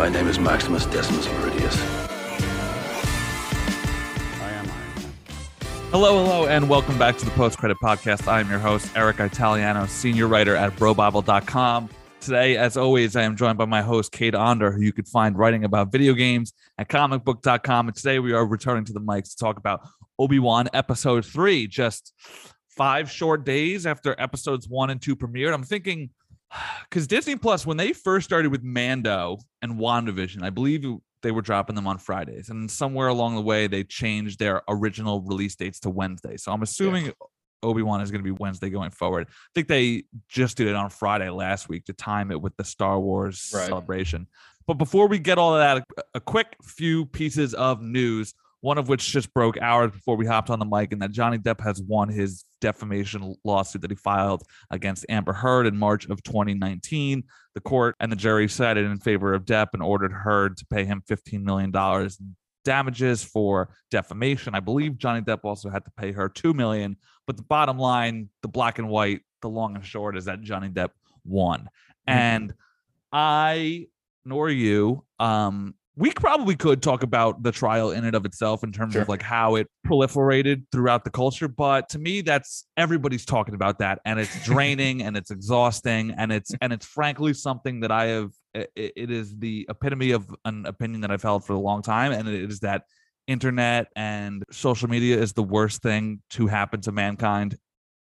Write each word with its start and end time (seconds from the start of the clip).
My 0.00 0.08
name 0.08 0.28
is 0.28 0.38
Maximus 0.38 0.86
Decimus 0.86 1.26
Meridius. 1.26 1.78
I 4.40 4.50
am 4.50 4.66
Iron. 4.66 4.72
Hello, 5.90 6.24
hello, 6.24 6.46
and 6.46 6.70
welcome 6.70 6.98
back 6.98 7.18
to 7.18 7.26
the 7.26 7.30
Post 7.32 7.58
Credit 7.58 7.76
Podcast. 7.82 8.26
I'm 8.26 8.48
your 8.48 8.60
host, 8.60 8.90
Eric 8.96 9.20
Italiano, 9.20 9.84
senior 9.84 10.26
writer 10.26 10.56
at 10.56 10.74
BroBible.com. 10.76 11.90
Today, 12.22 12.56
as 12.56 12.78
always, 12.78 13.14
I 13.14 13.24
am 13.24 13.36
joined 13.36 13.58
by 13.58 13.66
my 13.66 13.82
host, 13.82 14.10
Cade 14.10 14.34
Onder, 14.34 14.72
who 14.72 14.80
you 14.80 14.94
could 14.94 15.06
find 15.06 15.36
writing 15.36 15.64
about 15.64 15.92
video 15.92 16.14
games 16.14 16.54
at 16.78 16.88
comicbook.com. 16.88 17.88
And 17.88 17.94
today 17.94 18.20
we 18.20 18.32
are 18.32 18.46
returning 18.46 18.86
to 18.86 18.94
the 18.94 19.02
mics 19.02 19.32
to 19.32 19.36
talk 19.36 19.58
about 19.58 19.86
Obi 20.18 20.38
Wan 20.38 20.70
Episode 20.72 21.26
3, 21.26 21.66
just 21.66 22.14
five 22.70 23.10
short 23.10 23.44
days 23.44 23.84
after 23.84 24.18
episodes 24.18 24.66
one 24.66 24.88
and 24.88 25.02
two 25.02 25.14
premiered. 25.14 25.52
I'm 25.52 25.62
thinking, 25.62 26.08
because 26.88 27.06
Disney 27.06 27.36
Plus, 27.36 27.66
when 27.66 27.76
they 27.76 27.92
first 27.92 28.24
started 28.24 28.50
with 28.50 28.62
Mando 28.62 29.38
and 29.62 29.78
WandaVision, 29.78 30.42
I 30.42 30.50
believe 30.50 30.84
they 31.22 31.30
were 31.30 31.42
dropping 31.42 31.76
them 31.76 31.86
on 31.86 31.98
Fridays. 31.98 32.48
And 32.48 32.70
somewhere 32.70 33.08
along 33.08 33.34
the 33.34 33.42
way, 33.42 33.66
they 33.66 33.84
changed 33.84 34.38
their 34.38 34.62
original 34.68 35.20
release 35.20 35.54
dates 35.54 35.80
to 35.80 35.90
Wednesday. 35.90 36.36
So 36.36 36.52
I'm 36.52 36.62
assuming 36.62 37.12
Obi 37.62 37.82
Wan 37.82 38.00
is 38.00 38.10
going 38.10 38.20
to 38.20 38.24
be 38.24 38.30
Wednesday 38.30 38.70
going 38.70 38.90
forward. 38.90 39.26
I 39.28 39.32
think 39.54 39.68
they 39.68 40.04
just 40.28 40.56
did 40.56 40.66
it 40.66 40.74
on 40.74 40.88
Friday 40.88 41.28
last 41.28 41.68
week 41.68 41.84
to 41.86 41.92
time 41.92 42.30
it 42.30 42.40
with 42.40 42.56
the 42.56 42.64
Star 42.64 42.98
Wars 42.98 43.52
Right. 43.54 43.66
celebration. 43.66 44.26
But 44.66 44.74
before 44.74 45.08
we 45.08 45.18
get 45.18 45.36
all 45.36 45.54
of 45.54 45.60
that, 45.60 46.04
a 46.14 46.20
quick 46.20 46.56
few 46.62 47.06
pieces 47.06 47.54
of 47.54 47.82
news. 47.82 48.34
One 48.62 48.78
of 48.78 48.88
which 48.88 49.10
just 49.10 49.32
broke 49.32 49.56
hours 49.58 49.90
before 49.90 50.16
we 50.16 50.26
hopped 50.26 50.50
on 50.50 50.58
the 50.58 50.66
mic, 50.66 50.92
and 50.92 51.00
that 51.00 51.12
Johnny 51.12 51.38
Depp 51.38 51.60
has 51.62 51.80
won 51.80 52.08
his 52.08 52.44
defamation 52.60 53.34
lawsuit 53.44 53.82
that 53.82 53.90
he 53.90 53.96
filed 53.96 54.42
against 54.70 55.06
Amber 55.08 55.32
Heard 55.32 55.66
in 55.66 55.76
March 55.76 56.06
of 56.08 56.22
2019. 56.22 57.24
The 57.54 57.60
court 57.60 57.96
and 58.00 58.12
the 58.12 58.16
jury 58.16 58.48
sided 58.48 58.84
in 58.84 58.98
favor 58.98 59.32
of 59.32 59.44
Depp 59.44 59.68
and 59.72 59.82
ordered 59.82 60.12
Heard 60.12 60.56
to 60.58 60.66
pay 60.66 60.84
him 60.84 61.02
$15 61.08 61.42
million 61.42 61.72
in 61.74 62.36
damages 62.64 63.24
for 63.24 63.70
defamation. 63.90 64.54
I 64.54 64.60
believe 64.60 64.98
Johnny 64.98 65.22
Depp 65.22 65.40
also 65.44 65.70
had 65.70 65.84
to 65.86 65.90
pay 65.96 66.12
her 66.12 66.28
2 66.28 66.52
million. 66.52 66.96
But 67.26 67.36
the 67.36 67.42
bottom 67.42 67.78
line, 67.78 68.28
the 68.42 68.48
black 68.48 68.78
and 68.78 68.88
white, 68.88 69.22
the 69.40 69.48
long 69.48 69.74
and 69.74 69.84
short 69.84 70.16
is 70.16 70.26
that 70.26 70.42
Johnny 70.42 70.68
Depp 70.68 70.90
won. 71.24 71.68
And 72.06 72.52
I 73.12 73.86
nor 74.24 74.50
you, 74.50 75.04
um, 75.18 75.74
we 76.00 76.10
probably 76.12 76.56
could 76.56 76.82
talk 76.82 77.02
about 77.02 77.42
the 77.42 77.52
trial 77.52 77.90
in 77.90 78.04
and 78.06 78.16
of 78.16 78.24
itself 78.24 78.64
in 78.64 78.72
terms 78.72 78.94
Sure. 78.94 79.02
of 79.02 79.08
like 79.10 79.20
how 79.20 79.56
it 79.56 79.66
proliferated 79.86 80.62
throughout 80.72 81.04
the 81.04 81.10
culture. 81.10 81.46
But 81.46 81.90
to 81.90 81.98
me, 81.98 82.22
that's 82.22 82.66
everybody's 82.78 83.26
talking 83.26 83.54
about 83.54 83.78
that, 83.80 84.00
and 84.06 84.18
it's 84.18 84.32
draining 84.44 85.02
and 85.02 85.14
it's 85.16 85.30
exhausting, 85.30 86.12
and 86.16 86.32
it's 86.32 86.52
and 86.62 86.72
it's 86.72 86.86
frankly 86.86 87.34
something 87.34 87.80
that 87.80 87.90
I 87.92 88.06
have. 88.06 88.30
i- 88.56 88.66
i- 88.76 88.92
it 88.96 89.10
is 89.12 89.36
the 89.38 89.64
epitome 89.68 90.10
of 90.10 90.28
an 90.44 90.66
opinion 90.66 91.02
that 91.02 91.10
I've 91.12 91.22
held 91.22 91.44
for 91.44 91.52
a 91.52 91.58
long 91.60 91.82
time, 91.82 92.10
and 92.12 92.26
it 92.28 92.50
is 92.50 92.58
that 92.60 92.82
internet 93.28 93.86
and 93.94 94.42
social 94.50 94.88
media 94.88 95.16
is 95.18 95.32
the 95.34 95.42
worst 95.42 95.82
thing 95.82 96.20
to 96.30 96.48
happen 96.48 96.80
to 96.80 96.90
mankind 96.90 97.56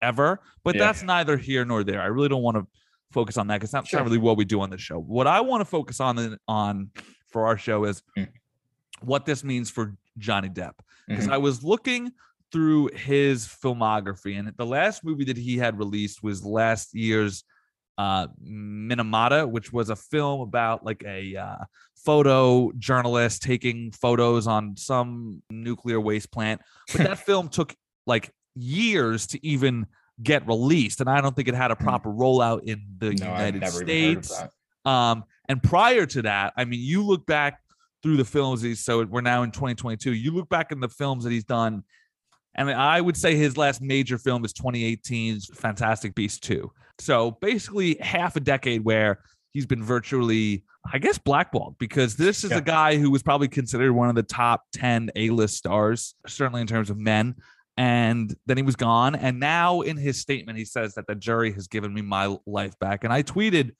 ever. 0.01 0.41
But 0.65 0.77
Yeah. 0.77 0.85
that's 0.87 1.03
neither 1.03 1.37
here 1.37 1.65
nor 1.67 1.85
there. 1.85 2.01
I 2.01 2.07
really 2.07 2.29
don't 2.31 2.43
want 2.43 2.57
to 2.57 2.67
focus 3.11 3.37
on 3.37 3.49
that 3.49 3.57
because 3.57 3.71
that's 3.73 3.89
Sure. 3.89 4.01
not 4.01 4.05
really 4.07 4.17
what 4.19 4.37
we 4.39 4.47
do 4.47 4.63
on 4.63 4.71
the 4.71 4.79
show. 4.79 4.99
What 4.99 5.27
I 5.27 5.41
want 5.43 5.61
to 5.61 5.65
focus 5.67 6.01
on 6.01 6.39
on 6.49 6.91
for 7.31 7.47
our 7.47 7.57
show 7.57 7.85
is 7.85 8.03
Mm. 8.19 8.29
what 9.03 9.25
this 9.27 9.43
means 9.45 9.71
for 9.71 9.97
Johnny 10.19 10.49
Depp. 10.49 10.75
Because 11.09 11.27
Mhm. 11.27 11.33
I 11.33 11.39
was 11.39 11.63
looking 11.65 12.13
through 12.53 12.91
his 12.95 13.47
filmography, 13.47 14.39
and 14.39 14.53
the 14.57 14.67
last 14.67 15.05
movie 15.05 15.25
that 15.25 15.37
he 15.37 15.57
had 15.59 15.79
released 15.79 16.23
was 16.23 16.45
last 16.45 16.95
year's 16.95 17.45
uh 17.99 18.27
Minamata, 18.43 19.49
which 19.49 19.73
was 19.73 19.91
a 19.91 19.97
film 19.97 20.41
about 20.41 20.85
like 20.85 21.03
a 21.07 21.37
uh, 21.37 21.65
photo 21.97 22.73
journalist 22.79 23.43
taking 23.43 23.93
photos 23.93 24.47
on 24.47 24.75
some 24.77 25.43
nuclear 25.51 26.01
waste 26.01 26.31
plant. 26.33 26.61
But 26.93 27.03
that 27.07 27.19
film 27.27 27.49
took 27.51 27.75
like 28.07 28.31
years 28.55 29.27
to 29.29 29.47
even 29.47 29.87
get 30.23 30.47
released, 30.47 31.01
and 31.01 31.09
I 31.11 31.21
don't 31.21 31.35
think 31.37 31.49
it 31.49 31.55
had 31.55 31.71
a 31.71 31.77
proper 31.77 32.11
rollout 32.11 32.63
in 32.65 32.83
the 32.99 33.13
No, 33.15 33.27
United 33.27 33.61
never 33.61 33.83
even 33.83 34.15
heard 34.15 34.19
of 34.19 34.25
States. 34.25 34.43
Um, 34.85 35.25
and 35.51 35.61
prior 35.61 36.07
to 36.07 36.23
that, 36.23 36.53
I 36.57 36.65
mean, 36.65 36.79
you 36.81 37.03
look 37.05 37.27
back 37.27 37.59
through 38.05 38.17
the 38.19 38.25
films. 38.25 38.63
He's, 38.63 38.79
so 38.85 39.05
we're 39.05 39.21
now 39.21 39.43
in 39.43 39.51
2022. 39.51 40.15
You 40.15 40.31
look 40.31 40.49
back 40.49 40.71
in 40.71 40.79
the 40.79 40.89
films 40.89 41.25
that 41.25 41.33
he's 41.33 41.43
done, 41.43 41.83
and 42.55 42.71
I 42.71 43.01
would 43.01 43.17
say 43.17 43.35
his 43.35 43.57
last 43.57 43.83
major 43.83 44.17
film 44.17 44.45
is 44.45 44.53
2018's 44.53 45.51
Fantastic 45.59 46.15
Beast 46.15 46.45
2. 46.45 46.71
So 47.01 47.33
basically, 47.33 47.97
half 48.01 48.37
a 48.37 48.41
decade 48.41 48.85
where 48.85 49.25
he's 49.51 49.67
been 49.67 49.83
virtually, 49.83 50.63
I 50.93 50.99
guess, 50.99 51.19
blackballed 51.19 51.79
because 51.79 52.15
this 52.15 52.45
is 52.45 52.53
Yeah. 52.53 52.59
a 52.59 52.63
guy 52.63 52.97
who 52.97 53.11
was 53.11 53.25
probably 53.25 53.49
considered 53.49 53.93
one 53.93 54.09
of 54.09 54.15
the 54.15 54.23
top 54.23 54.63
10 54.75 55.11
A-list 55.17 55.57
stars, 55.57 56.15
certainly 56.29 56.61
in 56.61 56.69
terms 56.69 56.91
of 56.91 56.97
men. 56.97 57.35
And 57.77 58.33
then 58.47 58.57
he 58.57 58.63
was 58.63 58.77
gone. 58.77 59.17
And 59.17 59.41
now 59.41 59.81
in 59.81 59.97
his 59.97 60.21
statement, 60.21 60.59
he 60.59 60.65
says 60.65 60.95
that 60.95 61.09
the 61.09 61.17
jury 61.17 61.53
has 61.55 61.67
given 61.67 61.93
me 61.93 62.03
my 62.03 62.37
life 62.47 62.79
back. 62.79 63.03
And 63.03 63.13
I 63.13 63.25
tweeted, 63.25 63.73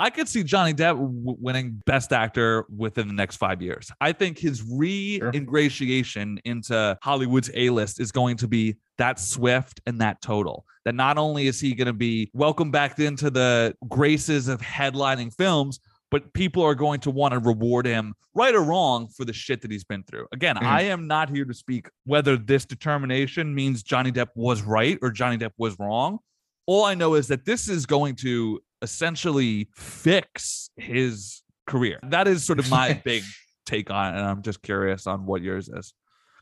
I 0.00 0.10
could 0.10 0.28
see 0.28 0.42
Johnny 0.42 0.74
Depp 0.74 0.96
w- 0.96 1.36
winning 1.40 1.80
Best 1.86 2.12
Actor 2.12 2.66
within 2.74 3.06
the 3.06 3.14
next 3.14 3.36
five 3.36 3.62
years. 3.62 3.90
I 4.00 4.12
think 4.12 4.38
his 4.38 4.62
re-ingratiation 4.68 6.40
into 6.44 6.98
Hollywood's 7.02 7.50
A-list 7.54 8.00
is 8.00 8.10
going 8.12 8.36
to 8.38 8.48
be 8.48 8.74
that 8.98 9.18
swift 9.20 9.80
and 9.86 10.00
that 10.00 10.20
total. 10.20 10.64
That 10.84 10.94
not 10.94 11.16
only 11.18 11.46
is 11.46 11.60
he 11.60 11.74
going 11.74 11.86
to 11.86 11.92
be 11.92 12.30
welcomed 12.34 12.72
back 12.72 12.98
into 12.98 13.30
the 13.30 13.74
graces 13.88 14.48
of 14.48 14.60
headlining 14.60 15.32
films, 15.34 15.80
but 16.10 16.32
people 16.32 16.62
are 16.62 16.74
going 16.74 17.00
to 17.00 17.10
want 17.10 17.32
to 17.32 17.40
reward 17.40 17.86
him, 17.86 18.14
right 18.34 18.54
or 18.54 18.62
wrong, 18.62 19.08
for 19.16 19.24
the 19.24 19.32
shit 19.32 19.62
that 19.62 19.70
he's 19.70 19.84
been 19.84 20.02
through. 20.04 20.26
Again, 20.32 20.56
Mhm. 20.56 20.62
I 20.62 20.82
am 20.82 21.06
not 21.06 21.28
here 21.28 21.44
to 21.44 21.54
speak 21.54 21.88
whether 22.04 22.36
this 22.36 22.64
determination 22.64 23.54
means 23.54 23.82
Johnny 23.82 24.12
Depp 24.12 24.28
was 24.34 24.62
right 24.62 24.98
or 25.02 25.10
Johnny 25.10 25.38
Depp 25.38 25.52
was 25.56 25.76
wrong. 25.78 26.18
All 26.66 26.84
I 26.84 26.94
know 26.94 27.14
is 27.14 27.28
that 27.28 27.44
this 27.44 27.68
is 27.68 27.84
going 27.86 28.16
to 28.16 28.60
essentially 28.84 29.68
fix 29.74 30.70
his 30.76 31.42
career. 31.66 31.98
That 32.04 32.28
is 32.28 32.44
sort 32.44 32.58
of 32.60 32.70
my 32.70 32.92
big 33.04 33.24
take 33.66 33.90
on 33.90 34.14
it. 34.14 34.18
And 34.18 34.26
I'm 34.26 34.42
just 34.42 34.62
curious 34.62 35.06
on 35.08 35.26
what 35.26 35.42
yours 35.42 35.68
is. 35.68 35.92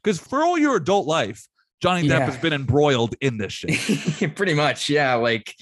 Because 0.03 0.19
for 0.19 0.44
all 0.44 0.58
your 0.58 0.76
adult 0.76 1.06
life, 1.06 1.47
Johnny 1.80 2.03
Depp 2.03 2.19
Yeah. 2.19 2.26
has 2.26 2.36
been 2.36 2.53
embroiled 2.53 3.14
in 3.20 3.38
this 3.38 3.53
shit. 3.53 4.34
Pretty 4.36 4.54
much, 4.54 4.91
yeah. 4.91 5.14
Like 5.14 5.54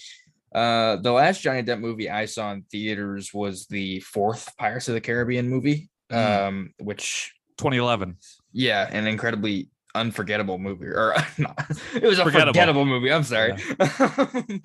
uh 0.54 0.96
the 0.96 1.12
last 1.12 1.42
Johnny 1.42 1.62
Depp 1.62 1.78
movie 1.78 2.10
I 2.10 2.24
saw 2.24 2.50
in 2.52 2.62
theaters 2.72 3.32
was 3.32 3.66
the 3.66 4.00
fourth 4.00 4.48
Pirates 4.58 4.88
of 4.88 4.94
the 4.94 5.00
Caribbean 5.00 5.48
movie. 5.48 5.88
Mm. 6.10 6.48
Um, 6.48 6.74
which 6.80 7.32
2011. 7.58 8.16
yeah, 8.52 8.88
an 8.91 9.06
incredibly 9.06 9.68
unforgettable 9.94 10.58
movie. 10.58 10.86
Or 10.86 11.14
not, 11.38 11.58
it 11.94 12.02
was 12.02 12.18
a 12.18 12.24
Forgettable. 12.24 12.52
forgettable, 12.52 12.84
movie. 12.84 13.12
I'm 13.12 13.22
sorry. 13.24 13.52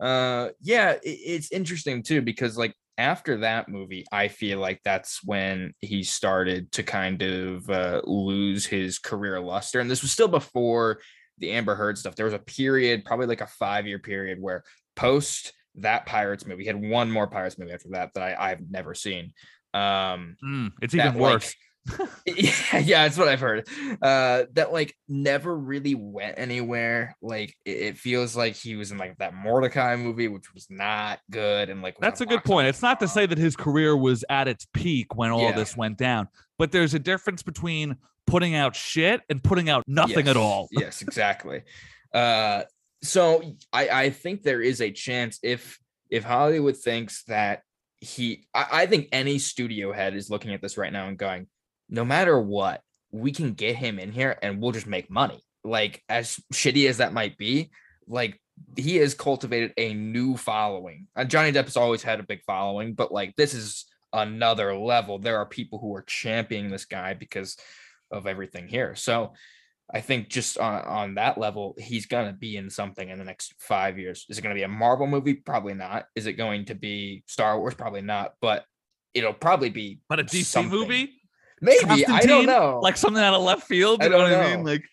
uh 0.00 0.48
yeah, 0.60 0.92
it, 0.92 1.00
it's 1.04 1.52
interesting 1.52 2.02
too, 2.02 2.22
because 2.22 2.56
like 2.56 2.74
after 2.98 3.38
that 3.38 3.68
movie, 3.68 4.04
I 4.12 4.28
feel 4.28 4.58
like 4.58 4.80
that's 4.84 5.24
when 5.24 5.72
he 5.80 6.02
started 6.02 6.70
to 6.72 6.82
kind 6.82 7.22
of 7.22 7.68
uh, 7.70 8.02
lose 8.04 8.66
his 8.66 8.98
career 8.98 9.40
luster. 9.40 9.80
And 9.80 9.90
this 9.90 10.02
was 10.02 10.12
still 10.12 10.28
before 10.28 11.00
the 11.38 11.52
Amber 11.52 11.74
Heard 11.74 11.96
stuff. 11.96 12.14
There 12.14 12.26
was 12.26 12.34
a 12.34 12.38
period, 12.38 13.06
probably 13.06 13.26
like 13.26 13.40
a 13.40 13.46
five 13.46 13.86
year 13.86 13.98
period, 13.98 14.38
where 14.38 14.64
post 14.96 15.54
that 15.76 16.04
Pirates 16.04 16.44
movie, 16.46 16.64
he 16.64 16.66
had 16.66 16.78
one 16.90 17.10
more 17.10 17.26
Pirates 17.26 17.58
movie 17.58 17.72
after 17.72 17.88
that 17.92 18.10
that 18.14 18.22
I, 18.22 18.50
I've 18.50 18.70
never 18.70 18.92
seen. 18.94 19.32
Um, 19.72 20.36
Mm, 20.44 20.72
it's 20.82 20.92
that, 20.94 21.06
even 21.10 21.20
like- 21.22 21.34
worse. 21.34 21.54
yeah, 22.26 22.78
yeah, 22.78 23.02
that's 23.04 23.16
what 23.16 23.28
I've 23.28 23.40
heard. 23.40 23.66
Uh, 24.02 24.44
that 24.52 24.72
like 24.72 24.94
never 25.08 25.56
really 25.56 25.94
went 25.94 26.38
anywhere. 26.38 27.16
Like 27.22 27.54
it, 27.64 27.76
it 27.76 27.98
feels 27.98 28.36
like 28.36 28.54
he 28.54 28.76
was 28.76 28.92
in 28.92 28.98
like 28.98 29.16
that 29.18 29.32
Mortdecai 29.32 30.00
movie, 30.00 30.28
which 30.28 30.52
was 30.54 30.66
not 30.70 31.20
good, 31.30 31.70
and 31.70 31.82
like 31.82 31.96
That's 31.98 32.20
a 32.20 32.26
good 32.26 32.44
point. 32.44 32.68
It's 32.68 32.82
not 32.82 33.00
to 33.00 33.08
say 33.08 33.26
that 33.26 33.38
his 33.38 33.56
career 33.56 33.96
was 33.96 34.24
at 34.28 34.46
its 34.48 34.66
peak 34.74 35.14
when 35.16 35.30
all 35.30 35.42
Yeah. 35.42 35.52
this 35.52 35.76
went 35.76 35.96
down, 35.98 36.28
but 36.58 36.72
there's 36.72 36.94
a 36.94 36.98
difference 36.98 37.42
between 37.42 37.96
putting 38.26 38.54
out 38.54 38.76
shit 38.76 39.22
and 39.28 39.42
putting 39.42 39.70
out 39.70 39.82
nothing 39.86 40.28
at 40.28 40.36
all. 40.36 40.68
yes, 40.72 41.02
exactly. 41.02 41.62
Uh, 42.12 42.62
so 43.02 43.42
I 43.72 43.88
I 43.88 44.10
think 44.10 44.42
there 44.42 44.60
is 44.60 44.80
a 44.80 44.90
chance 44.90 45.38
if 45.42 45.78
if 46.10 46.24
Hollywood 46.24 46.76
thinks 46.76 47.24
that 47.24 47.62
he, 48.00 48.46
I, 48.54 48.66
I 48.72 48.86
think 48.86 49.08
any 49.12 49.38
studio 49.38 49.92
head 49.92 50.14
is 50.14 50.30
looking 50.30 50.54
at 50.54 50.62
this 50.62 50.76
right 50.78 50.92
now 50.92 51.06
and 51.06 51.18
going, 51.18 51.46
no 51.90 52.04
matter 52.04 52.40
what, 52.40 52.80
we 53.10 53.32
can 53.32 53.52
get 53.52 53.76
him 53.76 53.98
in 53.98 54.12
here 54.12 54.38
and 54.40 54.60
we'll 54.60 54.72
just 54.72 54.86
make 54.86 55.10
money. 55.10 55.42
Like 55.64 56.02
as 56.08 56.40
shitty 56.54 56.88
as 56.88 56.98
that 56.98 57.12
might 57.12 57.36
be, 57.36 57.70
like 58.06 58.40
he 58.76 58.96
has 58.96 59.14
cultivated 59.14 59.72
a 59.76 59.92
new 59.94 60.36
following. 60.36 61.06
Uh, 61.16 61.24
Johnny 61.24 61.52
Depp 61.52 61.64
has 61.64 61.76
always 61.76 62.02
had 62.02 62.20
a 62.20 62.24
big 62.24 62.42
following, 62.46 62.94
but 62.94 63.12
like 63.12 63.34
this 63.36 63.52
is 63.52 63.86
another 64.12 64.74
level. 64.76 65.18
There 65.18 65.38
are 65.38 65.46
people 65.46 65.78
who 65.78 65.94
are 65.94 66.02
championing 66.02 66.70
this 66.70 66.84
guy 66.84 67.14
because 67.14 67.56
of 68.10 68.26
everything 68.26 68.68
here. 68.68 68.94
So 68.94 69.34
I 69.92 70.00
think 70.00 70.28
just 70.28 70.56
on, 70.58 70.82
on 70.84 71.14
that 71.16 71.36
level, 71.36 71.74
he's 71.78 72.06
gonna 72.06 72.32
be 72.32 72.56
in 72.56 72.70
something 72.70 73.08
in 73.08 73.18
the 73.18 73.24
next 73.24 73.54
five 73.58 73.98
years. 73.98 74.24
Is 74.28 74.38
it 74.38 74.42
gonna 74.42 74.54
be 74.54 74.62
a 74.62 74.68
Marvel 74.68 75.06
movie? 75.06 75.34
Probably 75.34 75.74
not. 75.74 76.06
Is 76.14 76.26
it 76.26 76.34
going 76.34 76.66
to 76.66 76.74
be 76.74 77.24
Star 77.26 77.58
Wars? 77.58 77.74
Probably 77.74 78.02
not. 78.02 78.34
But 78.40 78.64
it'll 79.14 79.32
probably 79.32 79.70
be 79.70 80.00
But 80.08 80.20
a 80.20 80.24
DC 80.24 80.44
something. 80.44 80.70
movie, 80.70 81.19
Maybe 81.60 82.06
I 82.06 82.20
don't 82.22 82.46
know. 82.46 82.80
like 82.82 82.96
something 82.96 83.22
out 83.22 83.34
of 83.34 83.42
left 83.42 83.64
field. 83.64 84.00
I 84.00 84.04
You 84.06 84.10
know 84.10 84.18
what 84.18 84.28
don't 84.30 84.40
I 84.44 84.50
mean? 84.56 84.64
know. 84.64 84.70
Like 84.72 84.84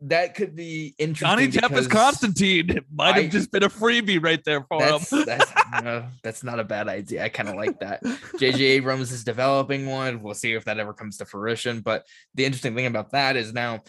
that 0.00 0.34
could 0.34 0.54
be 0.54 0.94
interesting. 0.98 1.26
Johnny 1.28 1.48
Depp 1.48 1.72
as 1.72 1.86
Constantine 1.86 2.68
It 2.70 2.84
might 2.92 3.14
have 3.14 3.24
I- 3.24 3.28
just 3.28 3.50
been 3.50 3.62
a 3.62 3.68
freebie 3.70 4.22
right 4.22 4.42
there 4.44 4.62
for 4.68 4.78
That's 4.80 5.10
him. 5.12 5.24
that's 5.24 5.50
no, 5.82 6.06
that's 6.22 6.42
not 6.44 6.58
a 6.60 6.64
bad 6.64 6.88
idea. 6.88 7.24
I 7.24 7.28
kind 7.28 7.48
of 7.48 7.54
like 7.56 7.78
that. 7.80 8.02
JJ 8.02 8.58
Abrams 8.60 9.12
is 9.12 9.24
developing 9.24 9.86
one. 9.86 10.20
We'll 10.22 10.34
see 10.34 10.52
if 10.52 10.64
that 10.66 10.78
ever 10.78 10.92
comes 10.92 11.16
to 11.18 11.24
fruition. 11.24 11.80
But 11.80 12.04
the 12.34 12.44
interesting 12.44 12.74
thing 12.74 12.86
about 12.86 13.12
that 13.12 13.36
is 13.36 13.52
now 13.54 13.80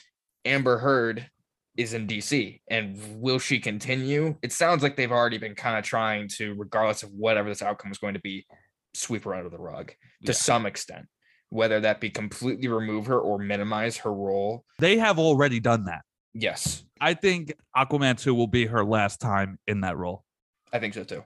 Amber 0.46 0.78
Heard 0.78 1.28
is 1.76 1.94
in 1.94 2.08
DC. 2.08 2.62
And 2.70 2.98
will 3.22 3.40
she 3.40 3.60
continue? 3.60 4.38
It 4.42 4.54
sounds 4.54 4.82
like 4.84 4.96
they've 4.96 5.12
already 5.12 5.40
been 5.40 5.56
kind 5.56 5.78
of 5.78 5.84
trying 5.84 6.30
to, 6.38 6.54
regardless 6.54 7.04
of 7.04 7.10
whatever 7.12 7.50
this 7.50 7.62
outcome 7.62 7.92
is 7.92 7.98
going 7.98 8.14
to 8.14 8.22
be, 8.22 8.46
sweep 8.94 9.26
her 9.26 9.34
under 9.36 9.50
the 9.50 9.58
rug 9.60 9.88
to 9.88 9.96
Yeah. 10.22 10.32
some 10.32 10.66
extent. 10.66 11.08
Whether 11.56 11.80
that 11.80 12.02
be 12.02 12.10
completely 12.10 12.68
remove 12.68 13.06
her 13.06 13.18
or 13.18 13.40
minimize 13.40 13.96
her 14.00 14.14
role. 14.14 14.66
They 14.80 14.98
have 14.98 15.18
already 15.18 15.62
done 15.62 15.86
that. 15.86 16.02
Yes, 16.34 16.84
I 17.00 17.14
think 17.14 17.54
Aquaman 17.78 18.22
2 18.22 18.36
will 18.36 18.48
be 18.48 18.66
her 18.66 18.84
last 18.84 19.22
time 19.22 19.58
in 19.66 19.80
that 19.82 19.96
role. 19.96 20.26
I 20.74 20.80
think 20.80 20.94
so 20.94 21.06
too. 21.06 21.24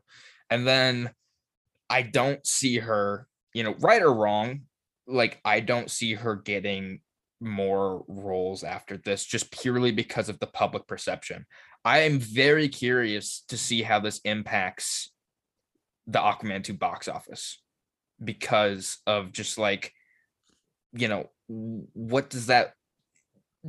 And 0.51 0.67
then 0.67 1.09
I 1.89 2.03
don't 2.03 2.45
see 2.45 2.77
her, 2.77 3.27
you 3.55 3.63
know, 3.63 3.73
right 3.79 4.03
or 4.03 4.13
wrong, 4.13 4.61
like 5.07 5.41
I 5.43 5.61
don't 5.61 5.89
see 5.89 6.13
her 6.13 6.35
getting 6.35 7.01
more 7.41 8.05
roles 8.07 8.63
after 8.63 8.97
this 8.97 9.25
just 9.25 9.51
purely 9.51 9.91
because 9.91 10.29
of 10.29 10.37
the 10.37 10.45
public 10.45 10.85
perception. 10.85 11.47
I 11.83 12.01
am 12.01 12.19
very 12.19 12.69
curious 12.69 13.43
to 13.47 13.57
see 13.57 13.81
how 13.81 13.99
this 13.99 14.21
impacts 14.25 15.11
the 16.05 16.19
Aquaman 16.19 16.63
2 16.63 16.75
box 16.75 17.07
office 17.07 17.59
because 18.23 18.99
of 19.07 19.31
just 19.31 19.57
like 19.57 19.91
you 20.93 21.07
know 21.07 21.29
what 21.47 22.29
does 22.29 22.47
that 22.47 22.73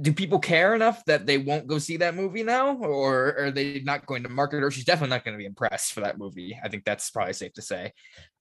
do 0.01 0.13
people 0.13 0.39
care 0.39 0.75
enough 0.75 1.05
that 1.07 1.27
they 1.27 1.37
won't 1.39 1.67
go 1.67 1.79
see 1.79 1.97
that 1.97 2.15
movie 2.15 2.45
now? 2.45 2.77
Or 2.77 3.35
are 3.37 3.51
they 3.51 3.81
not 3.81 4.07
going 4.07 4.23
to 4.23 4.29
market 4.29 4.61
her 4.61 4.71
she's 4.71 4.85
definitely 4.85 5.11
not 5.17 5.25
going 5.25 5.35
to 5.35 5.39
be 5.39 5.47
impressed 5.47 5.93
for 5.93 6.01
that 6.01 6.19
movie. 6.19 6.57
I 6.63 6.69
think 6.69 6.85
that's 6.85 7.11
probably 7.11 7.33
safe 7.33 7.53
to 7.55 7.63
say. 7.63 7.93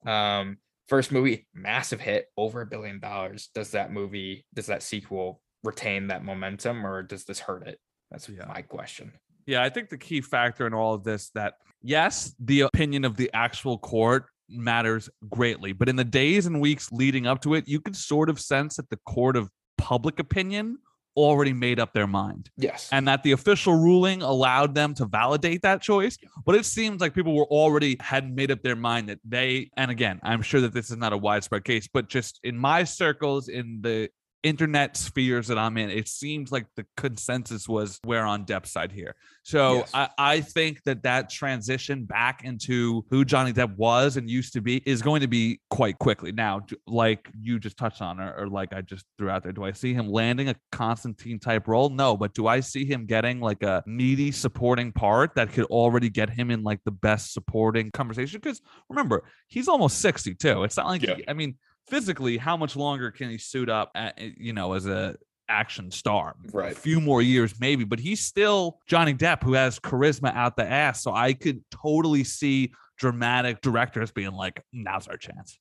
Um 0.05 0.57
first 0.87 1.11
movie 1.11 1.47
massive 1.53 2.01
hit 2.01 2.27
over 2.37 2.61
a 2.61 2.65
billion 2.67 2.99
dollars. 2.99 3.49
Does 3.55 3.71
that 3.71 3.91
movie 3.91 4.45
does 4.53 4.67
that 4.67 4.83
sequel 4.83 5.41
retain 5.63 6.07
that 6.07 6.23
momentum 6.23 6.85
or 6.85 7.01
does 7.01 7.25
this 7.25 7.39
hurt 7.39 7.67
it? 7.67 7.79
That's 8.11 8.29
Yeah. 8.29 8.45
my 8.45 8.61
question. 8.61 9.13
Yeah, 9.45 9.63
I 9.63 9.69
think 9.69 9.89
the 9.89 9.97
key 9.97 10.21
factor 10.21 10.67
in 10.67 10.73
all 10.75 10.93
of 10.93 11.03
this 11.03 11.31
that 11.31 11.55
yes, 11.81 12.35
the 12.39 12.61
opinion 12.61 13.05
of 13.05 13.17
the 13.17 13.31
actual 13.33 13.79
court 13.79 14.25
matters 14.49 15.09
greatly, 15.29 15.73
but 15.73 15.89
in 15.89 15.95
the 15.95 16.03
days 16.03 16.45
and 16.45 16.59
weeks 16.61 16.91
leading 16.91 17.27
up 17.27 17.41
to 17.41 17.53
it, 17.53 17.67
you 17.67 17.79
could 17.79 17.95
sort 17.95 18.29
of 18.29 18.39
sense 18.39 18.77
that 18.77 18.89
the 18.89 18.99
court 19.05 19.35
of 19.35 19.49
public 19.77 20.19
opinion 20.19 20.77
already 21.15 21.53
made 21.53 21.79
up 21.79 21.93
their 21.93 22.07
mind. 22.07 22.49
Yes. 22.55 22.87
And 22.91 23.07
that 23.07 23.23
the 23.23 23.33
official 23.33 23.73
ruling 23.73 24.21
allowed 24.21 24.73
them 24.73 24.93
to 24.95 25.05
validate 25.05 25.61
that 25.63 25.81
choice 25.81 26.17
but 26.45 26.55
it 26.55 26.65
seems 26.65 27.01
like 27.01 27.13
people 27.13 27.35
were 27.35 27.45
already 27.45 27.97
had 27.99 28.33
made 28.33 28.51
up 28.51 28.61
their 28.61 28.75
mind 28.75 29.09
that 29.09 29.19
they 29.23 29.69
and 29.77 29.91
again 29.91 30.19
i'm 30.23 30.41
sure 30.41 30.61
that 30.61 30.73
this 30.73 30.89
is 30.89 30.97
not 30.97 31.13
a 31.13 31.17
widespread 31.17 31.63
case 31.63 31.87
but 31.91 32.07
just 32.07 32.39
in 32.43 32.57
my 32.57 32.83
circles 32.83 33.49
in 33.49 33.79
the 33.81 34.09
internet 34.41 34.95
spheres 34.95 35.47
that 35.47 35.57
i'm 35.57 35.75
in 35.77 35.89
it 35.89 36.07
seems 36.07 36.49
like 36.49 36.65
the 36.77 36.85
consensus 36.95 37.67
was 37.67 37.99
we're 38.05 38.23
on 38.23 38.45
Depp's 38.45 38.71
side 38.71 38.91
here. 38.91 39.13
So 39.43 39.77
Yes. 39.77 39.91
I, 39.93 40.09
I 40.17 40.41
think 40.41 40.81
that 40.83 41.03
that 41.03 41.29
transition 41.29 42.05
back 42.05 42.43
into 42.45 43.03
who 43.09 43.25
johnny 43.25 43.51
depp 43.51 43.75
was 43.75 44.15
and 44.15 44.29
used 44.29 44.53
to 44.53 44.61
be 44.61 44.77
is 44.85 45.01
going 45.01 45.21
to 45.21 45.27
be 45.27 45.59
quite 45.69 45.99
quickly. 45.99 46.31
Now 46.31 46.61
like 46.87 47.29
you 47.41 47.59
just 47.59 47.75
touched 47.77 48.01
on 48.01 48.19
or, 48.21 48.33
or 48.37 48.47
like 48.47 48.71
i 48.73 48.81
just 48.81 49.05
threw 49.17 49.29
out 49.29 49.43
there 49.43 49.51
do 49.51 49.63
i 49.65 49.71
see 49.73 49.93
him 49.93 50.09
landing 50.09 50.47
a 50.49 50.55
constantine 50.71 51.39
type 51.39 51.67
role? 51.67 51.89
No 51.89 52.15
but 52.15 52.33
do 52.33 52.47
i 52.47 52.61
see 52.61 52.85
him 52.85 53.05
getting 53.05 53.41
like 53.41 53.61
a 53.63 53.83
meaty 53.85 54.31
supporting 54.31 54.91
part 54.93 55.35
that 55.35 55.51
could 55.51 55.65
already 55.65 56.09
get 56.09 56.29
him 56.29 56.49
in 56.49 56.63
like 56.63 56.79
the 56.85 56.91
best 56.91 57.33
supporting 57.33 57.91
conversation? 57.91 58.39
Because 58.41 58.61
remember 58.89 59.23
he's 59.47 59.67
almost 59.67 59.99
60 59.99 60.35
too. 60.35 60.63
It's 60.63 60.77
not 60.77 60.87
like 60.87 61.01
Yeah. 61.01 61.15
he- 61.15 61.27
i 61.27 61.33
mean 61.33 61.57
physically 61.89 62.37
how 62.37 62.55
much 62.57 62.75
longer 62.75 63.11
can 63.11 63.29
he 63.29 63.37
suit 63.37 63.69
up 63.69 63.91
at, 63.95 64.19
you 64.37 64.53
know 64.53 64.73
as 64.73 64.85
a 64.85 65.15
action 65.47 65.89
star 65.89 66.35
Right. 66.53 66.71
a 66.71 66.75
few 66.75 67.01
more 67.01 67.21
years 67.21 67.59
maybe 67.59 67.83
but 67.83 67.99
he's 67.99 68.19
still 68.21 68.79
johnny 68.87 69.13
depp 69.15 69.43
who 69.43 69.53
has 69.53 69.79
charisma 69.79 70.33
out 70.35 70.55
the 70.55 70.65
ass 70.65 71.01
so 71.01 71.11
i 71.13 71.33
could 71.33 71.63
totally 71.71 72.23
see 72.23 72.71
dramatic 72.99 73.59
directors 73.61 74.11
being 74.11 74.31
like 74.33 74.61
now's 74.71 75.07
our 75.07 75.17
chance 75.17 75.57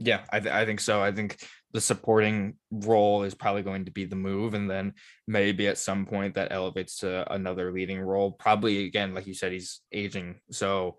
Yeah, 0.00 0.20
I, 0.30 0.38
th- 0.40 0.54
I 0.54 0.64
think 0.64 0.78
so. 0.80 1.02
I 1.02 1.10
think 1.10 1.42
the 1.72 1.80
supporting 1.80 2.54
role 2.70 3.24
is 3.24 3.34
probably 3.34 3.62
going 3.64 3.84
to 3.86 3.90
be 3.90 4.04
the 4.06 4.14
move, 4.16 4.54
and 4.54 4.70
then 4.70 4.92
maybe 5.26 5.66
at 5.66 5.76
some 5.76 6.06
point 6.06 6.34
that 6.34 6.52
elevates 6.52 6.98
to 6.98 7.10
another 7.32 7.72
leading 7.72 8.00
role. 8.00 8.30
Probably 8.30 8.84
again, 8.86 9.12
like 9.12 9.26
you 9.26 9.34
said, 9.34 9.50
he's 9.50 9.80
aging, 9.90 10.38
so 10.52 10.98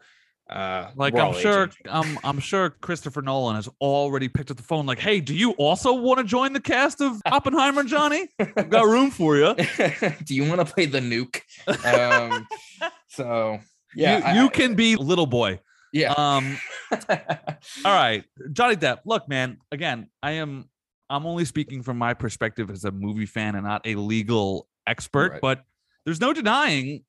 uh, 0.50 0.90
like 0.96 1.14
we're 1.14 1.20
i'm 1.22 1.28
all 1.28 1.34
sure 1.34 1.64
aging. 1.66 1.76
um, 1.90 2.20
i'm 2.24 2.40
sure 2.40 2.72
christopher 2.72 3.22
nolan 3.22 3.56
has 3.56 3.70
already 3.82 4.28
picked 4.28 4.50
up 4.50 4.58
the 4.58 4.64
phone 4.64 4.86
like 4.86 4.98
hey 5.00 5.20
do 5.22 5.36
you 5.36 5.52
also 5.52 5.94
want 5.94 6.18
to 6.18 6.24
join 6.24 6.54
the 6.54 6.60
cast 6.60 7.02
of 7.02 7.22
oppenheimer 7.28 7.84
johnny 7.84 8.28
i've 8.40 8.70
got 8.70 8.88
room 8.88 9.12
for 9.12 9.38
you 9.38 9.54
Do 10.26 10.34
you 10.36 10.48
want 10.50 10.66
to 10.66 10.74
play 10.74 10.86
the 10.88 11.00
nuke? 11.00 11.42
Um, 11.86 12.48
so 13.10 13.60
yeah, 13.96 14.18
you, 14.18 14.24
I- 14.24 14.34
you 14.42 14.46
I- 14.46 14.50
can 14.50 14.76
be 14.76 14.96
little 14.96 15.26
boy 15.28 15.60
yeah. 15.94 16.14
um 16.14 16.58
all 17.86 17.94
right 17.94 18.24
johnny 18.54 18.76
depp 18.76 19.00
look 19.06 19.28
man 19.28 19.58
again 19.72 20.08
i 20.24 20.32
am 20.32 20.70
i'm 21.10 21.26
only 21.26 21.46
speaking 21.46 21.82
from 21.84 21.98
my 21.98 22.14
perspective 22.14 22.70
as 22.70 22.86
a 22.86 22.92
movie 22.92 23.26
fan 23.26 23.56
and 23.56 23.66
not 23.66 23.82
a 23.86 23.96
legal 23.96 24.68
expert 24.88 25.34
Right. 25.34 25.42
but 25.42 25.64
there's 26.06 26.22
no 26.22 26.34
denying 26.34 27.04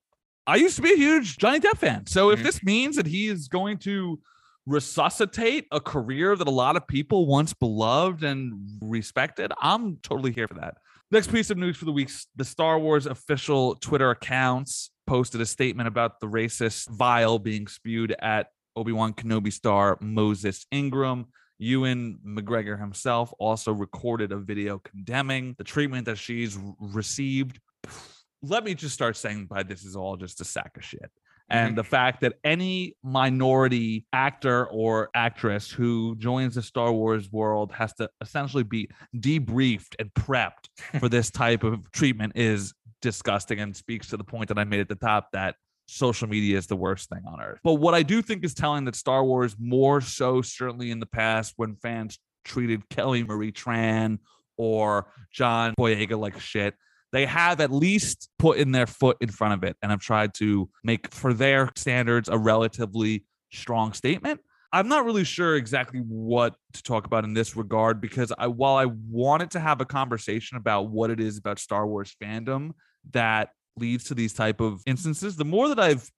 i 0.51 0.57
used 0.57 0.77
to 0.77 0.83
be 0.83 0.93
a 0.93 0.97
huge 0.97 1.39
johnny 1.39 1.61
depp 1.61 1.79
fan 1.79 2.07
so 2.07 2.31
if 2.31 2.41
Mhm. 2.41 2.43
this 2.43 2.63
means 2.63 2.97
that 2.97 3.07
he 3.07 3.29
is 3.29 3.49
going 3.49 3.79
to 3.79 4.19
resuscitate 4.67 5.67
a 5.73 5.81
career 5.81 6.37
that 6.37 6.47
a 6.47 6.51
lot 6.51 6.77
of 6.77 6.87
people 6.87 7.27
once 7.27 7.53
beloved 7.55 8.23
and 8.23 8.53
respected 8.81 9.53
i'm 9.61 9.97
totally 10.03 10.33
here 10.33 10.49
for 10.49 10.55
that 10.55 10.75
Next 11.13 11.33
piece 11.33 11.51
of 11.51 11.59
news 11.59 11.77
for 11.77 11.87
the 11.87 11.91
week 11.93 12.09
the 12.37 12.45
Star 12.45 12.79
Wars 12.79 13.07
official 13.07 13.75
Twitter 13.75 14.11
accounts 14.11 14.93
posted 15.09 15.41
a 15.41 15.47
statement 15.47 15.89
about 15.89 16.21
the 16.21 16.29
racist 16.29 16.89
vial 16.89 17.41
being 17.41 17.67
spewed 17.67 18.15
at 18.21 18.47
Obi 18.77 18.93
Wan 18.93 19.13
Kenobi 19.13 19.53
star 19.53 19.99
Moses 20.01 20.67
Ingram. 20.71 21.27
Ewan 21.59 22.21
McGregor 22.25 22.79
himself 22.79 23.35
also 23.41 23.73
recorded 23.73 24.31
a 24.31 24.39
video 24.39 24.79
condemning 24.79 25.57
the 25.59 25.65
treatment 25.65 26.05
that 26.07 26.17
she's 26.17 26.57
received. 26.79 27.59
Let 28.43 28.65
me 28.65 28.75
just 28.75 28.95
start 28.95 29.17
saying 29.17 29.47
by 29.47 29.63
this 29.63 29.85
is 29.85 29.97
all 29.97 30.17
just 30.17 30.41
a 30.41 30.45
sack 30.45 30.77
of 30.77 30.85
shit. 30.85 31.11
And 31.51 31.71
mm-hmm. 31.71 31.77
the 31.77 31.85
fact 31.85 32.21
that 32.21 32.35
any 32.45 32.97
minority 33.03 34.07
actor 34.13 34.67
or 34.67 35.11
actress 35.15 35.71
who 35.71 36.15
joins 36.17 36.55
the 36.55 36.63
Star 36.63 36.93
Wars 36.93 37.31
world 37.33 37.73
has 37.73 37.93
to 37.95 38.09
essentially 38.21 38.63
be 38.63 38.89
debriefed 39.17 39.97
and 39.99 40.13
prepped 40.15 40.69
for 41.01 41.09
this 41.11 41.31
type 41.31 41.65
of 41.65 41.91
treatment 41.93 42.33
is 42.37 42.73
disgusting 43.03 43.59
and 43.59 43.75
speaks 43.75 44.09
to 44.09 44.17
the 44.17 44.25
point 44.25 44.49
that 44.49 44.59
I 44.59 44.65
made 44.65 44.81
at 44.81 44.89
the 44.89 44.95
top 44.95 45.29
that 45.33 45.57
social 45.87 46.29
media 46.29 46.57
is 46.57 46.69
the 46.69 46.77
worst 46.77 47.09
thing 47.09 47.23
on 47.27 47.41
earth. 47.41 47.59
But 47.65 47.75
what 47.75 47.95
I 47.95 48.05
do 48.05 48.23
think 48.23 48.45
is 48.45 48.55
telling 48.55 48.85
that 48.85 48.95
Star 48.95 49.25
Wars, 49.25 49.57
more 49.59 50.01
so 50.01 50.41
certainly 50.43 50.93
in 50.93 51.01
the 51.01 51.07
past 51.07 51.55
when 51.57 51.75
fans 51.77 52.19
treated 52.45 52.89
Kelly 52.91 53.25
Marie 53.25 53.53
Tran 53.53 54.19
or 54.57 55.13
John 55.33 55.75
Boyega 55.79 56.19
like 56.19 56.39
shit, 56.39 56.75
they 57.13 57.27
have 57.27 57.61
at 57.61 57.73
least 57.73 58.29
put 58.39 58.59
in 58.59 58.73
their 58.73 58.87
foot 58.87 59.17
in 59.21 59.29
front 59.29 59.55
of 59.55 59.65
it 59.65 59.77
and 59.83 59.91
have 59.91 60.01
tried 60.01 60.35
to 60.35 60.69
make, 60.85 61.13
for 61.13 61.35
their 61.35 61.71
standards, 61.77 62.29
a 62.29 62.39
relatively 62.39 63.25
strong 63.53 63.93
statement. 63.93 64.41
I'm 64.73 64.89
not 64.89 65.05
really 65.05 65.25
sure 65.25 65.57
exactly 65.57 66.01
what 66.01 66.55
to 66.75 66.83
talk 66.83 67.07
about 67.07 67.25
in 67.25 67.35
this 67.35 67.57
regard 67.57 68.01
because 68.01 68.33
I 68.39 68.47
while 68.47 68.77
I 68.77 68.85
wanted 68.87 69.51
to 69.53 69.61
have 69.61 69.81
a 69.81 69.85
conversation 69.85 70.57
about 70.57 70.91
what 70.91 71.11
it 71.11 71.19
is 71.19 71.39
about 71.39 71.59
Star 71.59 71.87
Wars 71.87 72.15
fandom 72.23 72.73
that 73.11 73.51
leads 73.77 74.05
to 74.05 74.15
these 74.15 74.33
type 74.33 74.61
of 74.61 74.83
instances, 74.87 75.37
the 75.37 75.45
more 75.45 75.69
that 75.69 75.81
I've 75.81 76.09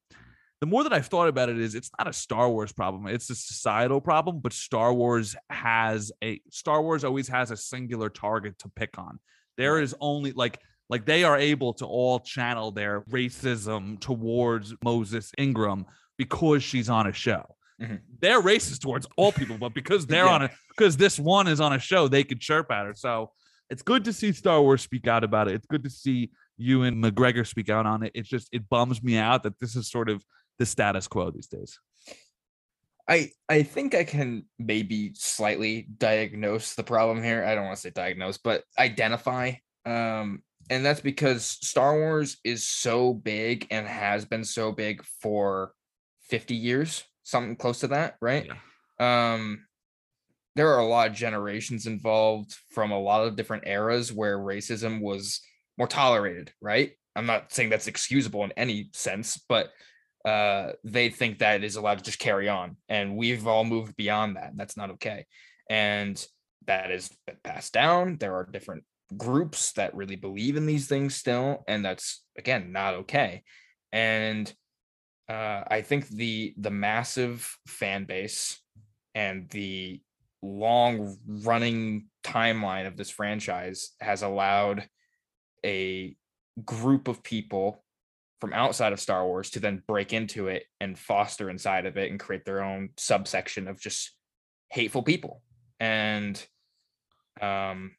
the 0.61 0.67
more 0.67 0.85
that 0.85 0.93
I've 0.93 1.07
thought 1.07 1.29
about 1.29 1.49
it 1.49 1.59
is 1.59 1.75
it's 1.75 1.91
not 1.99 2.07
a 2.07 2.13
Star 2.13 2.49
Wars 2.51 2.73
problem, 2.73 3.07
it's 3.07 3.31
a 3.31 3.35
societal 3.35 4.03
problem, 4.03 4.41
but 4.41 4.53
Star 4.53 4.93
Wars 4.93 5.35
has 5.49 6.13
a 6.23 6.39
Star 6.51 6.83
Wars 6.83 7.05
always 7.05 7.29
has 7.29 7.51
a 7.51 7.57
singular 7.57 8.11
target 8.11 8.59
to 8.59 8.69
pick 8.69 8.99
on. 8.99 9.19
There 9.57 9.81
is 9.81 9.95
only 9.99 10.33
like 10.33 10.61
like 10.89 11.07
they 11.07 11.25
are 11.25 11.39
able 11.39 11.73
to 11.75 11.87
all 11.87 12.21
channel 12.21 12.71
their 12.71 13.03
racism 13.03 13.99
towards 14.01 14.75
Moses 14.85 15.33
Ingram 15.39 15.87
because 16.19 16.63
she's 16.63 16.89
on 16.91 17.07
a 17.07 17.13
show. 17.13 17.57
Mhm. 17.81 18.01
They're 18.21 18.43
racist 18.43 18.81
towards 18.81 19.07
all 19.17 19.33
people, 19.33 19.59
but 19.59 19.75
because 19.75 20.07
they're 20.07 20.27
Yeah. 20.27 20.35
on 20.35 20.43
a 20.43 20.51
because 20.69 20.97
this 20.97 21.19
one 21.19 21.49
is 21.49 21.61
on 21.61 21.73
a 21.73 21.79
show, 21.79 22.09
they 22.09 22.25
could 22.25 22.41
chirp 22.41 22.71
at 22.71 22.87
her. 22.87 22.95
So 22.95 23.33
it's 23.71 23.83
good 23.83 24.05
to 24.05 24.13
see 24.13 24.33
Star 24.33 24.61
Wars 24.61 24.83
speak 24.83 25.07
out 25.07 25.25
about 25.25 25.49
it. 25.49 25.55
It's 25.55 25.67
good 25.67 25.83
to 25.85 25.91
see 25.91 26.31
Ewan 26.59 27.03
McGregor 27.03 27.47
speak 27.47 27.69
out 27.71 27.87
on 27.87 28.03
it. 28.03 28.13
It's 28.15 28.29
just 28.29 28.49
it 28.53 28.69
bums 28.69 29.03
me 29.03 29.17
out 29.17 29.43
that 29.45 29.59
this 29.59 29.75
is 29.77 29.91
sort 29.91 30.09
of 30.11 30.25
the 30.59 30.67
status 30.67 31.09
quo 31.09 31.31
these 31.31 31.49
days. 31.49 31.79
I 33.09 33.31
I 33.49 33.63
think 33.63 33.95
I 33.95 34.05
can 34.05 34.45
maybe 34.59 35.13
slightly 35.15 35.89
diagnose 35.99 36.75
the 36.75 36.85
problem 36.85 37.23
here. 37.23 37.45
I 37.45 37.55
don't 37.55 37.65
want 37.65 37.77
to 37.77 37.81
say 37.81 37.91
diagnose, 37.91 38.39
but 38.39 38.65
identify. 38.79 39.55
Um, 39.85 40.43
and 40.71 40.85
that's 40.85 41.01
because 41.01 41.45
Star 41.45 41.95
Wars 41.99 42.39
is 42.45 42.67
so 42.67 43.15
big 43.15 43.67
and 43.71 43.87
has 43.87 44.25
been 44.25 44.45
so 44.45 44.73
big 44.73 45.05
for 45.21 45.73
50 46.29 46.55
years, 46.55 47.05
something 47.23 47.57
close 47.57 47.81
to 47.81 47.89
that, 47.89 48.17
right? 48.21 48.47
Yeah. 48.47 49.35
Um, 49.35 49.67
there 50.55 50.73
are 50.73 50.81
a 50.81 50.87
lot 50.87 51.09
of 51.09 51.15
generations 51.15 51.87
involved 51.87 52.57
from 52.71 52.91
a 52.91 53.01
lot 53.01 53.27
of 53.27 53.37
different 53.37 53.67
eras 53.67 54.13
where 54.13 54.39
racism 54.39 55.01
was 55.01 55.41
more 55.79 55.89
tolerated, 55.89 56.53
right? 56.61 56.93
I'm 57.17 57.27
not 57.27 57.53
saying 57.53 57.71
that's 57.71 57.87
excusable 57.87 58.45
in 58.45 58.53
any 58.53 58.91
sense, 58.93 59.43
but 59.49 59.71
uh, 60.25 60.73
they 60.85 61.09
think 61.09 61.39
that 61.39 61.57
it 61.57 61.65
is 61.65 61.77
allowed 61.77 61.99
to 61.99 62.05
just 62.05 62.19
carry 62.19 62.49
on. 62.49 62.77
And 62.89 63.17
we've 63.17 63.47
all 63.47 63.65
moved 63.65 63.97
beyond 63.97 64.37
that. 64.37 64.53
that's 64.55 64.77
not 64.77 64.91
okay. 64.91 65.27
And 65.69 66.25
that 66.67 66.91
is 66.91 67.11
passed 67.43 67.73
down. 67.73 68.19
There 68.19 68.35
are 68.35 68.45
different 68.45 68.85
groups 69.17 69.73
that 69.73 69.95
really 69.95 70.17
believe 70.17 70.57
in 70.57 70.67
these 70.67 70.89
things 70.89 71.15
still. 71.15 71.65
And 71.69 71.85
that's, 71.85 72.25
again, 72.39 72.73
not 72.73 72.95
okay. 72.95 73.43
And 73.93 74.53
uh, 75.29 75.63
I 75.69 75.83
think 75.83 76.09
the 76.09 76.55
the 76.57 76.71
massive 76.71 77.57
fan 77.67 78.05
base 78.05 78.61
and 79.15 79.49
the 79.51 80.01
long 80.43 81.17
running 81.27 82.07
timeline 82.25 82.87
of 82.87 82.97
this 82.97 83.11
franchise 83.11 83.93
has 84.01 84.23
allowed 84.23 84.89
a 85.65 86.17
group 86.65 87.09
of 87.09 87.23
people 87.23 87.85
from 88.41 88.53
outside 88.53 88.93
of 88.93 89.01
Star 89.01 89.25
Wars 89.25 89.51
to 89.51 89.61
then 89.61 89.83
break 89.87 90.13
into 90.13 90.49
it 90.49 90.65
and 90.81 90.99
foster 90.99 91.49
inside 91.49 91.87
of 91.87 91.97
it 91.97 92.11
and 92.11 92.19
create 92.19 92.45
their 92.45 92.63
own 92.63 92.89
subsection 92.97 93.69
of 93.69 93.81
just 93.81 94.11
hateful 94.71 95.03
people. 95.03 95.43
And 95.79 96.45
um, 97.41 97.93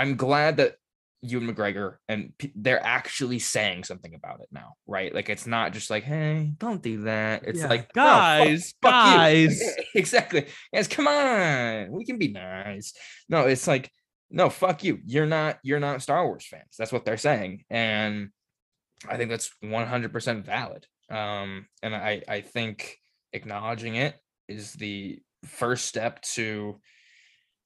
I'm 0.00 0.16
glad 0.16 0.56
that 0.58 0.76
Ewan 1.22 1.54
McGregor 1.54 1.96
and 2.08 2.32
p- 2.38 2.52
they're 2.54 2.84
actually 2.84 3.38
saying 3.40 3.84
something 3.84 4.14
about 4.14 4.40
it 4.40 4.48
now, 4.50 4.74
right? 4.86 5.14
Like 5.14 5.28
it's 5.28 5.46
not 5.46 5.72
just 5.74 5.90
like, 5.90 6.02
hey, 6.04 6.52
don't 6.58 6.82
do 6.82 7.02
that. 7.02 7.42
It's 7.46 7.60
Yeah, 7.60 7.68
like, 7.68 7.92
guys, 7.92 8.72
no, 8.82 8.90
fuck- 8.90 8.94
fuck 9.04 9.12
you. 9.12 9.18
guys. 9.48 9.62
exactly. 9.94 10.46
Guys, 10.74 10.88
come 10.88 11.06
on, 11.08 11.90
we 11.92 12.06
can 12.06 12.16
be 12.18 12.28
nice. 12.32 12.94
No, 13.28 13.40
it's 13.46 13.66
like, 13.66 13.90
no, 14.30 14.48
fuck 14.48 14.82
you. 14.84 15.00
You're 15.04 15.26
not. 15.26 15.58
You're 15.62 15.80
not 15.80 16.00
Star 16.02 16.24
Wars 16.24 16.46
fans. 16.46 16.74
That's 16.78 16.92
what 16.92 17.04
they're 17.04 17.16
saying, 17.18 17.64
and 17.68 18.28
I 19.08 19.16
think 19.16 19.28
that's 19.28 19.50
100% 19.64 20.44
valid. 20.44 20.86
Um, 21.10 21.66
and 21.82 21.94
I 21.94 22.22
I 22.28 22.40
think 22.40 22.96
acknowledging 23.32 23.96
it 23.96 24.14
is 24.48 24.72
the 24.74 25.18
first 25.44 25.86
step 25.86 26.22
to, 26.22 26.78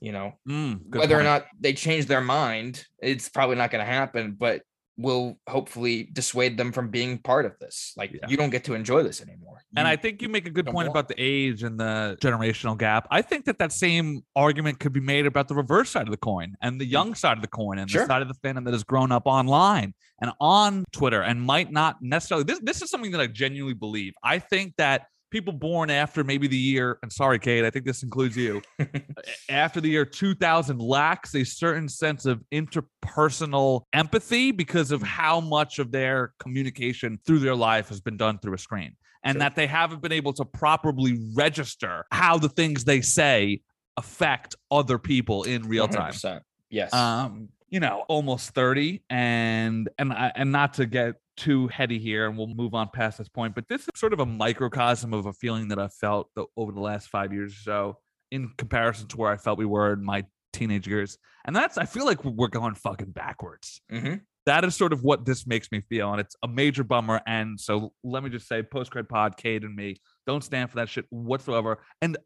you 0.01 0.13
know, 0.13 0.33
Mm, 0.49 0.95
whether 0.95 1.19
or 1.19 1.23
not 1.23 1.47
they 1.59 1.73
change 1.73 2.07
their 2.07 2.21
mind, 2.21 2.85
it's 3.01 3.29
probably 3.29 3.57
not 3.57 3.71
going 3.71 3.85
to 3.85 3.91
happen, 3.91 4.37
but 4.39 4.63
will 4.97 5.37
hopefully 5.49 6.09
dissuade 6.13 6.57
them 6.57 6.71
from 6.71 6.89
being 6.89 7.19
part 7.19 7.45
of 7.47 7.59
this. 7.61 7.93
Like 7.97 8.13
Yeah. 8.13 8.29
you 8.29 8.37
don't 8.37 8.51
get 8.51 8.63
to 8.65 8.75
enjoy 8.75 9.03
this 9.03 9.21
anymore. 9.21 9.61
And 9.77 9.89
I 9.89 9.97
think 9.97 10.23
you 10.23 10.29
make 10.29 10.47
a 10.47 10.51
good 10.51 10.67
point 10.67 10.77
want 10.77 10.89
about 10.89 11.09
the 11.09 11.17
age 11.19 11.65
and 11.65 11.81
the 11.81 12.17
generational 12.21 12.79
gap. 12.79 13.09
I 13.11 13.21
think 13.21 13.47
that 13.47 13.59
that 13.59 13.73
same 13.73 14.21
argument 14.37 14.79
could 14.79 14.93
be 14.93 15.01
made 15.01 15.27
about 15.27 15.49
the 15.49 15.57
reverse 15.57 15.91
side 15.91 16.07
of 16.07 16.13
the 16.13 16.17
coin 16.17 16.55
and 16.63 16.81
the 16.81 16.85
young 16.87 17.15
side 17.17 17.37
of 17.37 17.43
the 17.43 17.49
coin 17.49 17.79
and 17.79 17.89
Mm. 17.89 17.93
Sure. 17.93 18.03
the 18.03 18.07
side 18.07 18.23
of 18.23 18.29
the 18.29 18.35
fandom 18.35 18.65
that 18.67 18.73
has 18.73 18.85
grown 18.85 19.11
up 19.11 19.25
online 19.27 19.95
and 20.23 20.31
on 20.39 20.85
Twitter 20.93 21.23
and 21.23 21.43
might 21.43 21.73
not 21.73 21.97
necessarily. 22.01 22.45
This 22.45 22.61
this 22.63 22.81
is 22.81 22.89
something 22.89 23.11
that 23.11 23.21
I 23.21 23.27
genuinely 23.27 23.75
believe. 23.75 24.15
I 24.23 24.39
think 24.39 24.75
that 24.77 25.07
people 25.35 25.53
born 25.53 25.91
after 25.91 26.23
maybe 26.23 26.47
the 26.47 26.57
year, 26.57 26.97
and 27.03 27.13
sorry, 27.13 27.41
Cade, 27.41 27.65
I 27.65 27.71
think 27.71 27.85
this 27.85 28.05
includes 28.05 28.37
you, 28.37 28.63
after 29.49 29.81
the 29.81 29.89
year 29.89 30.05
2000 30.05 30.79
lacks 30.81 31.35
a 31.35 31.43
certain 31.43 31.89
sense 31.89 32.25
of 32.25 32.41
interpersonal 32.53 33.83
empathy 33.93 34.53
because 34.53 34.93
of 34.93 35.03
how 35.03 35.41
much 35.41 35.81
of 35.81 35.91
their 35.91 36.33
communication 36.39 37.19
through 37.27 37.41
their 37.41 37.57
life 37.57 37.89
has 37.89 38.01
been 38.01 38.17
done 38.17 38.39
through 38.39 38.55
a 38.55 38.59
screen 38.59 38.95
and 39.25 39.35
Sure. 39.35 39.41
that 39.41 39.57
they 39.57 39.67
haven't 39.67 40.03
been 40.03 40.13
able 40.13 40.33
to 40.35 40.45
properly 40.45 41.19
register 41.35 42.05
how 42.13 42.39
the 42.39 42.49
things 42.49 42.85
they 42.85 43.01
say 43.01 43.61
affect 43.97 44.55
other 44.71 44.99
people 44.99 45.43
in 45.43 45.63
real 45.65 45.89
time 45.89 46.13
100%. 46.13 46.43
Yes. 46.71 46.95
um 46.95 47.49
you 47.75 47.81
know 47.81 48.05
almost 48.09 48.51
30 48.51 49.03
and 49.11 49.89
and 49.99 50.13
I, 50.13 50.31
and 50.37 50.53
not 50.53 50.75
to 50.75 50.87
get 50.87 51.17
too 51.37 51.67
heady 51.67 51.99
here 51.99 52.29
and 52.29 52.39
we'll 52.39 52.47
move 52.47 52.73
on 52.73 52.89
past 52.95 53.19
this 53.19 53.29
point 53.29 53.57
but 53.57 53.67
this 53.69 53.81
is 53.81 53.89
sort 53.97 54.13
of 54.13 54.21
a 54.21 54.27
microcosm 54.27 55.13
of 55.13 55.27
a 55.27 55.33
feeling 55.33 55.67
that 55.69 55.81
i 55.81 55.89
felt 55.89 56.31
the, 56.37 56.45
over 56.57 56.71
the 56.71 56.81
last 56.81 57.09
five 57.09 57.33
years 57.33 57.53
or 57.53 57.63
so 57.63 57.99
in 58.31 58.49
comparison 58.59 59.09
to 59.09 59.17
where 59.17 59.33
i 59.33 59.37
felt 59.37 59.59
we 59.59 59.65
were 59.67 59.93
in 59.93 60.05
my 60.05 60.23
teenage 60.53 60.87
years 60.87 61.19
and 61.47 61.57
that's 61.57 61.77
i 61.77 61.85
feel 61.85 62.05
like 62.05 62.25
we're 62.25 62.47
going 62.47 62.77
fucking 62.77 63.11
backwards 63.11 63.81
Mhm. 63.91 64.21
that 64.47 64.63
is 64.65 64.77
sort 64.77 64.93
of 64.93 65.03
what 65.03 65.25
this 65.25 65.45
makes 65.45 65.73
me 65.73 65.81
feel 65.81 66.13
and 66.13 66.21
it's 66.21 66.37
a 66.45 66.47
major 66.47 66.85
bummer 66.85 67.21
and 67.27 67.59
so 67.59 67.93
let 68.05 68.23
me 68.23 68.31
just 68.31 68.47
say 68.47 68.63
post 68.63 68.93
cred 68.93 69.09
pod 69.09 69.37
Cade 69.37 69.65
and 69.65 69.75
me 69.75 69.97
don't 70.29 70.45
stand 70.45 70.71
for 70.71 70.77
that 70.77 70.89
shit 70.89 71.07
whatsoever 71.11 71.83
and 72.01 72.17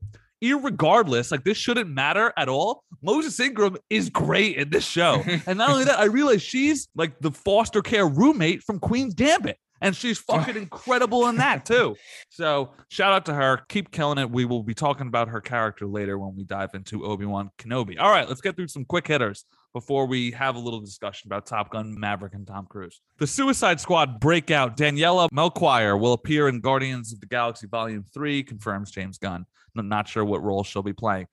irregardless 0.42 1.30
like 1.30 1.44
this 1.44 1.56
shouldn't 1.56 1.90
matter 1.90 2.32
at 2.36 2.48
all 2.48 2.84
moses 3.02 3.38
ingram 3.40 3.76
is 3.90 4.08
great 4.08 4.56
in 4.56 4.70
this 4.70 4.86
show. 4.86 5.22
And 5.46 5.58
not 5.58 5.70
only 5.70 5.84
that 5.84 5.98
i 5.98 6.04
realize 6.04 6.42
she's 6.42 6.88
like 6.94 7.18
the 7.20 7.30
foster 7.30 7.82
care 7.82 8.06
roommate 8.06 8.62
from 8.62 8.78
queen's 8.78 9.14
gambit 9.14 9.58
and 9.80 9.94
she's 9.96 10.18
fucking 10.30 10.56
incredible 10.56 11.26
in 11.28 11.36
that 11.36 11.64
too. 11.64 11.96
So 12.30 12.72
shout 12.88 13.12
out 13.12 13.26
to 13.26 13.34
her. 13.34 13.60
Keep 13.68 13.92
killing 13.92 14.18
it. 14.18 14.30
We 14.30 14.44
will 14.44 14.62
be 14.62 14.74
talking 14.74 15.06
about 15.06 15.28
her 15.28 15.40
character 15.40 15.86
later 15.86 16.18
when 16.18 16.34
we 16.36 16.44
dive 16.44 16.70
into 16.74 17.04
obi-wan 17.04 17.50
kenobi. 17.58 17.98
All 17.98 18.10
right 18.10 18.28
let's 18.28 18.40
get 18.40 18.56
through 18.56 18.68
some 18.68 18.84
quick 18.84 19.06
hitters 19.06 19.44
before 19.72 20.06
we 20.06 20.30
have 20.32 20.56
a 20.56 20.58
little 20.58 20.80
discussion 20.80 21.28
about 21.28 21.46
Top 21.46 21.70
Gun 21.70 21.98
Maverick 21.98 22.34
and 22.34 22.46
Tom 22.46 22.66
Cruise. 22.66 23.00
The 23.18 23.26
Suicide 23.26 23.80
Squad 23.80 24.20
breakout 24.20 24.76
Daniela 24.76 25.28
Melchior 25.32 25.96
will 25.96 26.12
appear 26.12 26.48
in 26.48 26.60
Guardians 26.60 27.12
of 27.12 27.20
the 27.20 27.26
Galaxy 27.26 27.66
Volume 27.66 28.04
3, 28.12 28.42
confirms 28.42 28.90
James 28.90 29.18
Gunn. 29.18 29.44
I'm 29.76 29.88
not 29.88 30.08
sure 30.08 30.24
what 30.24 30.42
role 30.42 30.64
she'll 30.64 30.82
be 30.82 30.92
playing. 30.92 31.26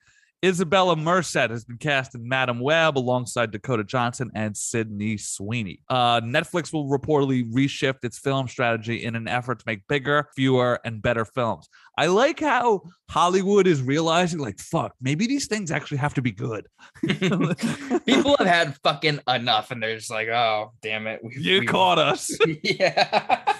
Isabella 0.44 0.96
Merced 0.96 1.34
has 1.34 1.64
been 1.64 1.78
cast 1.78 2.14
in 2.14 2.28
Madame 2.28 2.60
Web 2.60 2.98
alongside 2.98 3.50
Dakota 3.50 3.82
Johnson 3.84 4.30
and 4.34 4.56
Sydney 4.56 5.16
Sweeney. 5.16 5.80
Uh, 5.88 6.20
Netflix 6.20 6.72
will 6.72 6.88
reportedly 6.88 7.50
reshift 7.52 8.04
its 8.04 8.18
film 8.18 8.46
strategy 8.46 9.04
in 9.04 9.16
an 9.16 9.28
effort 9.28 9.58
to 9.60 9.64
make 9.66 9.86
bigger, 9.88 10.28
fewer, 10.36 10.78
and 10.84 11.00
better 11.00 11.24
films. 11.24 11.68
I 11.96 12.06
like 12.06 12.40
how 12.40 12.82
Hollywood 13.08 13.66
is 13.66 13.82
realizing, 13.82 14.38
like, 14.38 14.58
fuck, 14.58 14.94
maybe 15.00 15.26
these 15.26 15.46
things 15.46 15.70
actually 15.70 15.98
have 15.98 16.14
to 16.14 16.22
be 16.22 16.32
good. 16.32 16.66
People 17.06 18.36
have 18.38 18.46
had 18.46 18.76
fucking 18.82 19.20
enough, 19.28 19.70
and 19.70 19.82
they're 19.82 19.96
just 19.96 20.10
like, 20.10 20.28
"Oh, 20.28 20.72
damn 20.82 21.06
it, 21.06 21.20
we, 21.24 21.34
You 21.38 21.60
we- 21.60 21.66
caught 21.66 21.98
us. 21.98 22.30
yeah." 22.62 23.54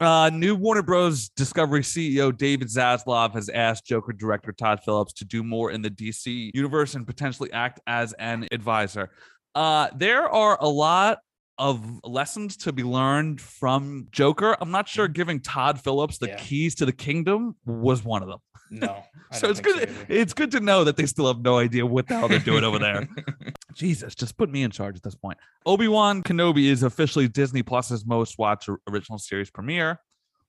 Uh, 0.00 0.30
new 0.32 0.54
Warner 0.54 0.82
Bros. 0.82 1.28
Discovery 1.30 1.80
CEO 1.82 2.36
David 2.36 2.68
Zaslav 2.68 3.32
has 3.34 3.48
asked 3.48 3.84
Joker 3.84 4.12
director 4.12 4.52
Todd 4.52 4.80
Phillips 4.84 5.12
to 5.14 5.24
do 5.24 5.42
more 5.42 5.72
in 5.72 5.82
the 5.82 5.90
DC 5.90 6.50
universe 6.54 6.94
and 6.94 7.04
potentially 7.04 7.52
act 7.52 7.80
as 7.88 8.12
an 8.14 8.46
advisor. 8.52 9.10
Uh, 9.56 9.88
there 9.96 10.28
are 10.28 10.56
a 10.60 10.68
lot 10.68 11.18
of 11.58 11.98
lessons 12.04 12.56
to 12.58 12.72
be 12.72 12.84
learned 12.84 13.40
from 13.40 14.06
Joker. 14.12 14.56
I'm 14.60 14.70
not 14.70 14.86
sure 14.88 15.08
giving 15.08 15.40
Todd 15.40 15.80
Phillips 15.80 16.18
the 16.18 16.28
Yeah. 16.28 16.36
keys 16.36 16.76
to 16.76 16.86
the 16.86 16.92
kingdom 16.92 17.56
was 17.66 18.04
one 18.04 18.22
of 18.22 18.28
them. 18.28 18.38
No, 18.70 19.02
so 19.32 19.48
it's 19.48 19.60
good. 19.60 19.76
either. 19.88 20.06
it's 20.08 20.32
good 20.34 20.50
to 20.52 20.60
know 20.60 20.84
that 20.84 20.96
they 20.96 21.06
still 21.06 21.26
have 21.26 21.40
no 21.40 21.58
idea 21.58 21.84
what 21.86 22.06
the 22.08 22.18
hell 22.18 22.28
they're 22.28 22.38
doing 22.38 22.64
over 22.64 22.78
there. 22.78 23.08
Jesus, 23.74 24.14
just 24.14 24.36
put 24.36 24.50
me 24.50 24.62
in 24.62 24.70
charge 24.70 24.96
at 24.96 25.02
this 25.02 25.14
point. 25.14 25.38
Obi 25.66 25.88
Wan 25.88 26.22
Kenobi 26.22 26.66
is 26.66 26.82
officially 26.82 27.28
Disney 27.28 27.62
Plus's 27.62 28.04
most 28.06 28.38
watched 28.38 28.68
original 28.88 29.18
series 29.18 29.50
premiere. 29.50 30.00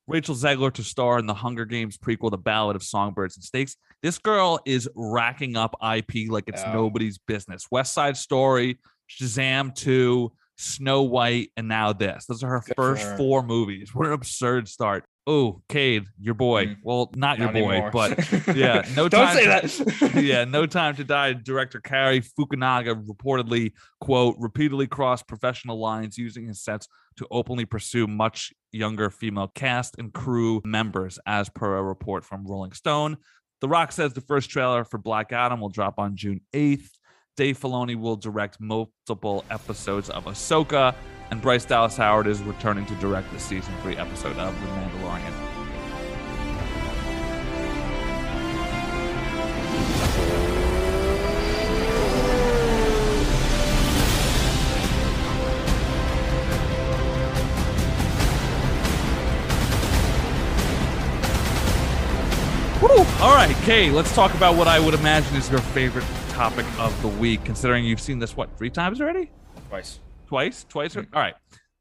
Rachel 0.08 0.34
Zegler 0.34 0.74
to 0.74 0.84
star 0.84 1.20
in 1.20 1.28
the 1.28 1.36
Hunger 1.36 1.66
Games 1.66 1.96
prequel, 1.98 2.32
The 2.32 2.38
Ballad 2.38 2.76
of 2.76 2.82
Songbirds 2.82 3.38
and 3.38 3.44
Snakes. 3.44 3.76
This 4.02 4.18
girl 4.18 4.60
is 4.66 4.90
racking 4.96 5.56
up 5.56 5.76
IP 5.84 6.30
like 6.32 6.46
it's 6.48 6.62
Yeah. 6.64 6.74
nobody's 6.74 7.20
business. 7.20 7.68
West 7.70 7.94
Side 7.94 8.18
Story, 8.18 8.80
Shazam 9.08 9.76
2, 9.76 10.32
Snow 10.58 11.04
White, 11.04 11.52
and 11.58 11.68
now 11.68 11.94
this. 11.94 12.26
Those 12.26 12.44
are 12.44 12.50
her 12.50 12.64
Good 12.66 12.76
first 12.76 13.04
her. 13.04 13.18
four 13.18 13.44
movies. 13.44 13.94
What 13.94 14.08
an 14.08 14.14
absurd 14.14 14.68
start. 14.68 15.06
Oh, 15.32 15.62
Cade, 15.70 16.06
your 16.20 16.34
boy. 16.34 16.66
Mm. 16.66 16.78
Well, 16.84 17.12
not 17.16 17.38
your 17.38 17.50
boy, 17.54 17.70
anymore. 17.74 17.92
but 17.92 18.18
yeah, 18.56 18.84
no 18.96 19.08
Don't 19.08 19.28
time 19.28 19.36
say 19.36 19.44
to- 19.68 19.84
that. 19.86 20.16
yeah, 20.24 20.44
No 20.44 20.66
Time 20.66 20.96
to 20.96 21.04
Die 21.04 21.34
director 21.34 21.80
Cary 21.80 22.20
Fukunaga 22.22 22.96
reportedly, 23.06 23.74
quote, 24.02 24.36
repeatedly 24.40 24.88
crossed 24.88 25.28
professional 25.28 25.80
lines 25.80 26.18
using 26.18 26.48
his 26.48 26.64
sets 26.64 26.88
to 27.18 27.28
openly 27.30 27.66
pursue 27.66 28.08
much 28.08 28.52
younger 28.72 29.12
female 29.12 29.50
cast 29.54 29.96
and 30.00 30.12
crew 30.14 30.62
members, 30.66 31.20
as 31.28 31.48
per 31.48 31.78
a 31.78 31.84
report 31.84 32.26
from 32.26 32.48
Rolling 32.48 32.72
Stone. 32.72 33.18
The 33.62 33.68
Rock 33.70 33.92
says 33.92 34.14
the 34.14 34.22
first 34.22 34.50
trailer 34.50 34.84
for 34.84 34.98
Black 34.98 35.32
Adam 35.32 35.60
will 35.62 35.70
drop 35.70 36.00
on 36.00 36.16
June 36.16 36.42
8th. 36.56 36.90
Dave 37.38 37.60
Filoni 37.60 37.96
will 37.96 38.16
direct 38.16 38.60
multiple 38.60 39.46
episodes 39.52 40.10
of 40.10 40.26
Ahsoka, 40.26 40.96
and 41.32 41.42
Bryce 41.42 41.66
Dallas 41.66 41.98
Howard 41.98 42.28
is 42.28 42.42
returning 42.42 42.86
to 42.88 42.96
direct 42.96 43.32
the 43.32 43.40
season 43.40 43.74
three 43.82 43.98
episode 43.98 44.38
of 44.38 44.60
The 44.62 44.68
Mandalorian. 44.68 45.50
All 63.22 63.36
right, 63.36 63.54
Cade, 63.64 63.92
let's 63.92 64.16
talk 64.16 64.34
about 64.34 64.56
what 64.56 64.70
I 64.70 64.80
would 64.80 64.94
imagine 64.94 65.36
is 65.36 65.50
your 65.50 65.60
favorite 65.60 66.06
topic 66.30 66.66
of 66.80 67.02
the 67.02 67.10
week, 67.10 67.44
considering 67.44 67.84
you've 67.84 68.00
seen 68.00 68.18
this, 68.18 68.38
what, 68.38 68.58
three 68.58 68.70
times 68.70 69.02
already? 69.02 69.30
Twice. 69.68 70.00
Twice? 70.30 70.64
Twice? 70.70 70.96
All 70.96 71.04
right. 71.16 71.34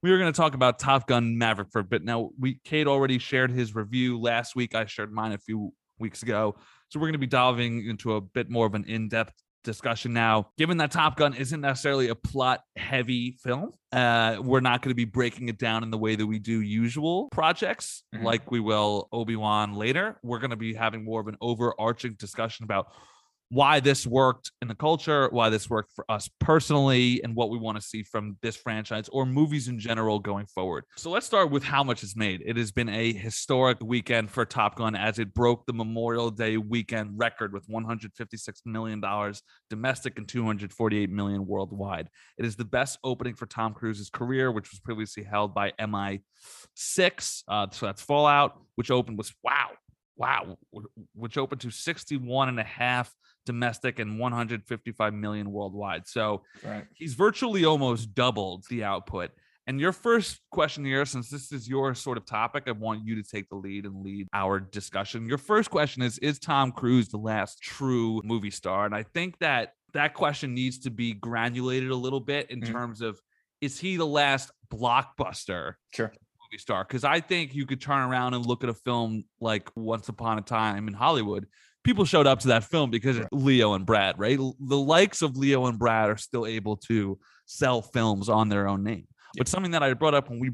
We 0.02 0.10
were 0.10 0.16
going 0.16 0.32
to 0.32 0.36
talk 0.36 0.54
about 0.54 0.78
Top 0.78 1.06
Gun 1.06 1.36
Maverick 1.36 1.68
for 1.70 1.80
a 1.80 1.84
bit. 1.84 2.02
Now, 2.02 2.30
we 2.40 2.60
Cade 2.64 2.86
already 2.86 3.18
shared 3.18 3.50
his 3.50 3.74
review 3.74 4.18
last 4.18 4.56
week. 4.56 4.74
I 4.74 4.86
shared 4.86 5.12
mine 5.12 5.32
a 5.32 5.38
few 5.38 5.74
weeks 5.98 6.22
ago. 6.22 6.56
So 6.88 6.98
we're 6.98 7.08
going 7.08 7.12
to 7.12 7.18
be 7.18 7.26
diving 7.26 7.86
into 7.86 8.14
a 8.14 8.22
bit 8.22 8.48
more 8.48 8.64
of 8.64 8.74
an 8.74 8.84
in-depth 8.86 9.34
discussion 9.64 10.14
now. 10.14 10.48
Given 10.56 10.78
that 10.78 10.92
Top 10.92 11.18
Gun 11.18 11.34
isn't 11.34 11.60
necessarily 11.60 12.08
a 12.08 12.14
plot-heavy 12.14 13.36
film, 13.42 13.72
uh, 13.92 14.38
we're 14.40 14.60
not 14.60 14.80
going 14.80 14.92
to 14.92 14.94
be 14.96 15.04
breaking 15.04 15.50
it 15.50 15.58
down 15.58 15.82
in 15.82 15.90
the 15.90 15.98
way 15.98 16.16
that 16.16 16.26
we 16.26 16.38
do 16.38 16.62
usual 16.62 17.28
projects, 17.30 18.02
Mhm. 18.14 18.22
like 18.22 18.50
we 18.50 18.60
will 18.60 19.08
Obi-Wan 19.12 19.74
later. 19.74 20.18
We're 20.22 20.38
going 20.38 20.52
to 20.52 20.56
be 20.56 20.72
having 20.72 21.04
more 21.04 21.20
of 21.20 21.26
an 21.26 21.36
overarching 21.42 22.14
discussion 22.14 22.64
about 22.64 22.86
why 23.50 23.80
this 23.80 24.06
worked 24.06 24.52
in 24.60 24.68
the 24.68 24.74
culture, 24.74 25.28
why 25.30 25.48
this 25.48 25.70
worked 25.70 25.92
for 25.94 26.04
us 26.10 26.28
personally, 26.38 27.22
and 27.24 27.34
what 27.34 27.50
we 27.50 27.58
want 27.58 27.76
to 27.76 27.82
see 27.82 28.02
from 28.02 28.36
this 28.42 28.56
franchise 28.56 29.08
or 29.08 29.24
movies 29.24 29.68
in 29.68 29.78
general 29.78 30.18
going 30.18 30.46
forward. 30.46 30.84
So 30.96 31.10
let's 31.10 31.26
start 31.26 31.50
with 31.50 31.64
how 31.64 31.82
much 31.82 32.02
it's 32.02 32.16
made. 32.16 32.42
It 32.44 32.56
has 32.56 32.72
been 32.72 32.90
a 32.90 33.12
historic 33.12 33.78
weekend 33.82 34.30
for 34.30 34.44
Top 34.44 34.76
Gun 34.76 34.94
as 34.94 35.18
it 35.18 35.32
broke 35.32 35.64
the 35.66 35.72
Memorial 35.72 36.30
Day 36.30 36.58
weekend 36.58 37.12
record 37.16 37.52
with 37.52 37.66
$156 37.68 38.66
million 38.66 39.02
domestic 39.70 40.18
and 40.18 40.28
248 40.28 41.10
million 41.10 41.46
worldwide. 41.46 42.08
It 42.36 42.44
is 42.44 42.56
the 42.56 42.64
best 42.64 42.98
opening 43.02 43.34
for 43.34 43.46
Tom 43.46 43.72
Cruise's 43.72 44.10
career, 44.10 44.52
which 44.52 44.70
was 44.70 44.80
previously 44.80 45.22
held 45.22 45.54
by 45.54 45.72
MI6. 45.80 47.42
Uh, 47.48 47.66
so 47.70 47.86
that's 47.86 48.02
Fallout, 48.02 48.60
which 48.74 48.90
opened 48.90 49.16
was 49.16 49.32
wow, 49.42 49.70
wow, 50.16 50.58
which 51.14 51.38
opened 51.38 51.62
to 51.62 51.70
61 51.70 52.50
and 52.50 52.60
a 52.60 52.64
half 52.64 53.14
domestic 53.48 53.98
and 53.98 54.18
155 54.18 55.14
million 55.14 55.50
worldwide. 55.50 56.06
So 56.06 56.44
Right. 56.62 56.84
he's 56.94 57.14
virtually 57.14 57.64
almost 57.64 58.14
doubled 58.14 58.64
the 58.70 58.84
output. 58.84 59.30
And 59.66 59.80
your 59.80 59.92
first 59.92 60.40
question 60.50 60.84
here, 60.84 61.04
since 61.06 61.28
this 61.30 61.50
is 61.50 61.68
your 61.68 61.94
sort 61.94 62.16
of 62.18 62.24
topic, 62.26 62.64
I 62.66 62.72
want 62.72 63.04
you 63.06 63.14
to 63.16 63.22
take 63.22 63.48
the 63.48 63.56
lead 63.56 63.84
and 63.86 64.02
lead 64.02 64.28
our 64.32 64.60
discussion. 64.60 65.26
Your 65.26 65.38
first 65.38 65.70
question 65.70 66.02
is 66.02 66.18
Is 66.18 66.38
Tom 66.38 66.72
Cruise 66.72 67.08
the 67.08 67.18
last 67.18 67.60
true 67.62 68.20
movie 68.24 68.50
star? 68.50 68.84
And 68.86 68.94
I 68.94 69.02
think 69.02 69.38
that 69.40 69.72
that 69.94 70.12
question 70.14 70.54
needs 70.54 70.78
to 70.80 70.90
be 70.90 71.14
granulated 71.14 71.90
a 71.90 71.96
little 71.96 72.20
bit 72.20 72.50
in 72.50 72.60
Mhm. 72.60 72.70
terms 72.72 73.00
of 73.00 73.18
is 73.60 73.80
he 73.80 73.96
the 73.96 74.06
last 74.06 74.50
blockbuster 74.72 75.74
Sure. 75.94 76.12
movie 76.50 76.58
star 76.58 76.84
because 76.84 77.04
I 77.04 77.20
think 77.20 77.54
you 77.54 77.66
could 77.66 77.80
turn 77.80 78.00
around 78.08 78.34
and 78.34 78.46
look 78.46 78.62
at 78.64 78.70
a 78.70 78.74
film 78.74 79.24
like 79.40 79.68
Once 79.76 80.08
Upon 80.08 80.38
a 80.38 80.42
Time 80.42 80.88
in 80.88 80.94
Hollywood. 80.94 81.46
People 81.88 82.04
showed 82.04 82.26
up 82.26 82.40
to 82.40 82.48
that 82.48 82.64
film 82.64 82.90
because 82.90 83.16
Right. 83.18 83.28
Leo 83.32 83.72
and 83.72 83.86
Brad, 83.86 84.18
right? 84.18 84.36
The 84.36 84.76
likes 84.76 85.22
of 85.22 85.38
Leo 85.38 85.64
and 85.64 85.78
Brad 85.78 86.10
are 86.10 86.18
still 86.18 86.44
able 86.44 86.76
to 86.88 87.18
sell 87.46 87.80
films 87.80 88.28
on 88.28 88.50
their 88.50 88.68
own 88.68 88.84
name. 88.84 89.06
Yeah. 89.34 89.38
But 89.38 89.48
something 89.48 89.70
that 89.70 89.82
I 89.82 89.94
brought 89.94 90.12
up 90.12 90.28
when 90.28 90.38
we 90.38 90.50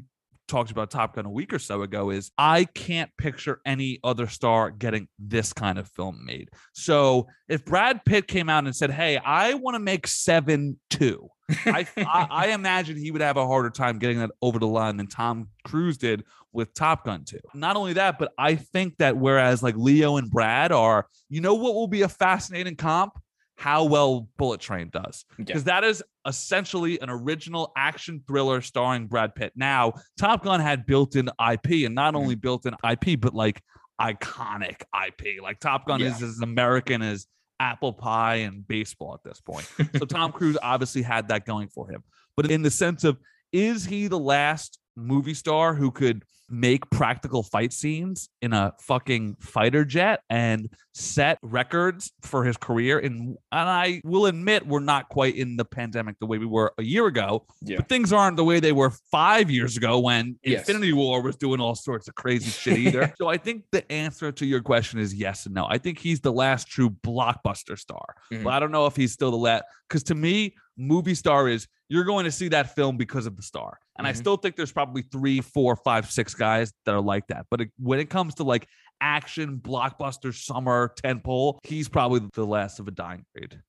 talked 0.49 0.71
about 0.71 0.91
Top 0.91 1.15
Gun 1.15 1.27
a 1.27 1.31
week 1.31 1.53
or 1.53 1.59
so 1.59 1.83
ago 1.83 2.11
is 2.11 2.31
I 2.39 2.65
can't 2.65 3.11
picture 3.19 3.61
any 3.65 3.99
other 4.05 4.27
star 4.27 4.71
getting 4.71 5.09
this 5.19 5.53
kind 5.53 5.79
of 5.79 5.89
film 5.89 6.25
made. 6.25 6.51
So 6.73 7.27
if 7.49 7.65
Brad 7.65 8.05
Pitt 8.05 8.27
came 8.29 8.49
out 8.49 8.65
and 8.65 8.75
said, 8.75 8.91
"Hey, 8.91 9.17
I 9.19 9.55
want 9.55 9.75
to 9.75 9.79
make 9.79 10.07
Seven 10.07 10.79
2, 10.91 11.29
I, 11.67 11.87
I 11.97 12.27
I 12.31 12.47
imagine 12.49 12.97
he 12.97 13.11
would 13.11 13.23
have 13.23 13.37
a 13.37 13.47
harder 13.47 13.71
time 13.71 13.99
getting 13.99 14.19
that 14.19 14.31
over 14.43 14.59
the 14.59 14.67
line 14.67 14.97
than 14.97 15.07
Tom 15.07 15.49
Cruise 15.65 15.99
did 15.99 16.25
with 16.53 16.73
Top 16.75 17.05
Gun 17.05 17.25
2. 17.25 17.39
Not 17.55 17.77
only 17.77 17.95
that, 17.95 18.19
but 18.19 18.33
I 18.39 18.55
think 18.55 18.97
that 18.99 19.17
whereas 19.17 19.63
like 19.63 19.77
Leo 19.77 20.17
and 20.17 20.31
Brad 20.31 20.73
are, 20.73 21.07
you 21.29 21.41
know 21.41 21.55
what 21.55 21.75
will 21.75 21.89
be 21.89 22.03
a 22.03 22.09
fascinating 22.09 22.77
comp? 22.77 23.15
How 23.57 23.85
well 23.85 24.29
Bullet 24.37 24.61
Train 24.61 24.91
does. 24.93 25.25
Yeah. 25.39 25.45
Because 25.45 25.65
that 25.65 25.85
is 25.85 26.03
essentially 26.27 27.01
an 27.01 27.11
original 27.11 27.73
action 27.77 28.23
thriller 28.27 28.61
starring 28.61 29.07
Brad 29.07 29.35
Pitt. 29.35 29.53
Now, 29.57 29.93
Top 30.19 30.43
Gun 30.45 30.61
had 30.61 30.87
built-in 30.87 31.29
IP 31.39 31.85
and 31.85 31.95
not 31.95 32.15
Mhm. 32.15 32.19
only 32.19 32.35
built-in 32.35 32.75
IP, 32.83 33.17
but 33.21 33.35
like 33.35 33.63
iconic 34.01 34.83
IP. 34.93 35.41
Like 35.41 35.61
Top 35.61 35.87
Gun 35.87 36.01
is 36.01 36.23
as 36.23 36.41
American 36.41 37.03
as 37.03 37.27
apple 37.61 37.93
pie 37.93 38.37
and 38.37 38.67
baseball 38.67 39.15
at 39.15 39.23
this 39.23 39.41
point. 39.41 39.69
So 39.99 40.05
Tom 40.07 40.33
Cruise 40.33 40.59
obviously 40.63 41.03
had 41.03 41.29
that 41.29 41.47
going 41.47 41.69
for 41.69 41.89
him. 41.91 42.03
But 42.37 42.51
in 42.51 42.63
the 42.63 42.71
sense 42.71 43.05
of, 43.05 43.19
is 43.53 43.85
he 43.85 44.09
the 44.09 44.19
last 44.19 44.79
movie 44.97 45.35
star 45.35 45.75
who 45.75 45.91
could 45.91 46.25
make 46.55 46.89
practical 46.91 47.43
fight 47.43 47.73
scenes 47.73 48.29
in 48.43 48.53
a 48.53 48.73
fucking 48.81 49.37
fighter 49.41 49.85
jet 49.85 50.21
and 50.31 50.69
set 50.95 51.39
records 51.43 52.13
for 52.23 52.45
his 52.45 52.57
career? 52.57 52.99
And 52.99 53.37
and 53.53 53.69
I 53.69 54.01
will 54.05 54.27
admit 54.27 54.67
we're 54.67 54.81
not 54.81 55.09
quite 55.09 55.35
in 55.37 55.57
the 55.57 55.65
pandemic 55.65 56.17
the 56.21 56.27
way 56.27 56.39
we 56.39 56.47
were 56.47 56.73
a 56.79 56.83
year 56.83 57.07
ago, 57.07 57.47
Yeah. 57.63 57.79
but 57.79 57.89
things 57.89 58.13
aren't 58.13 58.37
the 58.37 58.45
way 58.45 58.61
they 58.61 58.73
were 58.73 58.91
five 59.11 59.51
years 59.51 59.77
ago 59.77 59.99
when 59.99 60.39
Yes. 60.45 60.61
Infinity 60.69 60.93
War 60.93 61.23
was 61.23 61.37
doing 61.37 61.61
all 61.61 61.75
sorts 61.75 62.09
of 62.09 62.15
crazy 62.15 62.51
shit 62.51 62.79
either. 62.79 63.13
so 63.19 63.29
I 63.29 63.37
think 63.37 63.65
the 63.73 63.91
answer 63.91 64.31
to 64.33 64.47
your 64.47 64.61
question 64.63 64.99
is 65.01 65.15
yes 65.15 65.47
and 65.47 65.55
no. 65.55 65.67
I 65.69 65.79
think 65.79 65.99
he's 65.99 66.21
the 66.21 66.33
last 66.33 66.69
true 66.69 66.91
blockbuster 66.91 67.79
star. 67.79 68.15
Mhm. 68.33 68.45
But 68.45 68.53
I 68.53 68.61
don't 68.61 68.71
know 68.73 68.87
if 68.87 68.97
he's 68.97 69.13
still 69.13 69.31
the 69.31 69.37
last 69.37 69.65
because 69.89 70.03
to 70.05 70.15
me, 70.15 70.55
movie 70.77 71.15
star 71.15 71.49
is 71.49 71.67
you're 71.89 72.05
going 72.05 72.25
to 72.25 72.33
see 72.33 72.49
that 72.49 72.75
film 72.75 72.97
because 72.97 73.27
of 73.27 73.37
the 73.37 73.43
star. 73.43 73.79
And 73.97 74.07
I 74.09 74.13
Mhm. 74.13 74.17
still 74.17 74.37
think 74.37 74.57
there's 74.57 74.73
probably 74.73 75.03
three, 75.03 75.41
four, 75.41 75.77
five, 75.77 76.11
six 76.11 76.35
guys 76.35 76.44
that 76.85 76.95
are 76.95 77.01
like 77.01 77.27
that. 77.29 77.47
But 77.51 77.63
it, 77.63 77.71
when 77.79 77.99
it 77.99 78.11
comes 78.11 78.37
to 78.37 78.45
like 78.45 78.67
action, 79.01 79.59
blockbuster, 79.63 80.35
summer, 80.35 80.95
tentpole, 81.03 81.59
he's 81.63 81.89
probably 81.89 82.21
the 82.35 82.45
last 82.45 82.81
of 82.81 82.89
a 82.89 82.91
dying 82.91 83.25
breed. 83.35 83.61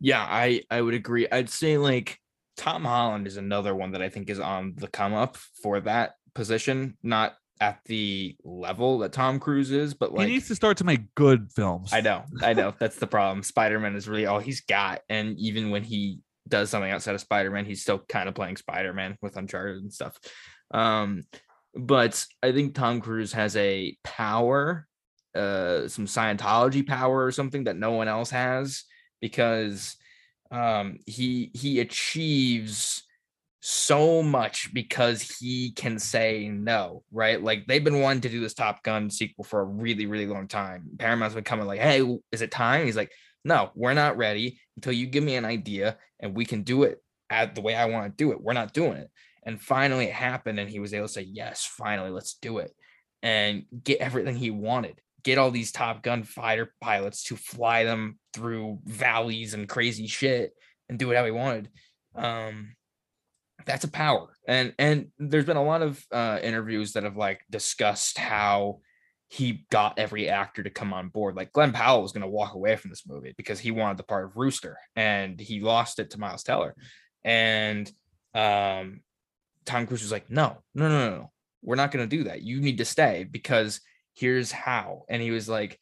Yeah, 0.00 0.22
I 0.22 0.62
I 0.70 0.80
would 0.80 0.94
agree. 0.94 1.26
I'd 1.30 1.48
say 1.48 1.78
like 1.78 2.18
Tom 2.56 2.84
Holland 2.84 3.26
is 3.26 3.36
another 3.36 3.74
one 3.74 3.92
that 3.92 4.02
I 4.02 4.08
think 4.08 4.30
is 4.30 4.40
on 4.40 4.74
the 4.76 4.88
come 4.88 5.14
up 5.14 5.36
for 5.62 5.80
that 5.80 6.14
position, 6.34 6.96
not 7.02 7.34
at 7.60 7.80
the 7.86 8.36
level 8.44 8.98
that 8.98 9.12
Tom 9.12 9.40
Cruise 9.40 9.70
is, 9.70 9.94
but 9.94 10.12
like 10.12 10.26
he 10.26 10.34
needs 10.34 10.48
to 10.48 10.54
start 10.54 10.76
to 10.78 10.84
make 10.84 11.14
good 11.14 11.50
films. 11.54 11.92
I 11.92 12.00
know, 12.00 12.24
I 12.42 12.52
know 12.52 12.74
that's 12.78 12.96
the 12.96 13.06
problem. 13.06 13.42
Spider-Man 13.42 13.96
is 13.96 14.08
really 14.08 14.26
all 14.26 14.38
he's 14.38 14.60
got, 14.62 15.00
and 15.08 15.38
even 15.38 15.70
when 15.70 15.82
he 15.82 16.20
does 16.48 16.70
something 16.70 16.90
outside 16.90 17.14
of 17.14 17.20
Spider-Man, 17.20 17.64
he's 17.64 17.82
still 17.82 17.98
kind 18.08 18.28
of 18.28 18.34
playing 18.34 18.56
Spider-Man 18.56 19.16
with 19.22 19.36
Uncharted 19.36 19.82
and 19.82 19.92
stuff. 19.92 20.18
Um, 20.72 21.22
but 21.76 22.24
I 22.42 22.52
think 22.52 22.74
Tom 22.74 23.00
Cruise 23.00 23.32
has 23.32 23.56
a 23.56 23.96
power, 24.02 24.86
uh, 25.34 25.88
some 25.88 26.06
Scientology 26.06 26.86
power 26.86 27.24
or 27.24 27.32
something 27.32 27.64
that 27.64 27.76
no 27.76 27.92
one 27.92 28.08
else 28.08 28.30
has 28.30 28.84
because 29.20 29.96
um 30.52 30.98
he 31.06 31.50
he 31.54 31.80
achieves 31.80 33.02
so 33.68 34.22
much 34.22 34.72
because 34.72 35.22
he 35.22 35.72
can 35.72 35.98
say 35.98 36.48
no, 36.48 37.02
right? 37.10 37.42
Like 37.42 37.66
they've 37.66 37.82
been 37.82 38.00
wanting 38.00 38.20
to 38.22 38.28
do 38.28 38.40
this 38.40 38.54
Top 38.54 38.84
Gun 38.84 39.10
sequel 39.10 39.44
for 39.44 39.60
a 39.60 39.64
really, 39.64 40.06
really 40.06 40.26
long 40.26 40.46
time. 40.46 40.84
Paramount's 40.98 41.34
been 41.34 41.42
coming 41.42 41.66
like, 41.66 41.80
hey, 41.80 42.00
is 42.30 42.42
it 42.42 42.52
time? 42.52 42.86
He's 42.86 42.96
like, 42.96 43.10
no, 43.44 43.72
we're 43.74 43.94
not 43.94 44.16
ready 44.16 44.60
until 44.76 44.92
you 44.92 45.06
give 45.06 45.24
me 45.24 45.34
an 45.34 45.44
idea 45.44 45.98
and 46.20 46.36
we 46.36 46.44
can 46.44 46.62
do 46.62 46.84
it 46.84 47.02
at 47.28 47.56
the 47.56 47.60
way 47.60 47.74
I 47.74 47.86
want 47.86 48.06
to 48.06 48.24
do 48.24 48.30
it. 48.30 48.40
We're 48.40 48.52
not 48.52 48.72
doing 48.72 48.98
it. 48.98 49.10
And 49.46 49.60
finally 49.60 50.06
it 50.06 50.12
happened, 50.12 50.60
and 50.60 50.68
he 50.68 50.80
was 50.80 50.92
able 50.92 51.06
to 51.06 51.12
say, 51.12 51.22
Yes, 51.22 51.64
finally, 51.64 52.10
let's 52.10 52.34
do 52.34 52.58
it. 52.58 52.72
And 53.22 53.64
get 53.82 54.00
everything 54.00 54.36
he 54.36 54.50
wanted. 54.50 55.00
Get 55.24 55.38
all 55.38 55.50
these 55.50 55.72
Top 55.72 56.02
Gun 56.02 56.22
fighter 56.22 56.74
pilots 56.82 57.24
to 57.24 57.36
fly 57.36 57.84
them 57.84 58.18
through 58.34 58.80
valleys 58.84 59.54
and 59.54 59.68
crazy 59.68 60.06
shit 60.06 60.52
and 60.88 60.98
do 60.98 61.10
it 61.10 61.16
how 61.16 61.24
he 61.24 61.30
wanted. 61.30 61.70
Um, 62.14 62.76
that's 63.64 63.84
a 63.84 63.90
power 63.90 64.28
and 64.46 64.74
and 64.78 65.08
there's 65.18 65.44
been 65.44 65.56
a 65.56 65.62
lot 65.62 65.82
of 65.82 66.04
uh 66.12 66.38
interviews 66.42 66.92
that 66.92 67.04
have 67.04 67.16
like 67.16 67.40
discussed 67.50 68.18
how 68.18 68.78
he 69.28 69.66
got 69.70 69.98
every 69.98 70.28
actor 70.28 70.62
to 70.62 70.70
come 70.70 70.92
on 70.92 71.08
board 71.08 71.34
like 71.34 71.52
glenn 71.52 71.72
powell 71.72 72.02
was 72.02 72.12
going 72.12 72.22
to 72.22 72.28
walk 72.28 72.54
away 72.54 72.76
from 72.76 72.90
this 72.90 73.06
movie 73.06 73.34
because 73.36 73.58
he 73.58 73.70
wanted 73.70 73.96
the 73.96 74.04
part 74.04 74.24
of 74.24 74.36
rooster 74.36 74.78
and 74.94 75.40
he 75.40 75.60
lost 75.60 75.98
it 75.98 76.10
to 76.10 76.20
miles 76.20 76.44
teller 76.44 76.74
and 77.24 77.90
um 78.34 79.00
tom 79.66 79.86
cruise 79.86 80.02
was 80.02 80.12
like 80.12 80.30
no 80.30 80.56
no 80.74 80.88
no 80.88 81.10
no, 81.10 81.16
no. 81.16 81.30
we're 81.62 81.74
not 81.76 81.90
going 81.90 82.08
to 82.08 82.16
do 82.16 82.24
that 82.24 82.42
you 82.42 82.60
need 82.60 82.78
to 82.78 82.84
stay 82.84 83.26
because 83.30 83.80
here's 84.14 84.50
how 84.50 85.02
and 85.10 85.20
he 85.20 85.30
was 85.30 85.48
like 85.48 85.78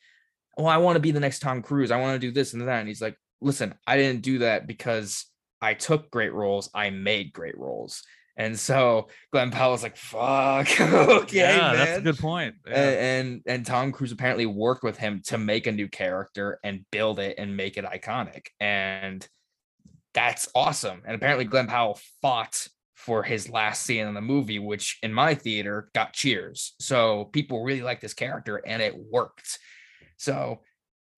well, 0.56 0.66
i 0.66 0.76
want 0.78 0.96
to 0.96 1.00
be 1.00 1.10
the 1.12 1.20
next 1.20 1.38
tom 1.40 1.62
cruise 1.62 1.90
i 1.90 2.00
want 2.00 2.14
to 2.20 2.26
do 2.26 2.32
this 2.32 2.52
and 2.52 2.62
that 2.62 2.80
and 2.80 2.88
he's 2.88 3.02
like 3.02 3.16
listen 3.40 3.74
i 3.86 3.96
didn't 3.96 4.22
do 4.22 4.38
that 4.38 4.66
because 4.66 5.26
I 5.62 5.72
took 5.72 6.10
great 6.10 6.34
roles, 6.34 6.68
I 6.74 6.90
made 6.90 7.32
great 7.32 7.56
roles. 7.56 8.02
And 8.36 8.58
so 8.60 9.08
Glenn 9.32 9.50
Powell's 9.50 9.82
like, 9.82 9.96
fuck, 9.96 10.68
okay, 10.80 11.38
yeah, 11.38 11.56
man. 11.58 11.76
that's 11.76 11.98
a 11.98 12.02
good 12.02 12.18
point. 12.18 12.56
Yeah. 12.66 12.74
A- 12.74 12.98
And, 13.20 13.42
and 13.46 13.64
Tom 13.64 13.90
Cruise 13.90 14.12
apparently 14.12 14.44
worked 14.44 14.82
with 14.82 14.98
him 14.98 15.22
to 15.28 15.38
make 15.38 15.66
a 15.66 15.72
new 15.72 15.88
character 15.88 16.58
and 16.62 16.84
build 16.92 17.18
it 17.18 17.36
and 17.38 17.56
make 17.56 17.78
it 17.78 17.86
iconic. 17.86 18.48
And 18.60 19.26
that's 20.12 20.48
awesome. 20.54 21.00
And 21.06 21.14
apparently 21.14 21.46
Glenn 21.46 21.66
Powell 21.66 21.98
fought 22.20 22.68
for 23.04 23.22
his 23.22 23.50
last 23.50 23.84
scene 23.84 24.06
in 24.06 24.14
the 24.14 24.20
movie, 24.22 24.58
which 24.58 24.98
in 25.02 25.12
my 25.12 25.34
theater 25.34 25.90
got 25.94 26.14
cheers. 26.14 26.74
So 26.80 27.26
people 27.26 27.62
really 27.62 27.82
like 27.82 28.00
this 28.00 28.14
character 28.14 28.62
and 28.64 28.80
it 28.80 28.96
worked. 28.96 29.58
So 30.16 30.60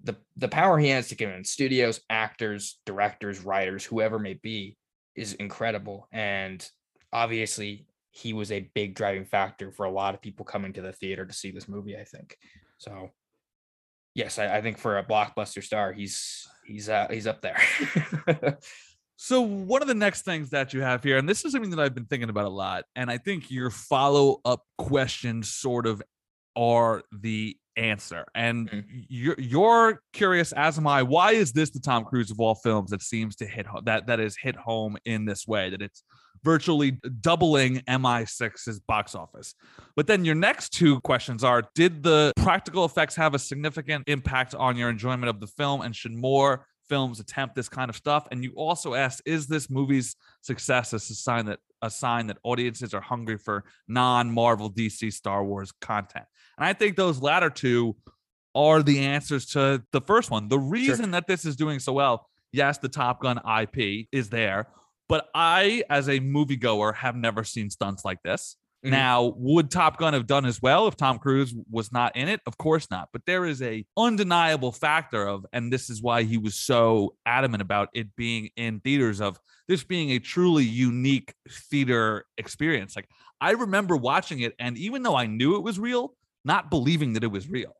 the 0.02 0.16
the 0.36 0.48
power 0.48 0.78
he 0.78 0.88
has 0.88 1.08
to 1.08 1.14
convince 1.14 1.50
studios, 1.50 2.00
actors, 2.10 2.80
directors, 2.86 3.40
writers, 3.40 3.84
whoever 3.84 4.18
may 4.18 4.34
be, 4.34 4.76
is 5.14 5.34
incredible. 5.34 6.08
And 6.10 6.68
obviously, 7.12 7.86
he 8.10 8.32
was 8.32 8.50
a 8.50 8.68
big 8.74 8.96
driving 8.96 9.24
factor 9.24 9.70
for 9.70 9.86
a 9.86 9.90
lot 9.90 10.14
of 10.14 10.22
people 10.22 10.44
coming 10.44 10.72
to 10.72 10.82
the 10.82 10.92
theater 10.92 11.24
to 11.24 11.32
see 11.32 11.52
this 11.52 11.68
movie. 11.68 11.96
I 11.96 12.04
think 12.04 12.36
so. 12.78 13.10
Yes, 14.12 14.40
I, 14.40 14.56
I 14.56 14.60
think 14.60 14.78
for 14.78 14.98
a 14.98 15.04
blockbuster 15.04 15.62
star, 15.62 15.92
he's 15.92 16.48
he's 16.66 16.88
uh, 16.88 17.06
he's 17.10 17.28
up 17.28 17.42
there. 17.42 17.60
So 19.16 19.40
one 19.40 19.82
of 19.82 19.88
the 19.88 19.94
next 19.94 20.22
things 20.22 20.50
that 20.50 20.74
you 20.74 20.82
have 20.82 21.02
here, 21.02 21.16
and 21.16 21.28
this 21.28 21.44
is 21.44 21.52
something 21.52 21.70
that 21.70 21.80
I've 21.80 21.94
been 21.94 22.04
thinking 22.04 22.28
about 22.28 22.44
a 22.44 22.50
lot, 22.50 22.84
and 22.94 23.10
I 23.10 23.18
think 23.18 23.50
your 23.50 23.70
follow-up 23.70 24.62
questions 24.78 25.52
sort 25.52 25.86
of 25.86 26.02
are 26.54 27.02
the 27.12 27.56
answer. 27.76 28.24
And 28.34 28.70
Mhm. 28.70 28.84
you're 29.08 29.38
you're 29.38 30.02
curious, 30.12 30.52
as 30.52 30.78
am 30.78 30.86
I. 30.86 31.02
Why 31.02 31.32
is 31.32 31.52
this 31.52 31.70
the 31.70 31.80
Tom 31.80 32.04
Cruise 32.04 32.30
of 32.30 32.40
all 32.40 32.54
films 32.54 32.90
that 32.90 33.02
seems 33.02 33.36
to 33.36 33.46
hit 33.46 33.66
that 33.84 34.06
that 34.06 34.20
is 34.20 34.36
hit 34.36 34.56
home 34.56 34.96
in 35.04 35.24
this 35.26 35.46
way? 35.46 35.70
That 35.70 35.82
it's 35.82 36.02
virtually 36.42 36.92
doubling 37.20 37.80
MI6's 37.88 38.80
box 38.80 39.14
office. 39.14 39.54
But 39.94 40.06
then 40.06 40.24
your 40.24 40.34
next 40.34 40.70
two 40.70 41.00
questions 41.00 41.42
are: 41.44 41.64
Did 41.74 42.02
the 42.02 42.32
practical 42.36 42.84
effects 42.86 43.16
have 43.16 43.34
a 43.34 43.38
significant 43.38 44.04
impact 44.06 44.54
on 44.54 44.76
your 44.76 44.88
enjoyment 44.88 45.28
of 45.28 45.40
the 45.40 45.46
film, 45.46 45.82
and 45.82 45.94
should 45.94 46.14
more 46.14 46.66
films 46.88 47.20
attempt 47.20 47.54
this 47.54 47.68
kind 47.68 47.88
of 47.88 47.96
stuff? 47.96 48.26
And 48.30 48.42
you 48.42 48.52
also 48.56 48.94
asked: 48.94 49.22
Is 49.26 49.46
this 49.46 49.70
movie's 49.70 50.16
success 50.42 50.92
a 50.92 50.98
sign 50.98 51.46
that 51.46 51.58
a 51.82 51.90
sign 51.90 52.26
that 52.28 52.38
audiences 52.42 52.94
are 52.94 53.00
hungry 53.00 53.38
for 53.38 53.64
non-Marvel, 53.88 54.70
DC, 54.70 55.12
Star 55.12 55.44
Wars 55.44 55.72
content? 55.80 56.24
And 56.58 56.66
I 56.66 56.72
think 56.72 56.96
those 56.96 57.20
latter 57.20 57.50
two 57.50 57.96
are 58.54 58.82
the 58.82 59.00
answers 59.00 59.46
to 59.46 59.82
the 59.92 60.00
first 60.00 60.30
one. 60.30 60.48
The 60.48 60.58
reason 60.58 61.10
that 61.10 61.26
this 61.26 61.44
is 61.44 61.56
doing 61.56 61.78
so 61.78 61.92
well, 61.92 62.28
yes, 62.52 62.78
the 62.78 62.88
Top 62.88 63.20
Gun 63.20 63.38
IP 63.38 64.08
is 64.12 64.30
there, 64.30 64.68
but 65.08 65.28
I, 65.34 65.84
as 65.90 66.08
a 66.08 66.20
moviegoer, 66.20 66.94
have 66.94 67.16
never 67.16 67.44
seen 67.44 67.68
stunts 67.68 68.04
like 68.04 68.22
this. 68.22 68.56
Mhm. 68.86 68.90
Now, 68.90 69.34
would 69.36 69.70
Top 69.70 69.98
Gun 69.98 70.12
have 70.14 70.26
done 70.26 70.46
as 70.46 70.62
well 70.62 70.86
if 70.86 70.96
Tom 70.96 71.18
Cruise 71.18 71.54
was 71.70 71.92
not 71.92 72.16
in 72.16 72.28
it? 72.28 72.40
Of 72.46 72.58
course 72.58 72.88
not. 72.90 73.08
But 73.12 73.26
there 73.26 73.44
is 73.44 73.62
a 73.62 73.84
undeniable 73.96 74.72
factor 74.72 75.26
of, 75.26 75.44
and 75.52 75.72
this 75.72 75.90
is 75.90 76.02
why 76.02 76.22
he 76.22 76.38
was 76.38 76.54
so 76.54 77.16
adamant 77.26 77.62
about 77.62 77.88
it 77.94 78.14
being 78.16 78.50
in 78.56 78.80
theaters 78.80 79.20
of 79.20 79.38
this 79.68 79.84
being 79.84 80.10
a 80.12 80.18
truly 80.20 80.64
unique 80.64 81.34
theater 81.50 82.24
experience. 82.38 82.96
Like 82.96 83.08
I 83.40 83.52
remember 83.52 83.96
watching 83.96 84.40
it, 84.40 84.54
and 84.58 84.78
even 84.78 85.02
though 85.02 85.16
I 85.16 85.26
knew 85.26 85.56
it 85.56 85.62
was 85.62 85.78
real, 85.78 86.14
not 86.44 86.70
believing 86.70 87.14
that 87.14 87.24
it 87.24 87.30
was 87.32 87.48
real. 87.48 87.74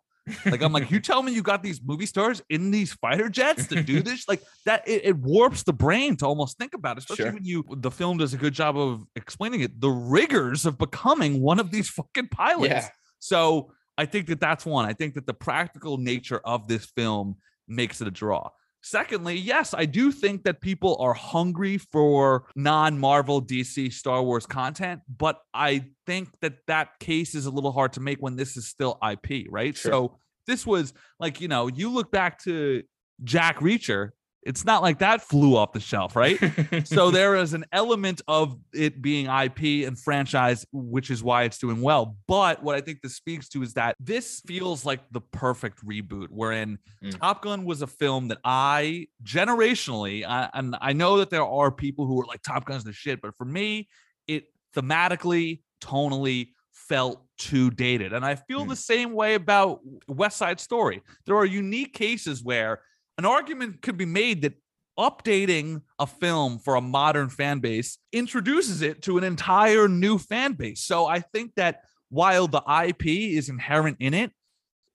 Like 0.44 0.62
I'm 0.62 0.72
like, 0.72 0.90
you 0.90 0.98
tell 1.00 1.22
me 1.22 1.32
you 1.32 1.42
got 1.42 1.62
these 1.62 1.80
movie 1.84 2.06
stars 2.06 2.42
in 2.50 2.70
these 2.70 2.92
fighter 2.94 3.28
jets 3.28 3.66
to 3.68 3.82
do 3.82 4.02
this, 4.02 4.26
like 4.28 4.42
that. 4.64 4.86
It, 4.86 5.04
it 5.04 5.16
warps 5.16 5.62
the 5.62 5.72
brain 5.72 6.16
to 6.16 6.26
almost 6.26 6.58
think 6.58 6.74
about, 6.74 6.96
it, 6.96 7.04
especially 7.04 7.24
Sure. 7.24 7.32
when 7.34 7.44
you 7.44 7.64
the 7.76 7.90
film 7.90 8.18
does 8.18 8.34
a 8.34 8.36
good 8.36 8.52
job 8.52 8.76
of 8.76 9.04
explaining 9.14 9.60
it. 9.60 9.80
The 9.80 9.90
rigors 9.90 10.66
of 10.66 10.78
becoming 10.78 11.40
one 11.40 11.60
of 11.60 11.70
these 11.70 11.88
fucking 11.88 12.28
pilots. 12.28 12.70
Yeah. 12.70 12.88
So 13.20 13.72
I 13.96 14.06
think 14.06 14.26
that 14.26 14.40
that's 14.40 14.66
one. 14.66 14.84
I 14.84 14.92
think 14.92 15.14
that 15.14 15.26
the 15.26 15.34
practical 15.34 15.96
nature 15.96 16.40
of 16.44 16.66
this 16.68 16.86
film 16.86 17.36
makes 17.68 18.00
it 18.00 18.08
a 18.08 18.10
draw. 18.10 18.50
Secondly, 18.86 19.34
yes, 19.34 19.74
I 19.76 19.84
do 19.84 20.12
think 20.12 20.44
that 20.44 20.60
people 20.60 20.96
are 21.00 21.12
hungry 21.12 21.76
for 21.76 22.46
non 22.54 22.96
Marvel, 23.00 23.42
DC, 23.42 23.92
Star 23.92 24.22
Wars 24.22 24.46
content, 24.46 25.00
but 25.08 25.40
I 25.52 25.86
think 26.06 26.28
that 26.40 26.58
that 26.68 26.90
case 27.00 27.34
is 27.34 27.46
a 27.46 27.50
little 27.50 27.72
hard 27.72 27.94
to 27.94 28.00
make 28.00 28.18
when 28.20 28.36
this 28.36 28.56
is 28.56 28.68
still 28.68 28.96
IP, 29.02 29.48
right? 29.50 29.76
Sure. 29.76 29.90
So 29.90 30.18
this 30.46 30.64
was 30.64 30.94
like, 31.18 31.40
you 31.40 31.48
know, 31.48 31.66
you 31.66 31.90
look 31.90 32.12
back 32.12 32.40
to 32.44 32.84
Jack 33.24 33.58
Reacher, 33.58 34.10
it's 34.46 34.64
not 34.64 34.80
like 34.80 35.00
that 35.00 35.20
flew 35.22 35.56
off 35.56 35.72
the 35.72 35.80
shelf, 35.80 36.14
right? 36.16 36.38
so 36.84 37.10
there 37.10 37.34
is 37.36 37.52
an 37.52 37.64
element 37.72 38.22
of 38.28 38.56
it 38.72 39.02
being 39.02 39.26
IP 39.26 39.86
and 39.86 39.98
franchise, 39.98 40.64
which 40.72 41.10
is 41.10 41.22
why 41.22 41.42
it's 41.42 41.58
doing 41.58 41.80
well. 41.82 42.16
But 42.28 42.62
what 42.62 42.76
I 42.76 42.80
think 42.80 43.02
this 43.02 43.16
speaks 43.16 43.48
to 43.50 43.62
is 43.62 43.74
that 43.74 43.96
this 44.00 44.40
feels 44.46 44.84
like 44.84 45.00
the 45.10 45.20
perfect 45.20 45.84
reboot, 45.84 46.28
wherein 46.30 46.78
Mm. 47.02 47.18
Top 47.20 47.42
Gun 47.42 47.64
was 47.66 47.82
a 47.82 47.86
film 47.86 48.28
that 48.28 48.38
I 48.42 49.06
generationally, 49.22 50.24
I, 50.26 50.48
and 50.54 50.76
I 50.80 50.92
know 50.92 51.18
that 51.18 51.30
there 51.30 51.44
are 51.44 51.70
people 51.70 52.06
who 52.06 52.20
are 52.22 52.26
like 52.26 52.42
Top 52.42 52.64
Gun's 52.64 52.84
the 52.84 52.92
shit, 52.92 53.20
but 53.20 53.36
for 53.36 53.44
me, 53.44 53.88
it 54.26 54.44
thematically, 54.74 55.60
tonally 55.82 56.48
felt 56.72 57.22
too 57.38 57.70
dated. 57.70 58.12
And 58.12 58.24
I 58.24 58.34
feel 58.36 58.64
Mm. 58.64 58.68
the 58.70 58.76
same 58.76 59.12
way 59.12 59.34
about 59.34 59.80
West 60.08 60.36
Side 60.38 60.60
Story. 60.60 61.02
There 61.26 61.36
are 61.36 61.44
unique 61.44 61.92
cases 61.94 62.42
where 62.42 62.80
an 63.18 63.24
argument 63.24 63.82
could 63.82 63.96
be 63.96 64.04
made 64.06 64.42
that 64.42 64.54
updating 64.98 65.82
a 65.98 66.06
film 66.06 66.58
for 66.58 66.74
a 66.76 66.80
modern 66.80 67.28
fan 67.28 67.58
base 67.60 67.98
introduces 68.12 68.82
it 68.82 69.02
to 69.02 69.18
an 69.18 69.24
entire 69.24 69.88
new 69.88 70.16
fan 70.18 70.54
base. 70.54 70.82
So 70.82 71.06
I 71.06 71.20
think 71.20 71.52
that 71.56 71.82
while 72.08 72.48
the 72.48 72.62
IP 72.66 73.06
is 73.06 73.48
inherent 73.48 73.98
in 74.00 74.14
it, 74.14 74.32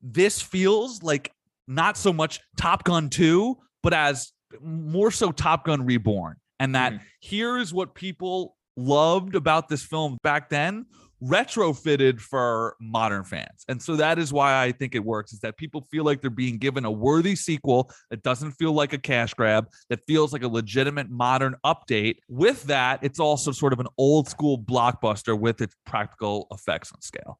this 0.01 0.41
feels 0.41 1.03
like 1.03 1.31
not 1.67 1.97
so 1.97 2.11
much 2.11 2.39
Top 2.57 2.83
Gun 2.83 3.09
2, 3.09 3.55
but 3.83 3.93
as 3.93 4.31
more 4.61 5.11
so 5.11 5.31
Top 5.31 5.65
Gun 5.65 5.85
Reborn. 5.85 6.37
And 6.59 6.75
that 6.75 6.93
Mhm. 6.93 7.01
here's 7.21 7.73
what 7.73 7.93
people 7.93 8.57
loved 8.77 9.35
about 9.35 9.67
this 9.69 9.83
film 9.83 10.17
back 10.23 10.49
then 10.49 10.85
retrofitted 11.23 12.19
for 12.19 12.75
modern 12.79 13.23
fans. 13.23 13.63
And 13.67 13.81
so 13.81 13.95
that 13.97 14.17
is 14.19 14.33
why 14.33 14.63
I 14.63 14.71
think 14.71 14.95
it 14.95 15.03
works 15.03 15.33
is 15.33 15.39
that 15.41 15.57
people 15.57 15.81
feel 15.91 16.03
like 16.03 16.21
they're 16.21 16.29
being 16.29 16.57
given 16.57 16.85
a 16.85 16.91
worthy 16.91 17.35
sequel 17.35 17.91
that 18.09 18.23
doesn't 18.23 18.51
feel 18.53 18.73
like 18.73 18.93
a 18.93 18.97
cash 18.97 19.33
grab, 19.33 19.67
that 19.89 19.99
feels 20.07 20.33
like 20.33 20.43
a 20.43 20.47
legitimate 20.47 21.09
modern 21.09 21.55
update. 21.65 22.17
With 22.27 22.63
that, 22.63 23.03
it's 23.03 23.19
also 23.19 23.51
sort 23.51 23.73
of 23.73 23.79
an 23.79 23.87
old 23.97 24.27
school 24.27 24.57
blockbuster 24.57 25.37
with 25.39 25.61
its 25.61 25.75
practical 25.85 26.47
effects 26.51 26.91
on 26.91 27.01
scale. 27.01 27.39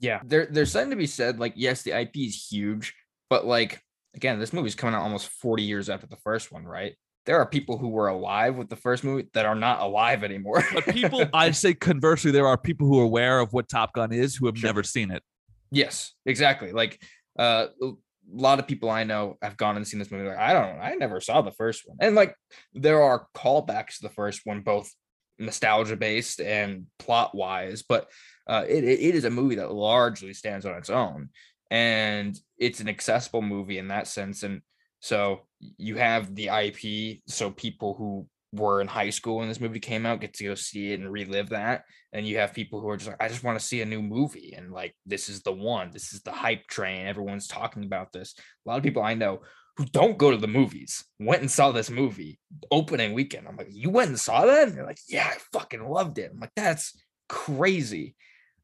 yeah 0.00 0.20
there 0.24 0.46
there's 0.46 0.70
something 0.72 0.90
to 0.90 0.96
be 0.96 1.06
said 1.06 1.38
like 1.40 1.52
yes 1.56 1.82
the 1.82 1.98
ip 2.00 2.16
is 2.16 2.46
huge 2.50 2.94
but 3.28 3.44
like 3.44 3.82
again 4.14 4.38
this 4.38 4.52
movie's 4.52 4.74
coming 4.74 4.94
out 4.94 5.02
almost 5.02 5.28
40 5.28 5.62
years 5.62 5.88
after 5.88 6.06
the 6.06 6.16
first 6.16 6.52
one 6.52 6.64
right 6.64 6.94
there 7.28 7.38
are 7.38 7.44
people 7.46 7.76
who 7.76 7.88
were 7.90 8.08
alive 8.08 8.56
with 8.56 8.70
the 8.70 8.74
first 8.76 9.04
movie 9.04 9.28
that 9.34 9.44
are 9.44 9.54
not 9.54 9.80
alive 9.82 10.24
anymore 10.24 10.64
But 10.72 10.86
people, 10.86 11.26
I 11.34 11.50
say 11.50 11.74
conversely, 11.74 12.30
there 12.30 12.46
are 12.46 12.56
people 12.56 12.86
who 12.88 12.98
are 13.00 13.04
aware 13.04 13.38
of 13.40 13.52
what 13.52 13.68
Top 13.68 13.92
Gun 13.92 14.12
is 14.12 14.34
who 14.34 14.46
have 14.46 14.56
Sure. 14.56 14.68
never 14.68 14.82
seen 14.82 15.10
it. 15.10 15.22
yes 15.70 16.14
exactly 16.24 16.72
like 16.72 16.98
uh 17.38 17.66
a 17.82 17.90
lot 18.32 18.58
of 18.58 18.66
people 18.66 18.88
i 18.88 19.04
know 19.04 19.36
have 19.42 19.56
gone 19.58 19.76
and 19.76 19.86
seen 19.86 19.98
this 20.00 20.10
movie 20.10 20.26
like 20.26 20.38
i 20.38 20.52
don't 20.54 20.78
i 20.80 20.94
never 20.94 21.20
saw 21.20 21.42
the 21.42 21.52
first 21.52 21.82
one 21.86 21.96
and 22.00 22.14
like 22.16 22.34
there 22.72 23.02
are 23.02 23.26
callbacks 23.34 23.96
to 23.96 24.02
the 24.02 24.14
first 24.20 24.40
one 24.44 24.62
both 24.62 24.90
nostalgia 25.38 25.96
based 25.96 26.40
and 26.40 26.86
plot 26.98 27.34
wise 27.34 27.82
but 27.86 28.08
uh 28.48 28.64
it, 28.66 28.82
it 28.84 28.98
it 29.08 29.14
is 29.14 29.24
a 29.26 29.30
movie 29.30 29.56
that 29.56 29.70
largely 29.70 30.32
stands 30.32 30.64
on 30.64 30.74
its 30.74 30.88
own 30.90 31.28
and 31.70 32.38
it's 32.58 32.80
an 32.80 32.88
accessible 32.88 33.42
movie 33.42 33.76
in 33.78 33.88
that 33.88 34.06
sense 34.06 34.42
and 34.42 34.62
so 35.00 35.42
you 35.76 35.96
have 35.96 36.34
the 36.34 36.48
ip 36.48 37.20
so 37.26 37.50
people 37.50 37.94
who 37.94 38.26
were 38.52 38.80
in 38.80 38.86
high 38.86 39.10
school 39.10 39.38
when 39.38 39.48
this 39.48 39.60
movie 39.60 39.80
came 39.80 40.06
out 40.06 40.20
get 40.20 40.32
to 40.32 40.44
go 40.44 40.54
see 40.54 40.92
it 40.92 41.00
and 41.00 41.12
relive 41.12 41.50
that 41.50 41.84
and 42.12 42.26
you 42.26 42.38
have 42.38 42.54
people 42.54 42.80
who 42.80 42.88
are 42.88 42.96
just 42.96 43.08
like 43.08 43.22
i 43.22 43.28
just 43.28 43.44
want 43.44 43.58
to 43.58 43.64
see 43.64 43.82
a 43.82 43.86
new 43.86 44.00
movie 44.00 44.54
and 44.56 44.72
like 44.72 44.94
this 45.04 45.28
is 45.28 45.42
the 45.42 45.52
one 45.52 45.90
this 45.90 46.12
is 46.12 46.22
the 46.22 46.32
hype 46.32 46.66
train 46.66 47.06
everyone's 47.06 47.46
talking 47.46 47.84
about 47.84 48.12
this. 48.12 48.34
A 48.38 48.68
lot 48.68 48.78
of 48.78 48.84
people 48.84 49.02
i 49.02 49.14
know 49.14 49.40
who 49.76 49.84
don't 49.86 50.18
go 50.18 50.30
to 50.30 50.36
the 50.36 50.48
movies 50.48 51.04
went 51.20 51.40
and 51.40 51.50
saw 51.50 51.70
this 51.70 51.88
movie 51.88 52.40
opening 52.72 53.12
weekend. 53.12 53.46
I'm 53.46 53.56
like 53.56 53.68
you 53.70 53.90
went 53.90 54.08
and 54.08 54.18
saw 54.18 54.44
that? 54.46 54.68
And 54.68 54.76
they're 54.76 54.86
like 54.86 54.98
yeah 55.08 55.30
i 55.30 55.38
fucking 55.52 55.88
loved 55.88 56.18
it. 56.18 56.30
I'm 56.32 56.40
like 56.40 56.52
that's 56.56 57.00
crazy. 57.28 58.16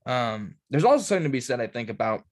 Um 0.06 0.56
there's 0.70 0.84
also 0.84 1.04
something 1.04 1.24
to 1.24 1.28
be 1.28 1.40
said 1.40 1.60
i 1.60 1.66
think 1.66 1.90
about 1.90 2.22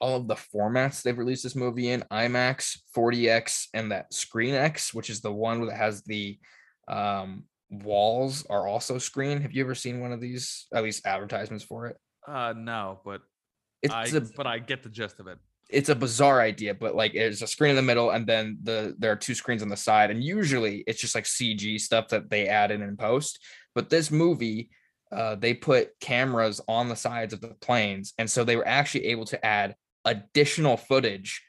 all 0.00 0.16
of 0.16 0.28
the 0.28 0.34
formats 0.34 1.02
they've 1.02 1.18
released 1.18 1.42
this 1.42 1.56
movie 1.56 1.90
in 1.90 2.04
IMAX, 2.10 2.78
4DX, 2.96 3.68
and 3.74 3.92
that 3.92 4.12
Screen 4.12 4.54
X, 4.54 4.94
which 4.94 5.10
is 5.10 5.20
the 5.20 5.32
one 5.32 5.66
that 5.66 5.76
has 5.76 6.02
the 6.02 6.38
um, 6.88 7.44
walls 7.70 8.44
are 8.50 8.66
also 8.66 8.98
screen. 8.98 9.40
Have 9.42 9.52
you 9.52 9.62
ever 9.62 9.74
seen 9.74 10.00
one 10.00 10.12
of 10.12 10.20
these, 10.20 10.66
at 10.74 10.82
least 10.82 11.06
advertisements 11.06 11.64
for 11.64 11.86
it? 11.86 11.96
Uh, 12.26 12.54
no, 12.56 13.00
but 13.04 13.20
It's 13.82 13.94
I, 13.94 14.04
a 14.04 14.20
but 14.36 14.46
I 14.46 14.58
get 14.58 14.82
the 14.82 14.88
gist 14.90 15.20
of 15.20 15.26
it. 15.26 15.38
it's 15.70 15.88
a 15.88 15.94
bizarre 15.94 16.40
idea, 16.40 16.74
but 16.74 16.94
like 16.94 17.12
there's 17.12 17.42
a 17.42 17.46
screen 17.46 17.70
in 17.70 17.76
the 17.76 17.82
middle, 17.82 18.10
and 18.10 18.26
then 18.26 18.58
the 18.62 18.94
there 18.98 19.12
are 19.12 19.16
two 19.16 19.34
screens 19.34 19.62
on 19.62 19.68
the 19.68 19.76
side, 19.76 20.10
and 20.10 20.22
usually 20.22 20.82
it's 20.86 21.00
just 21.00 21.14
like 21.14 21.24
CG 21.24 21.78
stuff 21.80 22.08
that 22.08 22.28
they 22.30 22.48
add 22.48 22.70
in 22.70 22.82
in 22.82 22.96
post. 22.96 23.38
But 23.74 23.88
this 23.88 24.10
movie, 24.10 24.70
uh, 25.12 25.36
they 25.36 25.54
put 25.54 25.98
cameras 26.00 26.60
on 26.66 26.88
the 26.88 26.96
sides 26.96 27.32
of 27.32 27.40
the 27.40 27.54
planes, 27.60 28.12
and 28.18 28.28
so 28.30 28.44
they 28.44 28.56
were 28.56 28.66
actually 28.66 29.06
able 29.06 29.26
to 29.26 29.44
add 29.44 29.76
additional 30.04 30.76
footage 30.76 31.42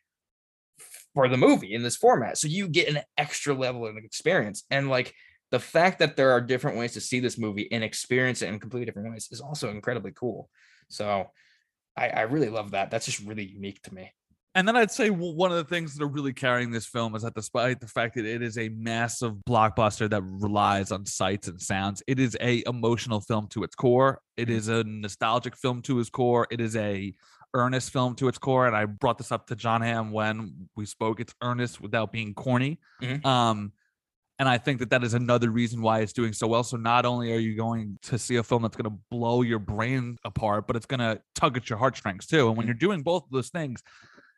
for 1.14 1.28
the 1.28 1.38
movie 1.38 1.74
in 1.74 1.84
this 1.84 1.98
format. 1.98 2.38
So 2.38 2.48
you 2.48 2.68
get 2.68 2.88
an 2.88 3.02
extra 3.18 3.54
level 3.54 3.86
of 3.86 3.98
experience, 3.98 4.64
and 4.70 4.90
like 4.90 5.14
the 5.52 5.60
fact 5.60 6.00
that 6.00 6.16
there 6.16 6.32
are 6.32 6.42
different 6.42 6.78
ways 6.78 6.94
to 6.94 7.02
see 7.02 7.20
this 7.20 7.38
movie 7.38 7.68
and 7.72 7.84
experience 7.84 8.42
it 8.42 8.48
in 8.48 8.60
completely 8.60 8.86
different 8.86 9.12
ways 9.12 9.28
is 9.32 9.42
also 9.42 9.70
incredibly 9.70 10.12
cool. 10.12 10.50
So 10.90 11.26
I, 11.98 12.08
I 12.10 12.22
really 12.22 12.50
love 12.50 12.72
that. 12.72 12.90
That's 12.90 13.06
just 13.06 13.20
really 13.20 13.46
unique 13.46 13.82
to 13.84 13.94
me. 13.94 14.12
And 14.54 14.68
then 14.68 14.76
I'd 14.76 14.92
say 14.92 15.10
one 15.10 15.52
of 15.52 15.58
the 15.58 15.64
things 15.64 15.96
that 15.96 16.04
are 16.04 16.10
really 16.10 16.34
carrying 16.34 16.72
this 16.72 16.86
film 16.86 17.16
is 17.16 17.24
that 17.24 17.36
despite 17.36 17.80
the 17.80 17.88
fact 17.88 18.16
that 18.16 18.26
it 18.26 18.42
is 18.42 18.58
a 18.58 18.68
massive 18.70 19.36
blockbuster 19.48 20.10
that 20.10 20.22
relies 20.24 20.92
on 20.92 21.06
sights 21.06 21.48
and 21.48 21.62
sounds, 21.62 22.04
it 22.06 22.20
is 22.20 22.36
a 22.42 22.62
emotional 22.66 23.22
film 23.22 23.48
to 23.50 23.64
its 23.64 23.76
core. 23.76 24.22
It 24.36 24.50
Mhm. 24.50 24.54
a 24.68 24.84
nostalgic 24.84 25.56
film 25.56 25.82
to 25.84 26.00
its 26.02 26.10
core. 26.10 26.48
It 26.52 26.60
is 26.60 26.76
a 26.76 27.14
earnest 27.54 27.92
film 27.92 28.16
to 28.16 28.28
its 28.28 28.38
core. 28.38 28.68
And 28.68 28.76
I 28.76 28.86
brought 28.86 29.18
this 29.18 29.32
up 29.32 29.48
to 29.48 29.56
Jon 29.56 29.82
Hamm 29.82 30.12
when 30.12 30.70
we 30.76 30.86
spoke. 30.86 31.20
It's 31.20 31.34
earnest 31.42 31.82
without 31.82 32.12
being 32.12 32.34
corny. 32.34 32.80
Mhm. 33.02 33.26
Um, 33.26 33.74
and 34.40 34.50
I 34.50 34.58
think 34.58 34.80
that 34.80 34.90
that 34.90 35.04
is 35.04 35.14
another 35.14 35.52
reason 35.52 35.82
why 35.82 36.00
it's 36.00 36.14
doing 36.14 36.34
so 36.34 36.48
well. 36.48 36.64
So 36.64 36.76
not 36.78 37.06
only 37.06 37.32
are 37.32 37.38
you 37.40 37.56
going 37.56 38.00
to 38.04 38.18
see 38.18 38.38
a 38.38 38.44
film 38.44 38.64
that's 38.64 38.76
going 38.76 38.90
to 38.92 39.00
blow 39.12 39.44
your 39.44 39.60
brain 39.60 40.18
apart, 40.26 40.66
but 40.66 40.76
it's 40.76 40.86
going 40.88 41.00
to 41.02 41.22
tug 41.36 41.58
at 41.58 41.70
your 41.70 41.78
heartstrings 41.78 42.26
too. 42.26 42.48
And 42.48 42.58
when 42.58 42.66
Mhm. 42.66 42.70
you're 42.70 42.74
doing 42.76 43.02
both 43.04 43.26
of 43.26 43.30
those 43.32 43.50
things, 43.50 43.84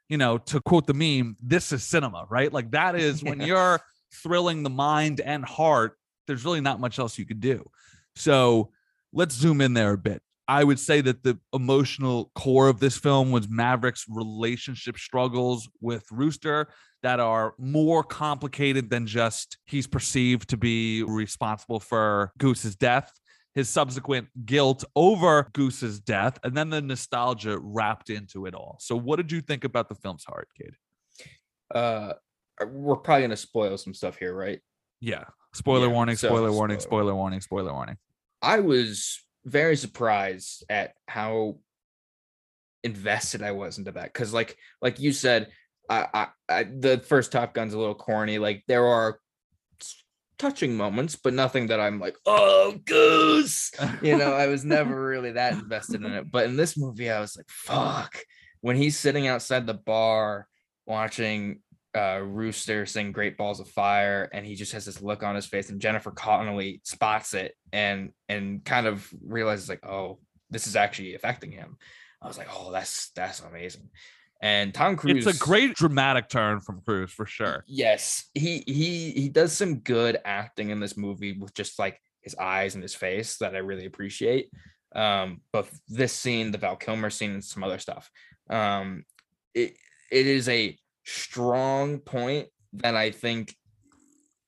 you 0.09 0.17
know, 0.17 0.37
to 0.37 0.59
quote 0.61 0.87
the 0.87 0.93
meme, 0.93 1.37
this 1.41 1.71
is 1.71 1.83
cinema, 1.83 2.25
right? 2.29 2.51
Like 2.51 2.71
that 2.71 2.95
is 2.95 3.23
when 3.23 3.39
you're 3.47 3.79
thrilling 4.11 4.63
the 4.63 4.69
mind 4.69 5.21
and 5.21 5.45
heart, 5.45 5.97
there's 6.27 6.43
really 6.43 6.61
not 6.61 6.79
much 6.81 6.99
else 6.99 7.17
you 7.17 7.25
could 7.25 7.39
do. 7.39 7.63
So 8.15 8.71
let's 9.13 9.33
zoom 9.35 9.61
in 9.61 9.73
there 9.73 9.93
a 9.93 9.97
bit. 9.97 10.21
I 10.47 10.63
would 10.63 10.79
say 10.79 11.01
that 11.01 11.23
the 11.23 11.39
emotional 11.53 12.31
core 12.35 12.67
of 12.67 12.79
this 12.79 12.97
film 12.97 13.31
was 13.31 13.47
Maverick's 13.47 14.05
relationship 14.09 14.97
struggles 14.97 15.69
with 15.81 16.05
Rooster 16.11 16.69
that 17.01 17.19
are 17.19 17.53
more 17.57 18.03
complicated 18.03 18.89
than 18.89 19.07
just 19.07 19.57
he's 19.65 19.87
perceived 19.87 20.49
to 20.49 20.57
be 20.57 21.03
responsible 21.03 21.79
for 21.79 22.31
Goose's 22.37 22.75
death, 22.75 23.11
his 23.55 23.69
subsequent 23.69 24.27
guilt 24.45 24.83
over 24.95 25.49
Goose's 25.53 25.99
death, 25.99 26.39
and 26.43 26.55
then 26.55 26.69
the 26.69 26.81
nostalgia 26.81 27.57
wrapped 27.59 28.09
into 28.09 28.45
it 28.45 28.53
all. 28.53 28.77
So, 28.79 28.95
what 28.97 29.17
did 29.17 29.31
you 29.31 29.41
think 29.41 29.63
about 29.63 29.89
the 29.89 29.95
film's 29.95 30.23
heart, 30.25 30.49
Cade? 30.59 30.75
Uh, 31.73 32.13
we're 32.67 32.95
probably 32.95 33.23
gonna 33.23 33.37
spoil 33.37 33.77
some 33.77 33.93
stuff 33.93 34.17
here, 34.17 34.33
right? 34.33 34.59
Yeah. 34.99 35.25
Spoiler 35.53 35.87
Yeah, 35.87 35.93
warning, 35.93 36.15
so 36.15 36.29
spoiler 36.29 36.51
warning, 36.51 36.79
spoiler 36.79 37.15
warning, 37.15 37.41
spoiler 37.41 37.73
warning. 37.73 37.97
I 38.41 38.59
was 38.59 39.21
very 39.45 39.75
surprised 39.75 40.63
at 40.69 40.93
how 41.07 41.57
invested 42.83 43.41
I 43.41 43.51
was 43.51 43.77
into 43.77 43.91
that 43.91 44.13
because, 44.13 44.33
like, 44.33 44.57
like 44.81 44.99
you 44.99 45.11
said, 45.11 45.49
I, 45.89 46.07
I, 46.13 46.27
I, 46.49 46.63
the 46.63 46.99
first 46.99 47.31
Top 47.31 47.53
Gun's 47.53 47.73
a 47.73 47.79
little 47.79 47.95
corny. 47.95 48.37
Like, 48.37 48.63
there 48.67 48.85
are 48.85 49.19
touching 50.37 50.75
moments, 50.75 51.15
but 51.15 51.33
nothing 51.33 51.67
that 51.67 51.79
I'm 51.79 51.99
like, 51.99 52.17
oh, 52.25 52.77
goose. 52.85 53.71
You 54.01 54.17
know, 54.17 54.33
I 54.33 54.47
was 54.47 54.65
never 54.65 55.05
really 55.05 55.31
that 55.31 55.53
invested 55.53 56.03
in 56.03 56.11
it. 56.13 56.29
But 56.29 56.45
in 56.45 56.57
this 56.57 56.77
movie, 56.77 57.09
I 57.09 57.19
was 57.19 57.37
like, 57.37 57.49
fuck. 57.49 58.17
When 58.61 58.75
he's 58.75 58.97
sitting 58.97 59.27
outside 59.27 59.65
the 59.67 59.73
bar 59.73 60.47
watching 60.85 61.59
uh, 61.95 62.21
Rooster 62.23 62.85
sing 62.85 63.11
Great 63.11 63.37
Balls 63.37 63.59
of 63.59 63.69
Fire, 63.69 64.29
and 64.33 64.45
he 64.45 64.55
just 64.55 64.71
has 64.73 64.85
this 64.85 65.01
look 65.01 65.23
on 65.23 65.35
his 65.35 65.45
face, 65.45 65.69
and 65.69 65.81
Jennifer 65.81 66.11
Connelly 66.11 66.81
spots 66.83 67.33
it 67.33 67.55
and 67.71 68.11
and 68.29 68.63
kind 68.65 68.87
of 68.87 69.07
realizes 69.25 69.69
like, 69.69 69.85
oh, 69.85 70.19
this 70.49 70.67
is 70.67 70.75
actually 70.75 71.15
affecting 71.15 71.51
him. 71.51 71.77
I 72.21 72.27
was 72.27 72.37
like, 72.37 72.47
oh, 72.51 72.71
that's 72.71 73.11
that's 73.11 73.41
amazing. 73.41 73.89
And 74.41 74.73
Tom 74.73 74.97
Cruise, 74.97 75.25
It's 75.25 75.37
a 75.37 75.39
great 75.39 75.75
dramatic 75.75 76.27
turn 76.27 76.59
from 76.59 76.81
Cruise 76.81 77.11
for 77.11 77.25
sure. 77.25 77.63
Yes, 77.67 78.25
he 78.33 78.63
he 78.65 79.11
he 79.11 79.29
does 79.29 79.53
some 79.53 79.79
good 79.79 80.17
acting 80.25 80.69
in 80.69 80.79
this 80.79 80.97
movie 80.97 81.33
with 81.33 81.53
just 81.53 81.79
like 81.79 81.99
his 82.21 82.35
eyes 82.35 82.75
and 82.75 82.83
his 82.83 82.95
face 82.95 83.37
that 83.37 83.55
I 83.55 83.59
really 83.59 83.85
appreciate. 83.85 84.49
Um, 84.95 85.41
but 85.51 85.67
this 85.87 86.13
scene, 86.13 86.51
the 86.51 86.57
Val 86.57 86.75
Kilmer 86.75 87.09
scene, 87.09 87.31
and 87.31 87.43
some 87.43 87.63
other 87.63 87.79
stuff. 87.79 88.09
Um, 88.49 89.05
it 89.53 89.75
it 90.11 90.27
is 90.27 90.49
a 90.49 90.77
strong 91.03 91.99
point 91.99 92.47
that 92.73 92.95
I 92.95 93.11
think 93.11 93.55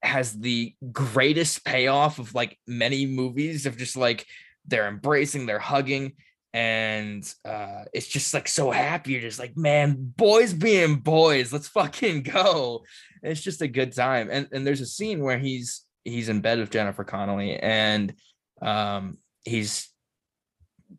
has 0.01 0.33
the 0.33 0.73
greatest 0.91 1.65
payoff 1.65 2.19
of 2.19 2.33
like 2.35 2.57
many 2.67 3.05
movies 3.05 3.65
of 3.65 3.77
just 3.77 3.97
like 3.97 4.25
they're 4.67 4.87
embracing, 4.87 5.45
they're 5.45 5.59
hugging, 5.59 6.13
and 6.53 7.33
uh 7.43 7.83
it's 7.93 8.07
just 8.07 8.33
like 8.33 8.47
so 8.47 8.71
happy. 8.71 9.11
You're 9.11 9.21
just 9.21 9.39
like, 9.39 9.57
man, 9.57 9.95
boys 10.15 10.53
being 10.53 10.95
boys, 10.97 11.51
let's 11.51 11.67
fucking 11.67 12.23
go. 12.23 12.85
And 13.21 13.31
it's 13.31 13.41
just 13.41 13.61
a 13.61 13.67
good 13.67 13.93
time. 13.93 14.29
And 14.31 14.47
and 14.51 14.65
there's 14.65 14.81
a 14.81 14.85
scene 14.85 15.21
where 15.23 15.37
he's 15.37 15.83
he's 16.03 16.29
in 16.29 16.41
bed 16.41 16.59
with 16.59 16.71
Jennifer 16.71 17.03
Connelly 17.03 17.57
and 17.57 18.13
um 18.61 19.17
he's 19.43 19.89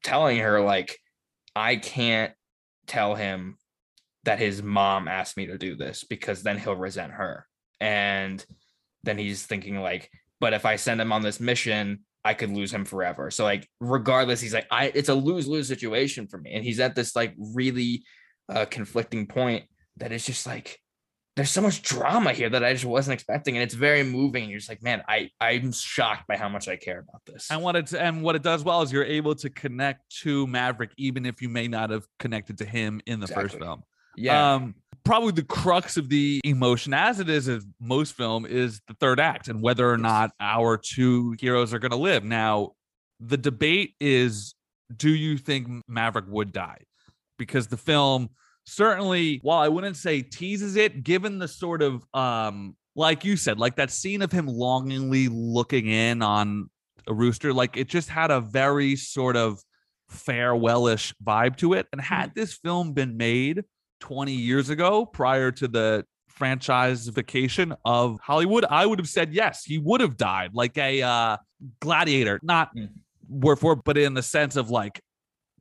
telling 0.03 0.39
her 0.39 0.61
like 0.61 0.99
I 1.55 1.77
can't 1.77 2.33
tell 2.87 3.15
him 3.15 3.57
that 4.27 4.39
his 4.39 4.63
mom 4.63 5.09
asked 5.09 5.37
me 5.37 5.47
to 5.47 5.57
do 5.57 5.75
this 5.75 6.05
because 6.05 6.43
then 6.43 6.59
he'll 6.59 6.77
resent 6.77 7.13
her. 7.13 7.47
And 7.81 8.45
then 9.05 9.19
he's 9.19 9.47
thinking 9.47 9.81
like, 9.81 10.11
but 10.41 10.53
if 10.53 10.67
I 10.67 10.77
send 10.77 11.01
him 11.01 11.13
on 11.13 11.23
this 11.23 11.41
mission, 11.41 12.01
I 12.25 12.35
could 12.35 12.51
lose 12.51 12.73
him 12.73 12.85
forever. 12.85 13.31
So 13.31 13.45
like 13.45 13.69
regardless, 13.81 14.41
he's 14.41 14.53
like, 14.53 14.67
I 14.71 14.91
it's 14.95 15.09
a 15.09 15.15
lose-lose 15.15 15.69
situation 15.69 16.27
for 16.27 16.39
me. 16.39 16.53
And 16.53 16.65
he's 16.65 16.81
at 16.81 16.95
this 16.95 17.17
like 17.17 17.35
really 17.39 18.05
uh 18.53 18.67
conflicting 18.67 19.27
point 19.27 19.65
that 19.97 20.13
is 20.13 20.25
just 20.27 20.47
like 20.47 20.79
there's 21.37 21.51
so 21.51 21.61
much 21.61 21.83
drama 21.83 22.33
here 22.33 22.49
that 22.49 22.65
I 22.65 22.73
just 22.73 22.87
wasn't 22.87 23.15
expecting. 23.15 23.57
And 23.57 23.63
it's 23.63 23.75
very 23.75 24.03
moving. 24.03 24.49
You're 24.49 24.59
just 24.59 24.71
like, 24.71 24.83
man, 24.83 25.03
I 25.09 25.31
I'm 25.41 25.71
shocked 25.71 26.27
by 26.27 26.37
how 26.37 26.49
much 26.49 26.67
I 26.67 26.77
care 26.77 26.99
about 26.99 27.23
this. 27.27 27.49
And 27.51 27.63
what 27.63 27.77
it 27.77 27.93
and 27.93 28.23
what 28.23 28.35
it 28.35 28.43
does 28.43 28.65
well 28.65 28.83
is 28.83 28.91
you're 28.91 29.05
able 29.05 29.37
to 29.37 29.51
connect 29.51 30.17
to 30.23 30.47
Maverick, 30.49 30.91
even 30.97 31.27
if 31.27 31.41
you 31.41 31.49
may 31.49 31.69
not 31.69 31.91
have 31.91 32.07
connected 32.19 32.59
to 32.59 32.65
him 32.65 33.01
in 33.07 33.21
the 33.21 33.29
first 33.29 33.57
film. 33.57 33.85
Yeah. 34.17 34.55
Um, 34.55 34.75
probably 35.05 35.33
the 35.33 35.45
crux 35.45 35.97
of 35.97 36.09
the 36.09 36.41
emotion, 36.45 36.93
as 36.93 37.21
it 37.21 37.29
is 37.29 37.49
in 37.49 37.63
most 37.81 38.15
film, 38.15 38.47
is 38.47 38.81
the 38.89 38.95
third 38.95 39.21
act 39.21 39.49
and 39.49 39.63
whether 39.63 39.91
or 39.91 39.99
not 39.99 40.33
our 40.41 40.77
two 40.77 41.37
heroes 41.41 41.73
are 41.73 41.79
going 41.79 41.93
to 41.93 41.97
live. 41.97 42.25
Now, 42.25 42.73
the 43.21 43.37
debate 43.37 43.95
is: 44.01 44.55
Do 44.95 45.11
you 45.11 45.39
think 45.39 45.69
Maverick 45.89 46.27
would 46.29 46.53
die? 46.53 46.79
Because 47.39 47.69
the 47.69 47.77
film 47.77 48.31
certainly, 48.67 49.39
while 49.43 49.59
I 49.59 49.69
wouldn't 49.69 49.97
say 49.97 50.23
teases 50.23 50.77
it, 50.77 51.05
given 51.05 51.39
the 51.39 51.49
sort 51.49 51.83
of 51.83 52.05
um, 52.13 52.77
like 52.97 53.25
you 53.25 53.37
said, 53.37 53.59
like 53.59 53.77
that 53.77 53.91
scene 53.91 54.23
of 54.23 54.33
him 54.33 54.47
longingly 54.47 55.29
looking 55.29 55.87
in 55.87 56.23
on 56.23 56.69
a 57.07 57.15
rooster, 57.15 57.53
like 57.53 57.77
it 57.77 57.89
just 57.89 58.09
had 58.09 58.31
a 58.31 58.41
very 58.41 58.97
sort 58.97 59.37
of 59.37 59.63
farewellish 60.11 61.15
vibe 61.23 61.57
to 61.57 61.75
it. 61.75 61.87
And 61.93 62.01
had 62.01 62.35
this 62.35 62.55
film 62.55 62.93
been 62.93 63.17
made 63.17 63.65
20 64.01 64.33
years 64.33 64.71
ago 64.71 65.07
prior 65.07 65.51
to 65.53 65.69
the 65.69 66.05
franchisefication 66.39 67.77
of 67.85 68.19
Hollywood, 68.21 68.65
I 68.69 68.87
would 68.87 68.99
have 68.99 69.09
said 69.09 69.33
yes, 69.33 69.65
he 69.65 69.79
would 69.79 70.01
have 70.01 70.17
died 70.17 70.51
like 70.55 70.77
a 70.79 71.03
uh, 71.03 71.37
gladiator, 71.81 72.41
not 72.43 72.75
Mm. 72.77 72.89
word 73.29 73.57
for, 73.59 73.77
but 73.77 73.97
in 73.99 74.15
the 74.15 74.23
sense 74.23 74.57
of 74.57 74.71
like 74.71 75.01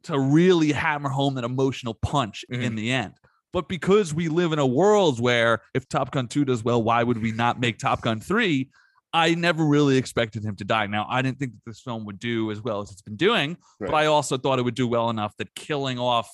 to 0.04 0.19
really 0.19 0.71
hammer 0.71 1.10
home 1.10 1.36
that 1.36 1.43
emotional 1.43 1.93
punch 1.95 2.45
in 2.50 2.74
Mhm. 2.74 2.76
the 2.76 2.91
end. 2.91 3.13
But 3.54 3.67
because 3.69 4.13
we 4.13 4.28
live 4.28 4.52
in 4.52 4.60
a 4.60 4.65
world 4.65 5.19
where 5.19 5.62
if 5.74 5.88
Top 5.88 6.12
Gun 6.12 6.28
2 6.28 6.43
does 6.45 6.63
well, 6.63 6.84
why 6.84 7.02
would 7.04 7.21
we 7.21 7.32
not 7.32 7.60
make 7.60 7.80
Top 7.80 8.02
Gun 8.02 8.19
3? 8.19 8.69
I 9.13 9.34
never 9.34 9.65
really 9.65 9.95
expected 9.98 10.43
him 10.43 10.58
to 10.58 10.65
die. 10.65 10.88
Now, 10.88 11.08
I 11.10 11.21
didn't 11.21 11.39
think 11.39 11.54
that 11.54 11.62
this 11.65 11.80
film 11.80 12.04
would 12.06 12.19
do 12.19 12.52
as 12.52 12.62
well 12.62 12.82
as 12.82 12.91
it's 12.91 13.02
been 13.02 13.15
doing, 13.15 13.56
but 13.80 13.93
I 13.93 14.08
also 14.08 14.38
thought 14.38 14.60
it 14.60 14.63
would 14.63 14.76
do 14.76 14.88
well 14.89 15.10
enough 15.10 15.34
that 15.38 15.56
killing 15.56 15.98
off 15.98 16.30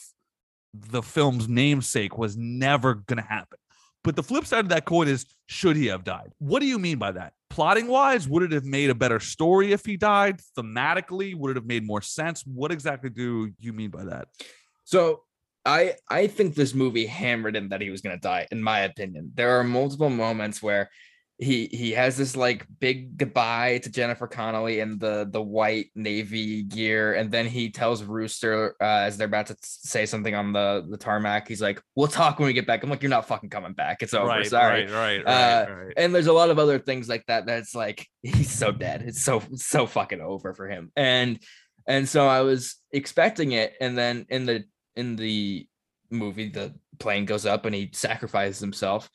the 0.74 1.02
film's 1.02 1.48
namesake 1.48 2.18
was 2.18 2.38
never 2.38 2.96
going 2.96 3.18
to 3.18 3.28
happen. 3.28 3.58
But 4.04 4.16
the 4.16 4.24
flip 4.24 4.46
side 4.46 4.66
of 4.66 4.70
that 4.70 4.86
coin 4.86 5.08
is 5.08 5.26
should 5.48 5.76
he 5.76 5.88
have 5.88 6.04
died? 6.04 6.32
What 6.40 6.60
do 6.60 6.66
you 6.66 6.80
mean 6.80 6.98
by 6.98 7.12
that? 7.12 7.34
Plotting 7.50 7.88
wise, 7.88 8.28
would 8.28 8.44
it 8.44 8.52
have 8.52 8.64
made 8.64 8.90
a 8.90 8.96
better 8.96 9.20
story 9.20 9.74
if 9.74 9.86
he 9.86 9.98
died? 9.98 10.40
Thematically, 10.58 11.36
would 11.36 11.52
it 11.52 11.58
have 11.58 11.66
made 11.66 11.86
more 11.86 12.02
sense? 12.02 12.44
What 12.46 12.72
exactly 12.72 13.10
do 13.10 13.52
you 13.60 13.74
mean 13.74 13.92
by 13.92 14.06
that? 14.06 14.30
So 14.86 15.24
I 15.66 15.96
I 16.10 16.28
think 16.28 16.56
this 16.56 16.74
movie 16.74 17.06
hammered 17.06 17.56
in 17.56 17.70
that 17.70 17.82
he 17.82 17.90
was 17.90 18.02
gonna 18.02 18.18
die, 18.18 18.48
in 18.52 18.64
my 18.64 18.80
opinion. 18.80 19.32
There 19.36 19.60
are 19.60 19.64
multiple 19.64 20.10
moments 20.10 20.64
where 20.64 20.90
he 21.42 21.66
he 21.72 21.92
has 21.92 22.16
this 22.16 22.36
like 22.36 22.68
big 22.80 23.18
goodbye 23.18 23.80
to 23.80 23.90
Jennifer 23.90 24.28
Connelly 24.28 24.80
in 24.80 25.00
the 25.00 25.28
the 25.30 25.42
white 25.42 25.88
navy 25.96 26.62
gear, 26.62 27.16
and 27.16 27.32
then 27.32 27.48
he 27.48 27.72
tells 27.72 28.04
Rooster 28.04 28.76
uh, 28.80 28.84
as 29.08 29.18
they're 29.18 29.26
about 29.26 29.48
to 29.48 29.58
say 29.62 30.06
something 30.06 30.36
on 30.36 30.54
the 30.54 30.86
the 30.88 30.98
tarmac, 30.98 31.48
he's 31.48 31.62
like, 31.62 31.82
"We'll 31.96 32.08
talk 32.08 32.38
when 32.38 32.46
we 32.46 32.54
get 32.54 32.68
back." 32.68 32.84
I'm 32.84 32.92
like, 32.92 33.02
"You're 33.02 33.10
not 33.10 33.28
fucking 33.28 33.50
coming 33.50 33.74
back. 33.74 34.04
It's 34.04 34.14
over. 34.14 34.28
Sorry." 34.50 34.86
right, 34.86 35.24
Uh, 35.26 35.66
right. 35.74 35.94
and 35.98 36.14
there's 36.14 36.28
a 36.28 36.34
lot 36.34 36.52
of 36.52 36.60
other 36.60 36.78
things 36.78 37.10
like 37.10 37.26
that 37.26 37.48
that's 37.48 37.74
like 37.74 38.08
he's 38.22 38.52
so 38.52 38.72
dead 38.72 39.02
it's 39.02 39.24
so 39.24 39.42
so 39.56 39.88
fucking 39.88 40.22
over 40.22 40.54
for 40.54 40.70
him 40.70 40.92
and 40.96 41.42
and 41.88 42.08
so 42.08 42.28
i 42.28 42.42
was 42.42 42.76
expecting 42.92 43.52
it 43.54 43.74
and 43.82 43.98
then 43.98 44.28
in 44.30 44.46
the 44.46 44.64
in 44.96 45.16
the 45.16 45.68
movie 46.12 46.50
the 46.50 46.72
plane 47.00 47.26
goes 47.26 47.48
up 47.48 47.66
and 47.66 47.74
he 47.74 47.90
sacrifices 47.94 48.60
himself 48.60 49.10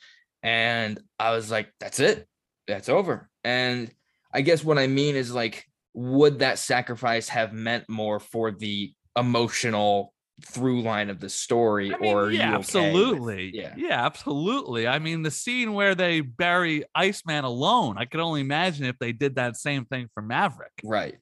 and 0.47 1.01
i 1.19 1.33
was 1.33 1.51
like 1.51 1.69
that's 1.81 2.01
it 2.01 2.27
that's 2.69 2.89
over 2.89 3.29
and 3.45 3.91
i 4.33 4.41
guess 4.41 4.65
what 4.65 4.79
i 4.79 4.87
mean 4.87 5.17
is 5.17 5.33
like 5.33 5.65
would 5.95 6.39
that 6.41 6.59
sacrifice 6.59 7.29
have 7.29 7.53
meant 7.53 7.89
more 7.89 8.21
for 8.21 8.51
the 8.53 8.93
emotional 9.17 10.13
through 10.45 10.83
line 10.83 11.09
of 11.09 11.19
the 11.19 11.31
story 11.31 11.95
I 11.95 11.99
mean, 11.99 12.15
or 12.15 12.31
yeah, 12.31 12.49
okay 12.49 12.51
with- 12.51 12.59
absolutely. 12.59 13.51
yeah 13.55 13.75
yeah, 13.77 14.05
absolutely. 14.05 14.87
I 14.87 14.99
mean, 14.99 15.23
the 15.23 15.31
scene 15.31 15.73
where 15.73 15.95
they 15.95 16.21
bury 16.21 16.85
Iceman 16.95 17.45
alone, 17.45 17.97
I 17.97 18.05
could 18.05 18.21
only 18.21 18.43
imagine 18.43 18.85
if 18.85 18.99
they 18.99 19.13
did 19.13 19.37
that 19.37 19.57
same 19.57 19.87
thing 19.87 20.09
for 20.13 20.23
Maverick. 20.23 20.73
Right. 20.85 21.17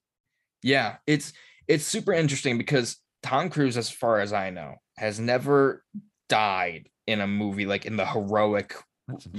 Yeah, 0.64 0.96
it's 1.06 1.32
it's 1.68 1.84
super 1.84 2.12
interesting 2.12 2.58
because 2.58 2.96
Tom 3.22 3.50
Cruise, 3.50 3.76
as 3.76 3.88
far 3.88 4.18
as 4.18 4.32
I 4.32 4.50
know, 4.50 4.74
has 4.98 5.20
never 5.20 5.84
died 6.28 6.88
in 7.06 7.20
a 7.20 7.26
movie 7.28 7.66
like 7.66 7.86
in 7.86 7.96
the 7.96 8.06
heroic. 8.06 8.74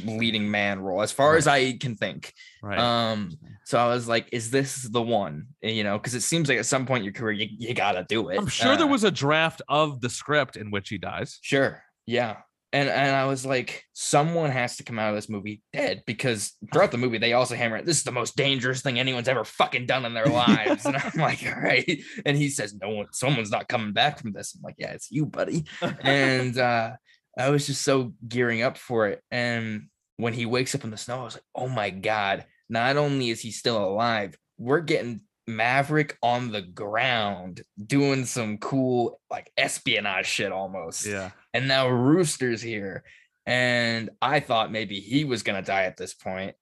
Leading 0.05 0.49
man 0.49 0.79
role, 0.79 1.01
as 1.01 1.11
far 1.11 1.35
as 1.37 1.47
I 1.47 1.73
can 1.73 1.95
think. 1.95 2.33
right. 2.61 2.77
Um, 2.77 3.31
so 3.65 3.79
I 3.79 3.87
was 3.87 4.07
like, 4.07 4.29
is 4.31 4.51
this 4.51 4.83
the 4.83 5.01
one? 5.01 5.47
You 5.61 5.83
know, 5.83 5.97
because 5.97 6.13
it 6.13 6.21
seems 6.21 6.49
like 6.49 6.59
at 6.59 6.65
some 6.65 6.85
point 6.85 6.99
in 7.01 7.05
your 7.05 7.13
career, 7.13 7.31
you, 7.33 7.47
you 7.57 7.73
gotta 7.73 8.05
do 8.07 8.29
it. 8.29 8.37
I'm 8.37 8.47
sure 8.47 8.75
there 8.77 8.85
Uh, 8.85 8.89
was 8.89 9.03
a 9.03 9.11
draft 9.11 9.61
of 9.67 10.01
the 10.01 10.09
script 10.09 10.55
in 10.55 10.71
which 10.71 10.89
he 10.89 10.97
dies. 10.97 11.39
Sure. 11.41 11.81
Yeah. 12.05 12.37
And 12.73 12.89
and 12.89 13.15
I 13.15 13.25
was 13.25 13.45
like, 13.45 13.83
someone 13.93 14.51
has 14.51 14.75
to 14.77 14.83
come 14.83 14.99
out 14.99 15.09
of 15.09 15.15
this 15.15 15.29
movie 15.29 15.61
dead 15.71 16.03
because 16.05 16.53
throughout 16.73 16.91
the 16.91 16.97
movie 16.97 17.17
they 17.17 17.31
also 17.31 17.55
hammer 17.55 17.77
it. 17.77 17.85
This 17.85 17.97
is 17.99 18.03
the 18.03 18.11
most 18.11 18.35
dangerous 18.35 18.81
thing 18.81 18.99
anyone's 18.99 19.29
ever 19.29 19.45
fucking 19.45 19.85
done 19.85 20.03
in 20.05 20.13
their 20.13 20.25
lives. 20.25 20.85
and 20.85 20.97
I'm 20.97 21.13
like, 21.19 21.41
all 21.55 21.61
right. 21.61 22.01
And 22.25 22.35
he 22.35 22.49
says, 22.49 22.75
no 22.75 22.89
one, 22.89 23.07
someone's 23.13 23.49
not 23.51 23.69
coming 23.69 23.93
back 23.93 24.19
from 24.19 24.33
this. 24.33 24.53
I'm 24.55 24.61
like, 24.61 24.75
yeah, 24.77 24.91
it's 24.91 25.09
you, 25.09 25.25
buddy. 25.25 25.63
And 26.01 26.57
uh, 26.57 26.91
I 27.37 27.49
was 27.49 27.65
just 27.67 27.83
so 27.83 28.13
gearing 28.27 28.61
up 28.61 28.77
for 28.77 29.07
it. 29.07 29.21
And 29.31 29.87
when 30.17 30.33
he 30.33 30.45
wakes 30.45 30.73
up 30.75 30.83
in 30.83 30.91
the 30.91 30.97
snow, 30.97 31.21
I 31.21 31.23
was 31.23 31.35
like, 31.35 31.43
oh 31.53 31.67
my 31.67 31.89
god! 31.89 32.45
Not 32.69 32.97
only 32.97 33.29
is 33.29 33.41
he 33.41 33.51
still 33.51 33.83
alive, 33.83 34.35
we're 34.57 34.81
getting 34.81 35.21
Maverick 35.47 36.17
on 36.23 36.51
the 36.51 36.61
ground 36.61 37.61
doing 37.83 38.25
some 38.25 38.57
cool 38.57 39.19
like 39.29 39.51
espionage 39.57 40.25
shit 40.25 40.51
almost 40.51 41.05
yeah. 41.05 41.31
and 41.53 41.67
now 41.67 41.87
Rooster's 41.87 42.61
here. 42.61 43.03
And 43.45 44.09
I 44.23 44.39
thought 44.39 44.71
maybe 44.71 44.99
he 44.99 45.23
was 45.23 45.43
gonna 45.43 45.61
die 45.61 45.83
at 45.83 45.97
this 45.97 46.15
point. 46.15 46.55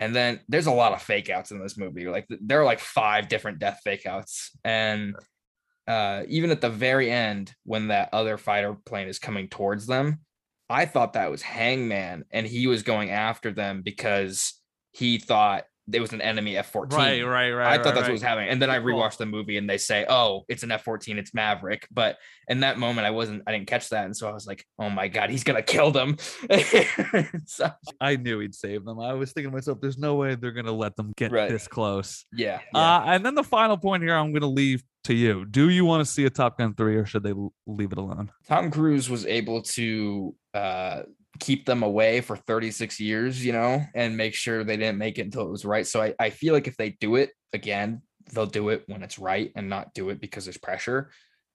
And 0.00 0.14
then 0.14 0.40
there's 0.48 0.66
a 0.66 0.72
lot 0.72 0.92
of 0.92 1.00
fake 1.00 1.30
outs 1.30 1.52
in 1.52 1.60
this 1.60 1.78
movie. 1.78 2.08
Like 2.08 2.26
there 2.28 2.60
are 2.60 2.64
like 2.64 2.80
five 2.80 3.28
different 3.28 3.60
death 3.60 3.80
fake 3.84 4.04
outs. 4.04 4.50
And 4.64 5.14
uh 5.86 6.22
even 6.28 6.50
at 6.50 6.60
the 6.60 6.70
very 6.70 7.10
end, 7.10 7.54
when 7.64 7.88
that 7.88 8.08
other 8.12 8.38
fighter 8.38 8.74
plane 8.74 9.08
is 9.08 9.18
coming 9.18 9.48
towards 9.48 9.86
them, 9.86 10.20
I 10.68 10.86
thought 10.86 11.12
that 11.14 11.30
was 11.30 11.42
Hangman 11.42 12.24
and 12.30 12.46
he 12.46 12.66
was 12.66 12.82
going 12.82 13.10
after 13.10 13.52
them 13.52 13.82
because 13.82 14.54
he 14.92 15.18
thought 15.18 15.64
there 15.86 16.00
was 16.00 16.12
an 16.12 16.20
enemy 16.20 16.56
F-14. 16.56 16.92
Right, 16.92 17.22
right, 17.22 17.50
right. 17.52 17.66
I 17.66 17.76
thought 17.76 17.84
right, 17.86 17.94
that's 17.94 17.96
right. 17.96 18.02
what 18.08 18.12
was 18.12 18.22
happening. 18.22 18.48
And 18.48 18.60
then 18.62 18.70
I 18.70 18.78
rewatched 18.78 19.18
the 19.18 19.26
movie 19.26 19.58
and 19.58 19.68
they 19.68 19.76
say, 19.78 20.06
oh, 20.08 20.44
it's 20.48 20.62
an 20.62 20.72
F 20.72 20.82
14, 20.84 21.18
it's 21.18 21.34
Maverick. 21.34 21.86
But 21.90 22.16
in 22.48 22.60
that 22.60 22.78
moment, 22.78 23.06
I 23.06 23.10
wasn't, 23.10 23.42
I 23.46 23.52
didn't 23.52 23.66
catch 23.66 23.90
that. 23.90 24.06
And 24.06 24.16
so 24.16 24.28
I 24.28 24.32
was 24.32 24.46
like, 24.46 24.64
oh 24.78 24.88
my 24.88 25.08
God, 25.08 25.30
he's 25.30 25.44
going 25.44 25.56
to 25.56 25.62
kill 25.62 25.90
them. 25.90 26.16
so, 27.46 27.70
I 28.00 28.16
knew 28.16 28.38
he'd 28.40 28.54
save 28.54 28.84
them. 28.84 28.98
I 28.98 29.12
was 29.14 29.32
thinking 29.32 29.50
to 29.50 29.56
myself, 29.56 29.80
there's 29.80 29.98
no 29.98 30.14
way 30.14 30.34
they're 30.34 30.52
gonna 30.52 30.72
let 30.72 30.96
them 30.96 31.12
get 31.16 31.32
Right. 31.32 31.50
this 31.50 31.68
close. 31.68 32.24
yeah. 32.32 32.60
yeah. 32.74 32.80
Uh, 32.80 33.04
and 33.06 33.24
then 33.24 33.34
the 33.34 33.44
final 33.44 33.76
point 33.76 34.02
here, 34.02 34.14
I'm 34.14 34.32
gonna 34.32 34.46
leave 34.46 34.82
to 35.04 35.14
you. 35.14 35.44
Do 35.44 35.68
you 35.68 35.84
want 35.84 36.04
to 36.06 36.10
see 36.10 36.24
a 36.24 36.30
Top 36.30 36.58
Gun 36.58 36.74
three, 36.74 36.96
or 36.96 37.04
should 37.04 37.22
they 37.22 37.34
leave 37.66 37.92
it 37.92 37.98
alone? 37.98 38.30
Tom 38.48 38.70
Cruise 38.70 39.10
was 39.10 39.26
able 39.26 39.62
to 39.62 40.34
uh, 40.54 41.02
keep 41.40 41.66
them 41.66 41.82
away 41.82 42.20
for 42.20 42.36
36 42.36 43.00
years, 43.00 43.44
you 43.44 43.52
know, 43.52 43.82
and 43.94 44.16
make 44.16 44.34
sure 44.34 44.64
they 44.64 44.76
didn't 44.76 44.98
make 44.98 45.18
it 45.18 45.22
until 45.22 45.42
it 45.42 45.50
was 45.50 45.64
right. 45.64 45.86
So 45.86 46.02
I, 46.02 46.14
I 46.18 46.30
feel 46.30 46.54
like 46.54 46.66
if 46.68 46.76
they 46.76 46.90
do 47.00 47.16
it 47.16 47.30
again, 47.52 48.02
they'll 48.32 48.46
do 48.46 48.68
it 48.70 48.84
when 48.86 49.02
it's 49.02 49.18
right 49.18 49.52
and 49.56 49.68
not 49.68 49.92
do 49.94 50.10
it 50.10 50.20
because 50.20 50.44
there's 50.44 50.56
pressure. 50.58 51.10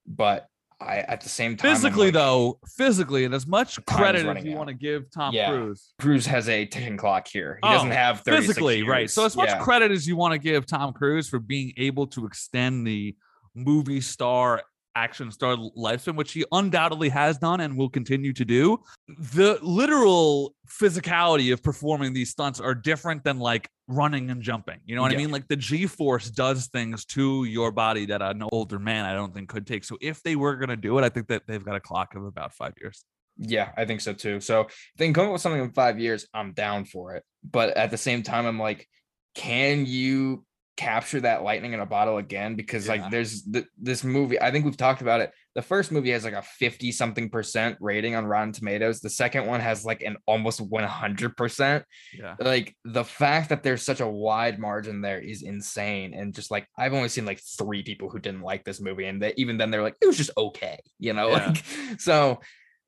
But 0.05 0.47
I, 0.81 0.99
at 0.99 1.21
the 1.21 1.29
same 1.29 1.57
time, 1.57 1.71
Physically, 1.73 2.05
like, 2.07 2.13
though, 2.13 2.59
physically, 2.77 3.25
and 3.25 3.33
as 3.33 3.45
much 3.45 3.83
credit 3.85 4.25
as 4.25 4.43
you 4.45 4.51
out. 4.53 4.57
want 4.57 4.67
to 4.69 4.73
give 4.73 5.11
Tom 5.11 5.33
Yeah. 5.33 5.49
Cruise, 5.49 5.93
Cruz 5.99 6.25
has 6.25 6.47
a 6.47 6.65
ticking 6.65 6.95
clock 6.95 7.27
here. 7.27 7.59
He 7.61 7.67
Oh, 7.69 7.73
doesn't 7.73 7.91
have 7.91 8.21
36 8.21 8.47
physically, 8.47 8.83
right? 8.83 9.09
So 9.09 9.25
as 9.25 9.35
much 9.35 9.49
Yeah. 9.49 9.59
credit 9.59 9.91
as 9.91 10.07
you 10.07 10.15
want 10.15 10.33
to 10.33 10.37
give 10.39 10.65
Tom 10.65 10.93
Cruise 10.93 11.27
for 11.27 11.39
being 11.39 11.73
able 11.77 12.07
to 12.07 12.25
extend 12.25 12.87
the 12.87 13.15
movie 13.55 13.99
star 13.99 14.61
action 14.95 15.31
star 15.31 15.55
lifespan, 15.55 16.15
which 16.15 16.33
he 16.33 16.45
undoubtedly 16.51 17.09
has 17.09 17.37
done 17.37 17.61
and 17.61 17.77
will 17.77 17.89
continue 17.89 18.33
to 18.33 18.45
do, 18.45 18.77
the 19.07 19.59
literal 19.61 20.53
physicality 20.67 21.51
of 21.53 21.63
performing 21.63 22.13
these 22.13 22.29
stunts 22.29 22.59
are 22.59 22.75
different 22.75 23.23
than 23.23 23.39
like 23.39 23.69
running 23.87 24.29
and 24.29 24.41
jumping. 24.41 24.79
You 24.85 24.95
know 24.95 25.01
what 25.01 25.11
I 25.11 25.17
mean? 25.17 25.31
Like 25.31 25.47
the 25.47 25.55
G 25.55 25.87
force 25.87 26.29
does 26.29 26.67
things 26.67 27.05
to 27.05 27.43
your 27.45 27.71
body 27.71 28.05
that 28.07 28.21
an 28.21 28.43
older 28.51 28.79
man 28.79 29.05
I 29.05 29.13
don't 29.13 29.33
think 29.33 29.49
could 29.49 29.65
take. 29.65 29.83
So 29.83 29.97
if 30.01 30.21
they 30.23 30.35
were 30.35 30.55
gonna 30.55 30.77
do 30.77 30.97
it, 30.97 31.03
I 31.03 31.09
think 31.09 31.27
that 31.27 31.43
they've 31.47 31.63
got 31.63 31.75
a 31.75 31.79
clock 31.79 32.15
of 32.15 32.23
about 32.23 32.53
five 32.53 32.73
years. 32.79 33.03
Yeah, 33.37 33.71
I 33.77 33.85
think 33.85 34.01
so 34.01 34.13
too. 34.13 34.41
So 34.41 34.61
if 34.61 34.91
they 34.97 35.05
can 35.05 35.13
come 35.13 35.27
up 35.27 35.33
with 35.33 35.41
something 35.41 35.61
in 35.61 35.71
five 35.71 35.99
years, 35.99 36.27
I'm 36.33 36.51
down 36.51 36.85
for 36.85 37.15
it. 37.15 37.23
But 37.49 37.77
at 37.77 37.89
the 37.89 37.97
same 37.97 38.21
time, 38.21 38.45
I'm 38.45 38.59
like, 38.59 38.87
can 39.33 39.85
you 39.85 40.45
capture 40.79 41.19
that 41.19 41.43
lightning 41.43 41.73
in 41.73 41.81
a 41.81 41.85
bottle 41.85 42.17
again? 42.17 42.55
Because 42.55 42.85
Yeah. 42.87 42.93
like 42.93 43.11
there's 43.11 43.43
th- 43.43 43.65
this 43.77 44.01
movie, 44.05 44.39
I 44.41 44.49
think 44.49 44.63
we've 44.63 44.77
talked 44.77 45.01
about 45.01 45.19
it. 45.19 45.33
The 45.53 45.61
first 45.61 45.91
movie 45.91 46.11
has 46.11 46.23
like 46.23 46.33
a 46.33 46.41
50 46.41 46.93
something 46.93 47.29
percent 47.29 47.75
rating 47.81 48.15
on 48.15 48.25
Rotten 48.25 48.53
Tomatoes. 48.53 49.01
The 49.01 49.09
second 49.09 49.45
one 49.45 49.59
has 49.59 49.83
like 49.83 50.03
an 50.03 50.15
almost 50.25 50.61
100 50.61 51.35
percent. 51.35 51.83
Yeah. 52.17 52.35
Like 52.39 52.77
the 52.85 53.03
fact 53.03 53.49
that 53.49 53.61
there's 53.61 53.83
such 53.83 53.99
a 53.99 54.07
wide 54.07 54.57
margin 54.57 55.01
there 55.01 55.19
is 55.19 55.41
insane. 55.41 56.13
And 56.13 56.33
just 56.33 56.49
like 56.49 56.65
I've 56.77 56.93
only 56.93 57.09
seen 57.09 57.25
like 57.25 57.41
three 57.57 57.83
people 57.83 58.09
who 58.09 58.19
didn't 58.19 58.41
like 58.43 58.63
this 58.63 58.79
movie, 58.79 59.05
and 59.05 59.21
they, 59.21 59.33
even 59.35 59.57
then 59.57 59.71
they're 59.71 59.83
like, 59.83 59.97
it 60.01 60.07
was 60.07 60.17
just 60.17 60.31
okay, 60.37 60.79
you 60.97 61.11
know. 61.13 61.27
Yeah. 61.29 61.47
Like 61.47 61.65
so, 61.99 62.39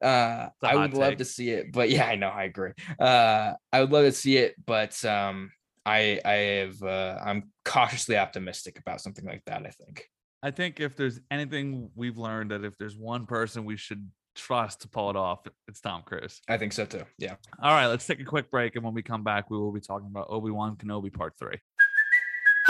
uh, 0.01 0.47
I 0.63 0.75
would 0.77 0.93
love 0.93 1.17
to 1.17 1.25
see 1.25 1.49
it, 1.49 1.73
but 1.73 1.89
yeah, 1.95 2.05
I 2.05 2.15
know 2.15 2.29
I 2.29 2.43
agree. 2.45 2.71
Uh, 2.97 3.53
I 3.73 3.81
would 3.81 3.91
love 3.91 4.05
to 4.05 4.11
see 4.13 4.37
it, 4.37 4.55
but 4.65 5.03
um, 5.03 5.51
I 5.85 6.19
I 6.25 6.31
have 6.31 6.81
uh, 6.83 7.17
I'm 7.23 7.51
cautiously 7.65 8.17
optimistic 8.17 8.79
about 8.79 9.01
something 9.01 9.25
like 9.25 9.43
that. 9.45 9.65
I 9.65 9.69
think. 9.69 10.05
I 10.43 10.51
think 10.51 10.79
if 10.79 10.95
there's 10.95 11.19
anything 11.29 11.91
we've 11.95 12.17
learned 12.17 12.51
that 12.51 12.63
if 12.63 12.75
there's 12.77 12.97
one 12.97 13.27
person 13.27 13.63
we 13.63 13.77
should 13.77 14.09
trust 14.35 14.81
to 14.81 14.87
pull 14.87 15.09
it 15.09 15.15
off, 15.15 15.45
it's 15.67 15.81
Tom 15.81 16.01
Cruise. 16.03 16.41
I 16.47 16.57
think 16.57 16.73
so 16.73 16.85
too. 16.85 17.03
Yeah. 17.17 17.35
All 17.61 17.71
right, 17.71 17.87
let's 17.87 18.07
take 18.07 18.19
a 18.19 18.25
quick 18.25 18.49
break. 18.49 18.75
And 18.75 18.83
when 18.83 18.93
we 18.93 19.03
come 19.03 19.23
back, 19.23 19.49
we 19.49 19.57
will 19.57 19.71
be 19.71 19.81
talking 19.81 20.07
about 20.07 20.27
Obi 20.29 20.49
Wan 20.49 20.75
Kenobi 20.75 21.13
Part 21.13 21.33
3. 21.37 21.57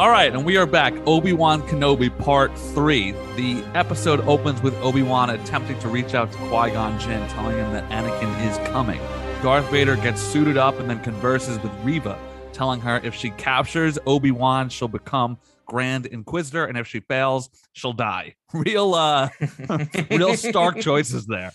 All 0.00 0.08
right, 0.08 0.32
and 0.32 0.46
we 0.46 0.56
are 0.56 0.64
back. 0.64 0.94
Obi 1.06 1.34
Wan 1.34 1.60
Kenobi 1.68 2.08
Part 2.20 2.56
3. 2.56 3.12
The 3.36 3.62
episode 3.74 4.20
opens 4.20 4.62
with 4.62 4.74
Obi 4.76 5.02
Wan 5.02 5.28
attempting 5.28 5.78
to 5.80 5.88
reach 5.88 6.14
out 6.14 6.32
to 6.32 6.38
Qui 6.38 6.70
Gon 6.70 6.98
Jinn, 6.98 7.28
telling 7.28 7.58
him 7.58 7.70
that 7.74 7.86
Anakin 7.90 8.50
is 8.50 8.56
coming. 8.70 8.98
Darth 9.42 9.70
Vader 9.70 9.96
gets 9.96 10.22
suited 10.22 10.56
up 10.56 10.80
and 10.80 10.88
then 10.88 11.02
converses 11.02 11.62
with 11.62 11.70
Reva, 11.82 12.18
telling 12.54 12.80
her 12.80 12.98
if 13.04 13.14
she 13.14 13.28
captures 13.32 13.98
Obi 14.06 14.30
Wan, 14.30 14.70
she'll 14.70 14.88
become 14.88 15.36
Grand 15.66 16.06
Inquisitor, 16.06 16.64
and 16.64 16.78
if 16.78 16.86
she 16.86 17.00
fails, 17.00 17.50
she'll 17.74 17.92
die. 17.92 18.36
Real, 18.54 18.94
uh, 18.94 19.28
real 20.10 20.34
stark 20.34 20.80
choices 20.80 21.26
there. 21.26 21.52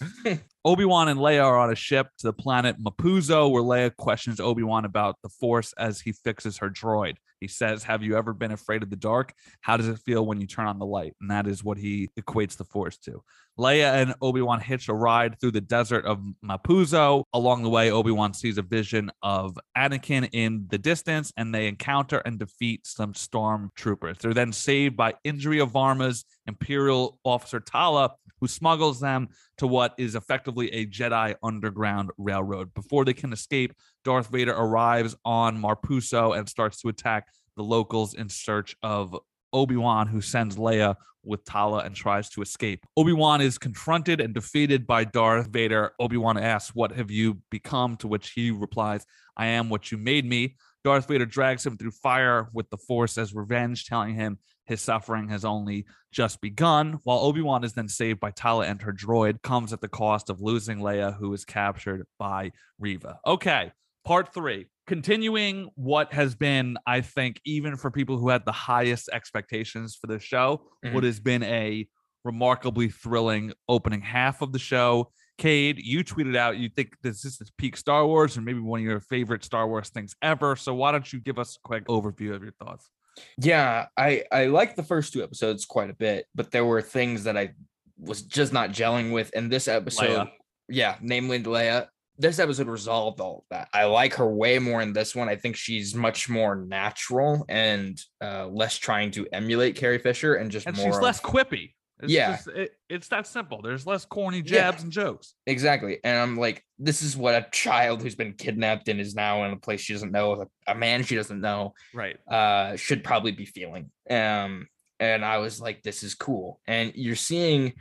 Obi 0.64 0.86
Wan 0.86 1.08
and 1.08 1.20
Leia 1.20 1.44
are 1.44 1.58
on 1.58 1.72
a 1.72 1.76
ship 1.76 2.10
to 2.20 2.28
the 2.28 2.34
planet 2.34 2.80
Mapuzo, 2.80 3.50
where 3.50 3.64
Leia 3.64 3.96
questions 3.96 4.40
Obi 4.40 4.62
Wan 4.62 4.86
about 4.86 5.16
the 5.24 5.30
Force 5.30 5.74
as 5.80 6.00
he 6.00 6.12
fixes 6.12 6.60
her 6.60 6.70
droid. 6.70 7.16
He 7.40 7.48
says, 7.48 7.84
Have 7.84 8.04
you 8.04 8.18
ever 8.18 8.34
been 8.34 8.52
afraid 8.52 8.84
of 8.84 8.90
the 8.90 8.96
dark? 8.96 9.34
How 9.62 9.78
does 9.78 9.88
it 9.88 10.00
feel 10.00 10.26
when 10.26 10.42
you 10.42 10.48
turn 10.48 10.68
on 10.68 10.80
the 10.80 10.86
light? 10.86 11.14
And 11.22 11.32
that 11.32 11.48
is 11.48 11.64
what 11.64 11.78
he 11.78 12.10
equates 12.20 12.58
the 12.58 12.64
Force 12.64 12.98
to. 13.00 13.24
Leia 13.58 14.02
and 14.02 14.14
Obi 14.22 14.42
Wan 14.42 14.60
hitch 14.60 14.90
a 14.90 14.94
ride 14.94 15.40
through 15.40 15.52
the 15.52 15.62
desert 15.62 16.06
of 16.06 16.22
Mapuzo. 16.44 17.24
Along 17.34 17.64
the 17.64 17.70
way, 17.70 17.90
Obi 17.92 18.12
Wan 18.12 18.34
sees 18.34 18.58
a 18.58 18.62
vision 18.62 19.12
of 19.22 19.58
Anakin 19.78 20.30
in 20.34 20.66
the 20.70 20.78
distance, 20.78 21.32
and 21.38 21.56
they 21.56 21.68
encounter 21.68 22.18
and 22.26 22.38
defeat 22.38 22.86
some 22.86 23.14
stormtroopers. 23.14 24.20
They're 24.20 24.34
then 24.34 24.52
saved 24.52 24.98
by 24.98 25.14
Indira 25.26 25.70
Varma's 25.70 26.26
Imperial 26.48 27.18
officer 27.24 27.60
Tala, 27.60 28.16
who 28.42 28.48
smuggles 28.48 29.00
them 29.00 29.30
to 29.58 29.68
what 29.68 29.94
is 29.98 30.16
effectively 30.16 30.70
a 30.74 30.86
Jedi 30.86 31.36
underground 31.42 32.12
railroad. 32.18 32.74
Before 32.74 33.06
they 33.06 33.14
can 33.14 33.32
escape, 33.32 33.74
Darth 34.06 34.28
Vader 34.28 34.54
arrives 34.54 35.16
on 35.26 35.60
Mapuzo 35.60 36.38
and 36.38 36.48
starts 36.48 36.80
to 36.82 36.90
attack 36.90 37.28
the 37.58 37.64
locals 37.64 38.14
in 38.14 38.30
search 38.30 38.76
of 38.84 39.18
Obi 39.52 39.76
Wan, 39.76 40.08
who 40.08 40.22
sends 40.22 40.58
Leia 40.58 40.96
with 41.24 41.44
Tala 41.44 41.80
and 41.80 41.96
tries 41.96 42.30
to 42.30 42.44
escape. 42.44 42.86
Obi 42.96 43.14
Wan 43.14 43.42
is 43.42 43.58
confronted 43.58 44.22
and 44.22 44.34
defeated 44.34 44.86
by 44.86 45.06
Darth 45.06 45.48
Vader. 45.48 45.94
Obi 46.00 46.18
Wan 46.18 46.38
asks, 46.38 46.76
What 46.76 46.92
have 46.92 47.10
you 47.10 47.42
become? 47.50 47.98
To 47.98 48.08
which 48.08 48.32
he 48.32 48.52
replies, 48.52 49.06
I 49.36 49.48
am 49.48 49.70
what 49.70 49.92
you 49.92 49.98
made 49.98 50.26
me. 50.26 50.56
Darth 50.84 51.08
Vader 51.08 51.26
drags 51.26 51.66
him 51.66 51.78
through 51.78 51.92
fire 51.92 52.48
with 52.54 52.70
the 52.70 52.78
Force 52.78 53.18
as 53.18 53.34
revenge, 53.34 53.86
telling 53.86 54.14
him 54.14 54.38
his 54.66 54.82
suffering 54.82 55.30
has 55.30 55.44
only 55.44 55.86
just 56.12 56.42
begun. 56.42 57.00
While 57.04 57.20
Obi 57.20 57.42
Wan 57.42 57.64
is 57.64 57.74
then 57.74 57.88
saved 57.88 58.20
by 58.20 58.30
Tala 58.30 58.68
and 58.68 58.80
her 58.84 58.94
droid, 58.94 59.42
comes 59.42 59.74
at 59.74 59.82
the 59.82 59.88
cost 59.88 60.30
of 60.30 60.42
losing 60.42 60.78
Leia, 60.78 61.18
who 61.18 61.34
is 61.34 61.44
captured 61.44 62.06
by 62.20 62.52
Reva. 62.78 63.20
Okay, 63.26 63.72
part 64.06 64.34
three. 64.34 64.68
Continuing 64.88 65.70
what 65.76 66.14
has 66.14 66.36
been, 66.36 66.78
I 66.86 67.02
think, 67.02 67.42
even 67.46 67.76
for 67.76 67.90
people 67.92 68.18
who 68.18 68.30
had 68.30 68.46
the 68.46 68.52
highest 68.52 69.10
expectations 69.12 69.98
for 70.00 70.08
the 70.08 70.20
show, 70.20 70.62
Mhm. 70.86 70.94
what 70.94 71.04
has 71.04 71.20
been 71.20 71.44
a 71.44 71.88
remarkably 72.24 72.90
thrilling 72.90 73.54
opening 73.68 74.02
half 74.02 74.42
of 74.42 74.52
the 74.52 74.60
show. 74.60 75.12
Cade, 75.38 75.78
you 75.80 76.04
tweeted 76.04 76.36
out 76.36 76.58
you 76.58 76.70
think 76.70 76.96
this 77.04 77.26
is 77.26 77.40
peak 77.58 77.76
Star 77.78 78.06
Wars 78.08 78.36
and 78.38 78.46
maybe 78.46 78.60
one 78.60 78.80
of 78.80 78.86
your 78.86 79.00
favorite 79.02 79.44
Star 79.44 79.68
Wars 79.68 79.90
things 79.90 80.16
ever. 80.22 80.56
So 80.56 80.74
why 80.74 80.92
don't 80.92 81.12
you 81.12 81.20
give 81.20 81.38
us 81.38 81.58
a 81.58 81.68
quick 81.68 81.86
overview 81.88 82.34
of 82.34 82.42
your 82.42 82.54
thoughts? 82.54 82.90
Yeah, 83.38 83.88
I 83.98 84.24
I 84.32 84.46
liked 84.46 84.76
the 84.76 84.84
first 84.84 85.14
two 85.14 85.24
episodes 85.24 85.66
quite 85.66 85.90
a 85.90 85.94
bit, 85.94 86.26
but 86.34 86.52
there 86.52 86.66
were 86.66 86.82
things 86.82 87.26
that 87.26 87.38
I 87.38 87.54
was 87.98 88.22
just 88.24 88.54
not 88.54 88.72
gelling 88.72 89.12
with. 89.14 89.30
And 89.36 89.52
this 89.52 89.68
episode, 89.68 90.28
Leia. 90.28 90.32
yeah, 90.70 90.98
namely 91.02 91.42
Leia, 91.44 91.88
this 92.18 92.40
episode 92.40 92.68
resolved 92.68 93.20
all 93.20 93.40
of 93.40 93.44
that. 93.52 93.68
I 93.74 93.86
like 93.86 94.14
her 94.16 94.28
way 94.30 94.60
more 94.60 94.82
in 94.82 94.94
this 94.94 95.16
one. 95.16 95.28
I 95.30 95.36
think 95.36 95.56
she's 95.56 95.94
much 95.96 96.30
more 96.30 96.56
natural 96.56 97.46
and 97.50 98.00
uh, 98.24 98.48
less 98.48 98.78
trying 98.78 99.12
to 99.12 99.28
emulate 99.34 99.76
Carrie 99.76 100.00
Fisher 100.00 100.36
and 100.36 100.50
just 100.52 100.66
And 100.68 100.78
more 100.78 100.88
she's 100.88 100.96
of- 100.98 101.02
less 101.04 101.20
quippy. 101.22 101.74
It's 102.02 102.12
Yeah. 102.12 102.36
just- 102.36 102.48
it- 102.50 102.72
it's 102.90 103.08
that 103.10 103.26
simple. 103.26 103.62
There's 103.62 103.86
less 103.88 104.04
corny 104.06 104.38
Yeah. 104.40 104.44
jabs 104.72 104.84
and 104.84 104.92
jokes. 104.92 105.34
Exactly. 105.46 106.00
And 106.04 106.18
I'm 106.18 106.38
like, 106.38 106.64
this 106.78 107.02
is 107.02 107.16
what 107.16 107.36
a 107.36 107.48
child 107.52 108.02
who's 108.02 108.16
been 108.16 108.34
kidnapped 108.34 108.88
and 108.90 109.00
is 109.00 109.16
now 109.16 109.46
in 109.46 109.52
a 109.54 109.58
place 109.58 109.82
she 109.82 109.94
doesn't 109.94 110.12
know, 110.12 110.42
a, 110.68 110.72
a 110.72 110.76
man 110.76 111.04
she 111.04 111.16
doesn't 111.16 111.40
know, 111.42 111.74
Right. 111.94 112.18
uh, 112.30 112.76
should 112.76 113.04
probably 113.04 113.32
be 113.32 113.46
feeling. 113.46 113.92
Um, 114.10 114.68
and 115.00 115.24
I 115.26 115.38
was 115.40 115.60
like, 115.62 115.84
this 115.84 116.04
is 116.04 116.16
cool. 116.16 116.60
And 116.68 116.92
you're 116.96 117.16
seeing 117.16 117.74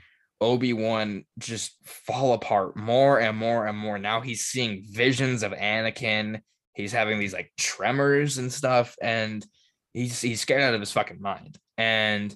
Obi-Wan 0.45 1.25
just 1.39 1.73
fall 1.85 2.35
apart 2.35 2.77
more 2.77 3.21
and 3.21 3.37
more 3.37 3.67
and 3.67 3.77
more. 3.77 3.99
Now 3.99 4.21
he's 4.21 4.45
seeing 4.45 4.85
visions 4.89 5.43
of 5.43 5.53
Anakin. 5.53 6.41
He's 6.75 6.93
having 6.93 7.19
these 7.19 7.33
like 7.33 7.51
tremors 7.59 8.39
and 8.39 8.53
stuff, 8.53 8.97
and 9.01 9.45
he's 9.93 10.21
he's 10.21 10.41
scared 10.41 10.63
out 10.63 10.75
of 10.75 10.81
his 10.81 10.93
fucking 10.93 11.21
mind. 11.21 11.59
And 11.79 12.35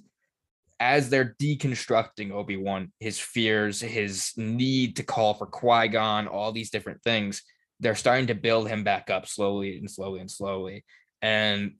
as 0.80 1.10
they're 1.10 1.36
deconstructing 1.40 2.30
Obi-Wan, 2.30 2.92
his 3.00 3.18
fears, 3.18 3.80
his 3.80 4.32
need 4.36 4.96
to 4.96 5.02
call 5.02 5.34
for 5.34 5.46
Qui-Gon, 5.46 6.28
all 6.28 6.52
these 6.52 6.70
different 6.70 7.02
things, 7.02 7.42
they're 7.80 7.96
starting 7.96 8.28
to 8.28 8.34
build 8.34 8.68
him 8.68 8.84
back 8.84 9.10
up 9.10 9.26
slowly 9.26 9.76
and 9.76 9.90
slowly 9.90 10.20
and 10.20 10.30
slowly. 10.30 10.84
And 11.20 11.74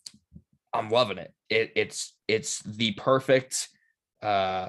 I'm 0.72 0.90
loving 0.90 1.18
it. 1.18 1.32
It 1.48 1.72
it's 1.76 2.14
it's 2.26 2.60
the 2.60 2.92
perfect 2.92 3.68
uh 4.22 4.68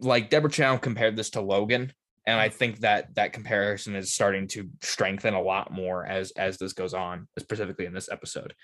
like 0.00 0.30
Deborah 0.30 0.50
Chow 0.50 0.76
compared 0.76 1.16
this 1.16 1.30
to 1.30 1.40
Logan. 1.40 1.92
And 2.26 2.40
I 2.40 2.48
think 2.48 2.80
that 2.80 3.14
that 3.14 3.32
comparison 3.32 3.94
is 3.94 4.12
starting 4.12 4.48
to 4.48 4.68
strengthen 4.82 5.34
a 5.34 5.42
lot 5.42 5.72
more 5.72 6.04
as 6.04 6.32
as 6.32 6.58
this 6.58 6.72
goes 6.72 6.92
on, 6.92 7.28
specifically 7.38 7.86
in 7.86 7.94
this 7.94 8.10
episode. 8.10 8.54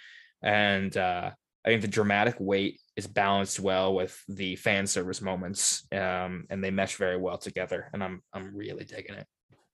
And 0.42 0.96
uh 0.96 1.30
I 1.64 1.68
think 1.68 1.82
the 1.82 1.88
dramatic 1.88 2.34
weight 2.40 2.80
is 2.96 3.06
balanced 3.06 3.60
well 3.60 3.94
with 3.94 4.20
the 4.28 4.56
fan 4.56 4.86
service 4.86 5.22
moments, 5.22 5.86
um, 5.92 6.44
and 6.50 6.62
they 6.62 6.72
mesh 6.72 6.96
very 6.96 7.16
well 7.16 7.38
together. 7.38 7.88
And 7.92 8.02
I'm 8.02 8.22
I'm 8.32 8.54
really 8.54 8.84
digging 8.84 9.14
it. 9.14 9.26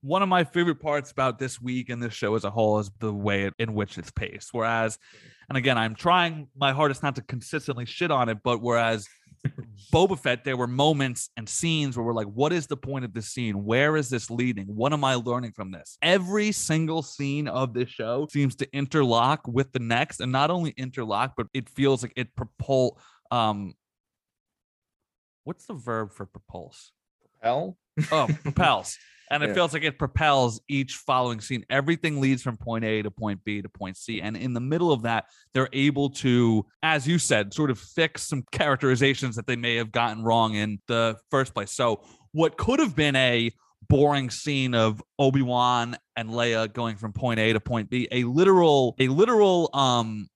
One 0.02 0.22
of 0.22 0.28
my 0.28 0.44
favorite 0.44 0.80
parts 0.80 1.10
about 1.10 1.38
this 1.38 1.60
week 1.60 1.88
and 1.88 2.00
this 2.02 2.12
show 2.12 2.34
as 2.34 2.44
a 2.44 2.50
whole 2.50 2.78
is 2.78 2.90
the 3.00 3.12
way 3.12 3.50
in 3.58 3.74
which 3.74 3.98
it's 3.98 4.12
paced. 4.12 4.50
Whereas, 4.52 4.98
and 5.48 5.58
again, 5.58 5.76
I'm 5.76 5.94
trying 5.94 6.48
my 6.54 6.72
hardest 6.72 7.02
not 7.02 7.16
to 7.16 7.22
consistently 7.22 7.86
shit 7.86 8.10
on 8.10 8.28
it, 8.28 8.38
but 8.44 8.62
whereas 8.62 9.08
Boba 9.92 10.18
Fett, 10.18 10.44
there 10.44 10.56
were 10.56 10.66
moments 10.66 11.30
and 11.36 11.48
scenes 11.48 11.96
where 11.96 12.04
we're 12.04 12.12
like, 12.12 12.26
what 12.26 12.52
is 12.52 12.66
the 12.66 12.76
point 12.76 13.04
of 13.04 13.12
this 13.14 13.28
scene? 13.28 13.64
Where 13.64 13.96
is 13.96 14.10
this 14.10 14.30
leading? 14.30 14.66
What 14.66 14.92
am 14.92 15.04
I 15.04 15.14
learning 15.14 15.52
from 15.52 15.70
this? 15.70 15.96
Every 16.02 16.52
single 16.52 17.02
scene 17.02 17.48
of 17.48 17.74
this 17.74 17.88
show 17.88 18.26
seems 18.30 18.54
to 18.56 18.68
interlock 18.72 19.46
with 19.46 19.72
the 19.72 19.78
next, 19.78 20.20
and 20.20 20.30
not 20.32 20.50
only 20.50 20.70
interlock, 20.76 21.34
but 21.36 21.46
it 21.54 21.68
feels 21.68 22.02
like 22.02 22.12
it 22.16 22.28
propul 22.34 22.98
um 23.30 23.74
what's 25.44 25.66
the 25.66 25.74
verb 25.74 26.12
for 26.12 26.26
propulse? 26.26 26.90
Propel. 27.40 27.76
Oh, 28.12 28.28
propels. 28.42 28.96
And 29.30 29.42
it 29.42 29.48
Yeah. 29.48 29.54
feels 29.54 29.72
like 29.74 29.84
it 29.84 29.98
propels 29.98 30.60
each 30.68 30.94
following 30.94 31.40
scene. 31.40 31.64
Everything 31.70 32.20
leads 32.20 32.42
from 32.42 32.56
point 32.56 32.84
A 32.84 33.02
to 33.02 33.10
point 33.10 33.44
B 33.44 33.60
to 33.62 33.68
point 33.68 33.96
C. 33.96 34.20
And 34.20 34.36
in 34.36 34.54
the 34.54 34.60
middle 34.60 34.90
of 34.92 35.02
that, 35.02 35.26
they're 35.54 35.68
able 35.72 36.10
to, 36.10 36.64
as 36.82 37.06
you 37.06 37.18
said, 37.18 37.52
sort 37.52 37.70
of 37.70 37.78
fix 37.78 38.22
some 38.22 38.42
characterizations 38.52 39.36
that 39.36 39.46
they 39.46 39.56
may 39.56 39.76
have 39.76 39.92
gotten 39.92 40.22
wrong 40.22 40.54
in 40.54 40.78
the 40.86 41.16
first 41.30 41.54
place. 41.54 41.72
So, 41.72 42.02
what 42.32 42.56
could 42.56 42.78
have 42.80 42.94
been 42.94 43.16
a 43.16 43.50
boring 43.88 44.28
scene 44.28 44.74
of 44.74 45.02
Obi-Wan 45.18 45.96
and 46.16 46.30
Leia 46.30 46.70
going 46.72 46.96
from 46.96 47.12
point 47.12 47.40
A 47.40 47.52
to 47.54 47.60
point 47.60 47.88
B, 47.88 48.06
a 48.12 48.24
literal, 48.24 48.94
a 48.98 49.08
literal 49.08 49.70
um 49.72 50.28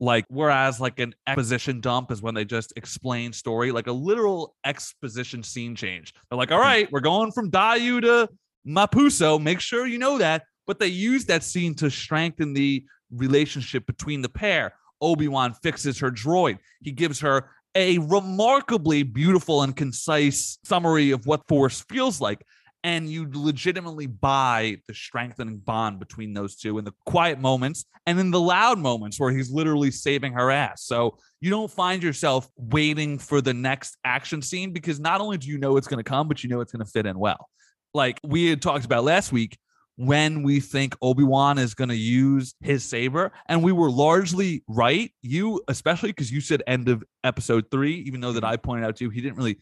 like 0.00 0.24
whereas 0.28 0.80
like 0.80 0.98
an 1.00 1.14
exposition 1.26 1.80
dump 1.80 2.10
is 2.10 2.22
when 2.22 2.34
they 2.34 2.44
just 2.44 2.72
explain 2.76 3.32
story 3.32 3.72
like 3.72 3.86
a 3.86 3.92
literal 3.92 4.54
exposition 4.64 5.42
scene 5.42 5.74
change. 5.74 6.14
They're 6.30 6.38
like 6.38 6.48
hmm. 6.48 6.54
all 6.54 6.60
right 6.60 6.90
we're 6.92 7.00
going 7.00 7.32
from 7.32 7.50
Daiyu 7.50 8.02
to 8.02 8.28
Mapuzo 8.66 9.40
make 9.40 9.60
sure 9.60 9.86
you 9.86 9.98
know 9.98 10.18
that 10.18 10.44
but 10.66 10.78
they 10.78 10.86
use 10.86 11.24
that 11.24 11.42
scene 11.42 11.74
to 11.76 11.90
strengthen 11.90 12.52
the 12.52 12.84
relationship 13.10 13.86
between 13.86 14.22
the 14.22 14.28
pair. 14.28 14.74
Obi-Wan 15.00 15.54
fixes 15.54 15.98
her 16.00 16.10
droid. 16.10 16.58
He 16.82 16.92
gives 16.92 17.20
her 17.20 17.50
a 17.74 17.98
remarkably 17.98 19.02
beautiful 19.02 19.62
and 19.62 19.74
concise 19.74 20.58
summary 20.64 21.10
of 21.10 21.26
what 21.26 21.46
force 21.48 21.84
feels 21.88 22.20
like 22.20 22.44
and 22.84 23.10
you 23.10 23.28
legitimately 23.32 24.06
buy 24.06 24.76
the 24.86 24.94
strengthening 24.94 25.58
bond 25.58 25.98
between 25.98 26.32
those 26.32 26.56
two 26.56 26.78
in 26.78 26.84
the 26.84 26.92
quiet 27.06 27.40
moments 27.40 27.84
and 28.06 28.20
in 28.20 28.30
the 28.30 28.40
loud 28.40 28.78
moments 28.78 29.18
where 29.18 29.32
he's 29.32 29.50
literally 29.50 29.90
saving 29.90 30.32
her 30.34 30.50
ass. 30.50 30.84
So 30.84 31.18
you 31.40 31.50
don't 31.50 31.70
find 31.70 32.02
yourself 32.02 32.48
waiting 32.56 33.18
for 33.18 33.40
the 33.40 33.54
next 33.54 33.96
action 34.04 34.42
scene 34.42 34.72
because 34.72 35.00
not 35.00 35.20
only 35.20 35.38
do 35.38 35.48
you 35.48 35.58
know 35.58 35.76
it's 35.76 35.88
going 35.88 36.02
to 36.02 36.08
come, 36.08 36.28
but 36.28 36.42
you 36.42 36.50
know 36.50 36.60
it's 36.60 36.72
going 36.72 36.84
to 36.84 36.90
fit 36.90 37.06
in 37.06 37.18
well. 37.18 37.48
Like 37.94 38.20
we 38.22 38.48
had 38.48 38.62
talked 38.62 38.84
about 38.84 39.04
last 39.04 39.32
week 39.32 39.58
when 39.96 40.44
we 40.44 40.60
think 40.60 40.94
Obi-Wan 41.02 41.58
is 41.58 41.74
going 41.74 41.88
to 41.88 41.96
use 41.96 42.54
his 42.60 42.84
saber 42.84 43.32
and 43.46 43.64
we 43.64 43.72
were 43.72 43.90
largely 43.90 44.62
right. 44.68 45.10
You 45.22 45.60
especially 45.66 46.10
because 46.10 46.30
you 46.30 46.40
said 46.40 46.62
end 46.68 46.88
of 46.88 47.02
episode 47.24 47.64
3 47.72 47.94
even 48.06 48.20
though 48.20 48.32
that 48.32 48.44
mm-hmm. 48.44 48.52
I 48.52 48.56
pointed 48.56 48.86
out 48.86 48.96
to 48.96 49.04
you 49.04 49.10
he 49.10 49.20
didn't 49.20 49.36
really 49.36 49.58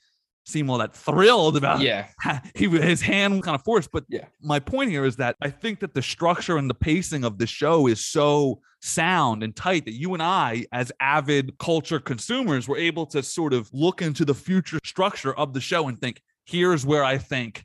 seem 0.46 0.70
all 0.70 0.78
that 0.78 0.94
thrilled 0.94 1.56
about 1.56 1.80
yeah, 1.80 2.06
he 2.54 2.68
his 2.68 3.00
hand 3.02 3.42
kind 3.42 3.54
of 3.56 3.62
forced. 3.64 3.90
But 3.90 4.04
Yeah. 4.08 4.26
my 4.40 4.60
point 4.60 4.90
here 4.90 5.04
is 5.04 5.16
that 5.16 5.36
I 5.42 5.50
think 5.50 5.80
that 5.80 5.92
the 5.92 6.02
structure 6.02 6.56
and 6.56 6.70
the 6.70 6.74
pacing 6.74 7.24
of 7.24 7.38
the 7.38 7.46
show 7.46 7.88
is 7.88 8.06
so 8.06 8.60
sound 8.80 9.42
and 9.42 9.54
tight 9.56 9.84
that 9.86 9.94
you 9.94 10.14
and 10.14 10.22
I, 10.22 10.64
as 10.72 10.92
avid 11.00 11.58
culture 11.58 11.98
consumers, 11.98 12.68
were 12.68 12.76
able 12.78 13.06
to 13.06 13.22
sort 13.22 13.52
of 13.52 13.68
look 13.72 14.02
into 14.02 14.24
the 14.24 14.34
future 14.34 14.78
structure 14.84 15.34
of 15.36 15.52
the 15.52 15.60
show 15.60 15.88
and 15.88 15.98
think, 15.98 16.22
here's 16.44 16.86
where 16.86 17.02
I 17.02 17.18
think 17.18 17.64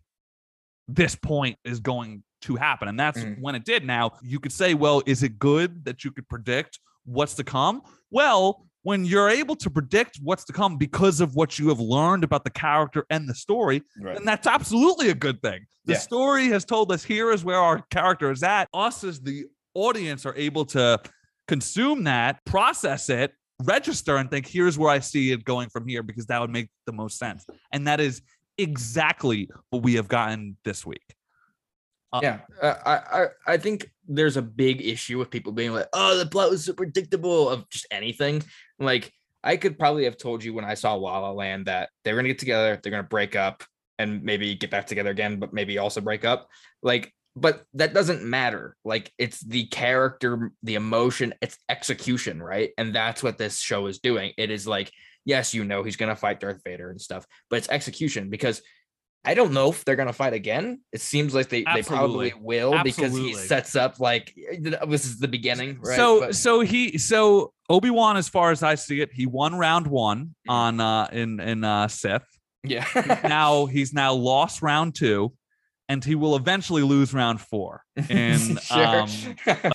this 0.88 1.16
point 1.16 1.58
is 1.64 1.80
going 1.80 2.24
to 2.42 2.56
happen. 2.56 2.88
And 2.88 3.00
that's 3.00 3.20
Mhm. 3.20 3.40
when 3.40 3.54
it 3.54 3.64
did. 3.64 3.86
Now, 3.86 4.14
you 4.24 4.40
could 4.40 4.52
say, 4.52 4.74
well, 4.74 5.04
is 5.06 5.22
it 5.22 5.38
good 5.38 5.86
that 5.86 6.04
you 6.04 6.12
could 6.12 6.28
predict 6.28 6.80
what's 7.06 7.36
to 7.36 7.44
come? 7.44 7.84
Well, 8.10 8.66
when 8.84 9.06
you're 9.06 9.30
able 9.30 9.56
to 9.56 9.70
predict 9.70 10.20
what's 10.24 10.44
to 10.46 10.54
come 10.54 10.78
because 10.78 11.22
of 11.22 11.36
what 11.36 11.60
you 11.60 11.70
have 11.70 11.80
learned 11.80 12.24
about 12.24 12.44
the 12.44 12.50
character 12.50 13.06
and 13.10 13.30
the 13.30 13.36
story, 13.36 13.84
right. 14.00 14.16
then 14.16 14.26
that's 14.26 14.48
absolutely 14.48 15.10
a 15.10 15.14
good 15.14 15.42
thing. 15.42 15.66
The 15.86 15.94
Yeah. 15.94 16.00
story 16.00 16.48
has 16.48 16.66
told 16.66 16.92
us 16.92 17.04
here 17.04 17.32
is 17.32 17.44
where 17.44 17.60
our 17.60 17.82
character 17.92 18.32
is 18.32 18.44
at. 18.44 18.70
Us 18.74 19.04
as 19.04 19.22
the 19.22 19.46
audience 19.76 20.26
are 20.26 20.36
able 20.36 20.66
to 20.66 21.00
consume 21.48 22.04
that, 22.06 22.44
process 22.46 23.10
it, 23.10 23.34
register, 23.64 24.18
and 24.18 24.32
think, 24.32 24.48
here's 24.48 24.78
where 24.78 24.90
I 24.90 25.00
see 25.00 25.32
it 25.32 25.44
going 25.44 25.70
from 25.70 25.88
here 25.88 26.02
because 26.02 26.26
that 26.28 26.42
would 26.42 26.50
make 26.50 26.70
the 26.86 26.94
most 26.94 27.20
sense. 27.20 27.46
And 27.72 27.88
that 27.88 28.00
is 28.00 28.22
exactly 28.58 29.50
what 29.70 29.84
we 29.84 29.96
have 29.96 30.08
gotten 30.08 30.58
this 30.64 30.86
week. 30.86 31.04
Uh, 32.14 32.20
yeah, 32.22 32.40
uh, 32.62 32.76
I, 32.86 33.22
I 33.22 33.28
I 33.54 33.58
think 33.58 33.90
there's 34.06 34.36
a 34.36 34.42
big 34.42 34.82
issue 34.82 35.18
with 35.18 35.30
people 35.30 35.54
being 35.54 35.72
like, 35.72 35.88
"Oh, 35.94 36.18
the 36.18 36.26
plot 36.26 36.50
was 36.50 36.66
so 36.66 36.74
predictable 36.74 37.50
of 37.50 37.70
just 37.70 37.86
anything." 37.90 38.44
Like, 38.82 39.12
I 39.44 39.58
could 39.58 39.80
probably 39.80 40.06
have 40.06 40.18
told 40.18 40.44
you 40.44 40.54
when 40.54 40.66
I 40.66 40.76
saw 40.76 40.94
La 40.94 41.20
La 41.20 41.32
Land 41.32 41.66
that 41.66 41.90
they're 42.04 42.16
gonna 42.16 42.28
get 42.28 42.40
together, 42.40 42.80
they're 42.82 42.92
gonna 42.92 43.04
break 43.04 43.36
up, 43.36 43.64
and 43.98 44.24
maybe 44.24 44.56
get 44.56 44.72
back 44.72 44.88
together 44.88 45.10
again, 45.12 45.40
but 45.40 45.54
maybe 45.54 45.78
also 45.78 46.02
break 46.02 46.26
up. 46.26 46.50
Like, 46.82 47.14
but 47.36 47.64
that 47.76 47.94
doesn't 47.94 48.24
matter. 48.24 48.76
Like, 48.84 49.12
it's 49.18 49.40
the 49.40 49.66
character, 49.68 50.52
the 50.64 50.76
emotion, 50.76 51.34
it's 51.42 51.58
execution, 51.70 52.42
right? 52.42 52.72
And 52.78 52.94
that's 52.94 53.24
what 53.24 53.38
this 53.38 53.60
show 53.60 53.88
is 53.88 54.00
doing. 54.00 54.34
It 54.38 54.52
is 54.52 54.68
like 54.68 54.92
yes, 55.26 55.54
you 55.54 55.64
know 55.64 55.84
he's 55.84 55.96
gonna 55.96 56.16
fight 56.16 56.40
Darth 56.40 56.62
Vader 56.64 56.90
and 56.90 57.00
stuff, 57.00 57.26
but 57.50 57.58
it's 57.58 57.70
execution 57.70 58.30
because 58.30 58.62
I 59.24 59.36
don't 59.36 59.52
know 59.54 59.70
if 59.70 59.86
they're 59.86 59.96
gonna 59.96 60.14
fight 60.14 60.34
again. 60.34 60.82
It 60.92 61.02
seems 61.02 61.36
like 61.36 61.50
they, 61.50 61.60
they 61.64 61.84
probably 61.84 62.28
Absolutely. 62.32 62.34
will 62.42 62.84
because 62.84 63.16
he 63.16 63.34
sets 63.36 63.76
up 63.76 64.00
like 64.00 64.34
this 64.60 65.06
is 65.06 65.20
the 65.20 65.28
beginning, 65.28 65.80
right? 65.82 65.96
So 65.96 66.20
But- 66.22 66.36
so 66.36 66.62
he 66.62 66.98
so 66.98 67.54
Obi 67.70 67.90
Wan, 67.92 68.18
as 68.18 68.28
far 68.28 68.52
as 68.52 68.64
I 68.64 68.76
see 68.76 69.00
it, 69.02 69.12
he 69.14 69.26
won 69.28 69.56
round 69.56 69.86
one 69.88 70.36
Mhm. 70.48 70.52
on 70.52 70.80
uh 70.80 71.08
in 71.12 71.40
in 71.40 71.64
uh 71.64 71.88
Sith. 71.88 72.26
yeah, 72.64 72.86
now 73.24 73.66
he's 73.68 73.94
now 73.94 74.14
lost 74.14 74.62
round 74.64 74.96
two, 74.96 75.34
and 75.88 76.04
he 76.04 76.16
will 76.16 76.36
eventually 76.36 76.82
lose 76.82 77.14
round 77.14 77.42
four 77.42 77.84
in 78.10 78.58
sure, 78.58 79.02
um 79.02 79.10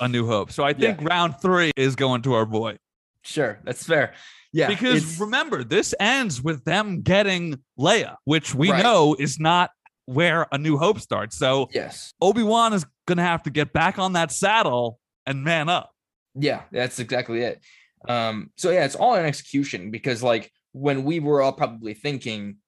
A 0.00 0.08
New 0.08 0.26
Hope. 0.26 0.50
So 0.50 0.64
I 0.64 0.72
think 0.72 1.02
round 1.02 1.36
three 1.40 1.70
is 1.76 1.94
going 1.94 2.22
to 2.22 2.34
our 2.34 2.46
boy. 2.46 2.78
sure, 3.22 3.60
that's 3.64 3.84
fair. 3.86 4.14
Yeah, 4.52 4.68
because 4.68 5.20
remember, 5.20 5.64
this 5.64 5.94
ends 6.00 6.42
with 6.42 6.64
them 6.64 7.02
getting 7.02 7.60
Leia, 7.78 8.16
which 8.24 8.54
we 8.54 8.70
Right. 8.70 8.82
know 8.82 9.14
is 9.18 9.38
not 9.38 9.70
where 10.06 10.46
A 10.52 10.58
New 10.58 10.76
Hope 10.78 11.00
starts. 11.00 11.36
So 11.36 11.68
yes, 11.74 12.12
Obi 12.20 12.42
Wan 12.42 12.72
is 12.72 12.86
gonna 13.06 13.22
have 13.22 13.42
to 13.44 13.50
get 13.50 13.72
back 13.72 13.98
on 13.98 14.12
that 14.14 14.30
saddle 14.32 14.98
and 15.26 15.42
man 15.44 15.68
up. 15.68 15.92
Yeah, 16.34 16.62
that's 16.70 16.98
exactly 16.98 17.40
it. 17.42 17.60
Um, 18.08 18.50
so 18.56 18.70
yeah, 18.70 18.84
it's 18.84 18.94
all 18.94 19.14
in 19.16 19.24
execution 19.24 19.90
because 19.90 20.22
like 20.22 20.52
when 20.72 21.04
we 21.04 21.18
were 21.20 21.42
all 21.42 21.52
probably 21.52 21.94
thinking 21.94 22.58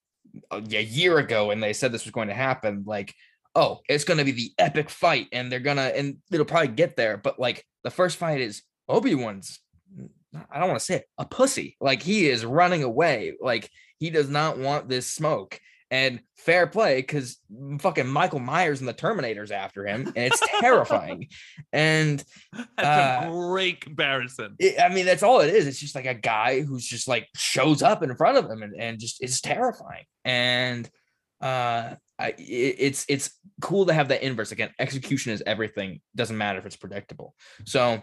uh, 0.51 0.61
a 0.73 0.83
year 0.83 1.19
ago 1.19 1.51
and 1.51 1.63
they 1.63 1.73
said 1.73 1.93
this 1.93 2.05
was 2.05 2.13
going 2.13 2.29
to 2.29 2.35
happen, 2.35 2.83
like, 2.87 3.15
oh, 3.55 3.81
it's 3.89 4.05
gonna 4.05 4.25
be 4.25 4.33
the 4.33 4.53
epic 4.59 4.91
fight 4.91 5.29
and 5.33 5.51
they're 5.53 5.61
gonna 5.61 5.93
and 5.95 6.17
it'll 6.33 6.47
probably 6.47 6.69
get 6.69 6.97
there. 6.97 7.17
But 7.17 7.39
like 7.39 7.65
the 7.85 7.91
first 7.91 8.17
fight 8.17 8.41
is 8.41 8.63
Obi-Wan's 8.89 9.61
I 10.51 10.59
don't 10.59 10.69
want 10.69 10.79
to 10.81 10.85
say 10.85 10.95
it, 10.97 11.05
a 11.17 11.25
pussy. 11.25 11.77
Like 11.81 12.03
he 12.03 12.29
is 12.29 12.45
running 12.45 12.83
away. 12.83 13.35
Like 13.41 13.71
he 13.99 14.11
does 14.11 14.29
not 14.29 14.59
want 14.59 14.89
this 14.89 15.07
smoke. 15.07 15.59
And 15.91 16.21
fair 16.37 16.67
play, 16.67 16.97
because 16.97 17.39
fucking 17.79 18.07
Michael 18.07 18.41
Myers 18.41 18.81
and 18.81 18.89
the 18.89 18.93
Terminator's 18.93 19.51
after 19.51 19.87
him, 19.87 20.07
and 20.15 20.27
it's 20.27 20.43
terrifying. 20.61 21.29
And 21.73 22.23
That's 22.53 22.69
a 22.79 23.27
Uh, 23.27 23.31
great 23.31 23.81
comparison. 23.81 24.55
it, 24.59 24.79
I 24.79 24.91
mean, 24.91 25.07
that's 25.07 25.23
all 25.23 25.41
it 25.41 25.55
is. 25.55 25.67
It's 25.67 25.81
just 25.81 25.95
like 25.95 26.05
a 26.05 26.13
guy 26.13 26.61
who's 26.61 26.85
just 26.87 27.09
like 27.09 27.27
shows 27.35 27.83
up 27.83 28.03
in 28.03 28.15
front 28.17 28.37
of 28.37 28.51
him 28.51 28.63
and, 28.63 28.75
and 28.79 28.99
just 29.01 29.23
it's 29.23 29.41
terrifying. 29.41 30.05
And 30.27 30.89
uh 31.41 31.95
I, 32.19 32.31
it, 32.37 32.77
it's 32.79 33.07
it's 33.09 33.31
cool 33.63 33.87
to 33.87 33.95
have 33.95 34.09
that 34.09 34.23
inverse 34.23 34.53
again. 34.53 34.71
Execution 34.79 35.33
is 35.33 35.43
everything. 35.47 36.01
Doesn't 36.15 36.37
matter 36.37 36.59
if 36.59 36.67
it's 36.67 36.77
predictable. 36.77 37.35
So 37.65 38.03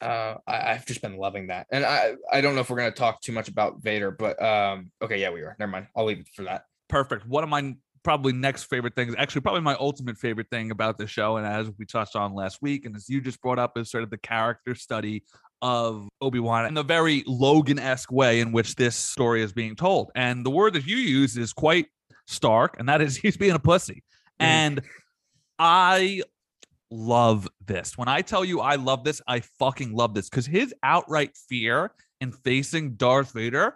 uh 0.00 0.34
I, 0.46 0.72
I've 0.72 0.86
just 0.86 1.02
been 1.02 1.16
loving 1.16 1.46
that. 1.48 1.66
And 1.70 1.84
I 1.84 2.14
I 2.32 2.40
don't 2.40 2.54
know 2.54 2.60
if 2.60 2.70
we're 2.70 2.76
gonna 2.76 2.90
talk 2.90 3.20
too 3.20 3.32
much 3.32 3.48
about 3.48 3.82
Vader, 3.82 4.10
but 4.10 4.40
um 4.42 4.90
okay, 5.02 5.20
yeah, 5.20 5.30
we 5.30 5.40
are. 5.42 5.56
Never 5.58 5.72
mind. 5.72 5.86
I'll 5.96 6.04
leave 6.04 6.20
it 6.20 6.28
for 6.34 6.42
that. 6.44 6.64
Perfect. 6.88 7.26
One 7.26 7.42
of 7.44 7.50
my 7.50 7.74
probably 8.04 8.32
next 8.32 8.64
favorite 8.64 8.94
things, 8.94 9.16
actually, 9.18 9.40
probably 9.40 9.62
my 9.62 9.74
ultimate 9.80 10.16
favorite 10.16 10.48
thing 10.48 10.70
about 10.70 10.96
the 10.96 11.08
show, 11.08 11.38
and 11.38 11.46
as 11.46 11.68
we 11.76 11.84
touched 11.84 12.14
on 12.14 12.34
last 12.34 12.62
week, 12.62 12.86
and 12.86 12.94
as 12.94 13.08
you 13.08 13.20
just 13.20 13.40
brought 13.42 13.58
up, 13.58 13.76
is 13.76 13.90
sort 13.90 14.04
of 14.04 14.10
the 14.10 14.18
character 14.18 14.76
study 14.76 15.24
of 15.60 16.08
Obi 16.20 16.38
Wan 16.38 16.66
and 16.66 16.76
the 16.76 16.84
very 16.84 17.24
Logan 17.26 17.80
esque 17.80 18.12
way 18.12 18.38
in 18.40 18.52
which 18.52 18.76
this 18.76 18.94
story 18.94 19.42
is 19.42 19.52
being 19.52 19.74
told. 19.74 20.12
And 20.14 20.46
the 20.46 20.50
word 20.50 20.74
that 20.74 20.86
you 20.86 20.98
use 20.98 21.36
is 21.36 21.52
quite 21.52 21.86
stark, 22.28 22.76
and 22.78 22.88
that 22.88 23.00
is 23.00 23.16
he's 23.22 23.36
being 23.36 23.54
a 23.54 23.58
pussy. 23.58 24.04
Mhm. 24.40 24.46
And 24.46 24.80
I 25.58 26.22
love 26.90 27.48
this. 27.64 27.96
When 27.98 28.08
I 28.08 28.22
tell 28.22 28.44
you 28.44 28.60
I 28.60 28.76
love 28.76 29.04
this, 29.04 29.20
I 29.26 29.40
fucking 29.40 29.92
love 29.92 30.14
this 30.14 30.28
because 30.28 30.46
his 30.46 30.74
outright 30.82 31.36
fear 31.48 31.92
in 32.20 32.32
facing 32.32 32.94
Darth 32.94 33.32
Vader, 33.32 33.74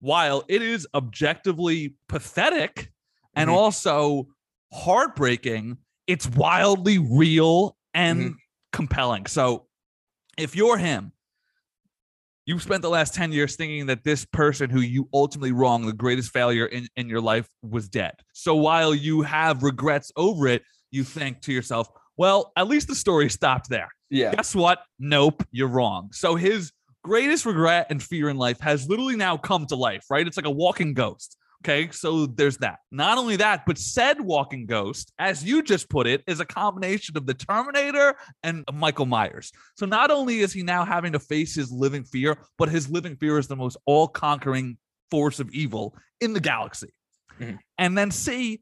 while 0.00 0.44
it 0.48 0.62
is 0.62 0.86
objectively 0.94 1.96
pathetic 2.08 2.92
and 3.34 3.48
Mhm. 3.50 3.54
also 3.54 4.28
heartbreaking, 4.72 5.78
it's 6.06 6.28
wildly 6.28 6.98
real 6.98 7.76
and 7.94 8.20
Mhm. 8.32 8.36
compelling. 8.72 9.26
So 9.26 9.68
if 10.38 10.56
you're 10.56 10.78
him, 10.78 11.12
you've 12.46 12.62
spent 12.62 12.82
the 12.82 12.90
last 12.90 13.14
10 13.14 13.32
years 13.32 13.54
thinking 13.54 13.86
that 13.86 14.02
this 14.02 14.24
person 14.24 14.70
who 14.70 14.80
you 14.80 15.08
ultimately 15.12 15.52
wronged, 15.52 15.86
the 15.86 15.92
greatest 15.92 16.32
failure 16.32 16.66
in, 16.66 16.88
in 16.96 17.08
your 17.08 17.20
life, 17.20 17.48
was 17.62 17.88
dead. 17.88 18.14
So 18.32 18.54
while 18.56 18.94
you 18.94 19.22
have 19.22 19.62
regrets 19.62 20.10
over 20.16 20.48
it, 20.48 20.62
you 20.90 21.04
think 21.04 21.40
to 21.42 21.52
yourself, 21.52 21.88
well, 22.16 22.52
at 22.56 22.68
least 22.68 22.88
the 22.88 22.94
story 22.94 23.28
stopped 23.28 23.68
there. 23.68 23.88
Yeah. 24.10 24.34
Guess 24.34 24.54
what? 24.54 24.80
Nope, 24.98 25.42
you're 25.50 25.68
wrong. 25.68 26.10
So 26.12 26.36
his 26.36 26.72
greatest 27.02 27.46
regret 27.46 27.86
and 27.90 28.02
fear 28.02 28.28
in 28.28 28.36
life 28.36 28.60
has 28.60 28.88
literally 28.88 29.16
now 29.16 29.36
come 29.36 29.66
to 29.66 29.76
life, 29.76 30.04
right? 30.10 30.26
It's 30.26 30.36
like 30.36 30.46
a 30.46 30.50
walking 30.50 30.94
ghost. 30.94 31.36
Okay, 31.64 31.90
so 31.92 32.26
there's 32.26 32.56
that. 32.58 32.80
Not 32.90 33.18
only 33.18 33.36
that, 33.36 33.64
but 33.66 33.78
said 33.78 34.20
walking 34.20 34.66
ghost, 34.66 35.12
as 35.20 35.44
you 35.44 35.62
just 35.62 35.88
put 35.88 36.08
it, 36.08 36.24
is 36.26 36.40
a 36.40 36.44
combination 36.44 37.16
of 37.16 37.24
the 37.24 37.34
Terminator 37.34 38.16
and 38.42 38.64
Michael 38.72 39.06
Myers. 39.06 39.52
So 39.76 39.86
not 39.86 40.10
only 40.10 40.40
is 40.40 40.52
he 40.52 40.64
now 40.64 40.84
having 40.84 41.12
to 41.12 41.20
face 41.20 41.54
his 41.54 41.70
living 41.70 42.02
fear, 42.02 42.36
but 42.58 42.68
his 42.68 42.90
living 42.90 43.14
fear 43.14 43.38
is 43.38 43.46
the 43.46 43.54
most 43.54 43.76
all 43.86 44.08
conquering 44.08 44.76
force 45.08 45.38
of 45.38 45.50
evil 45.52 45.94
in 46.20 46.32
the 46.32 46.40
galaxy. 46.40 46.92
Mhm. 47.38 47.58
And 47.78 47.96
then 47.96 48.10
C, 48.10 48.60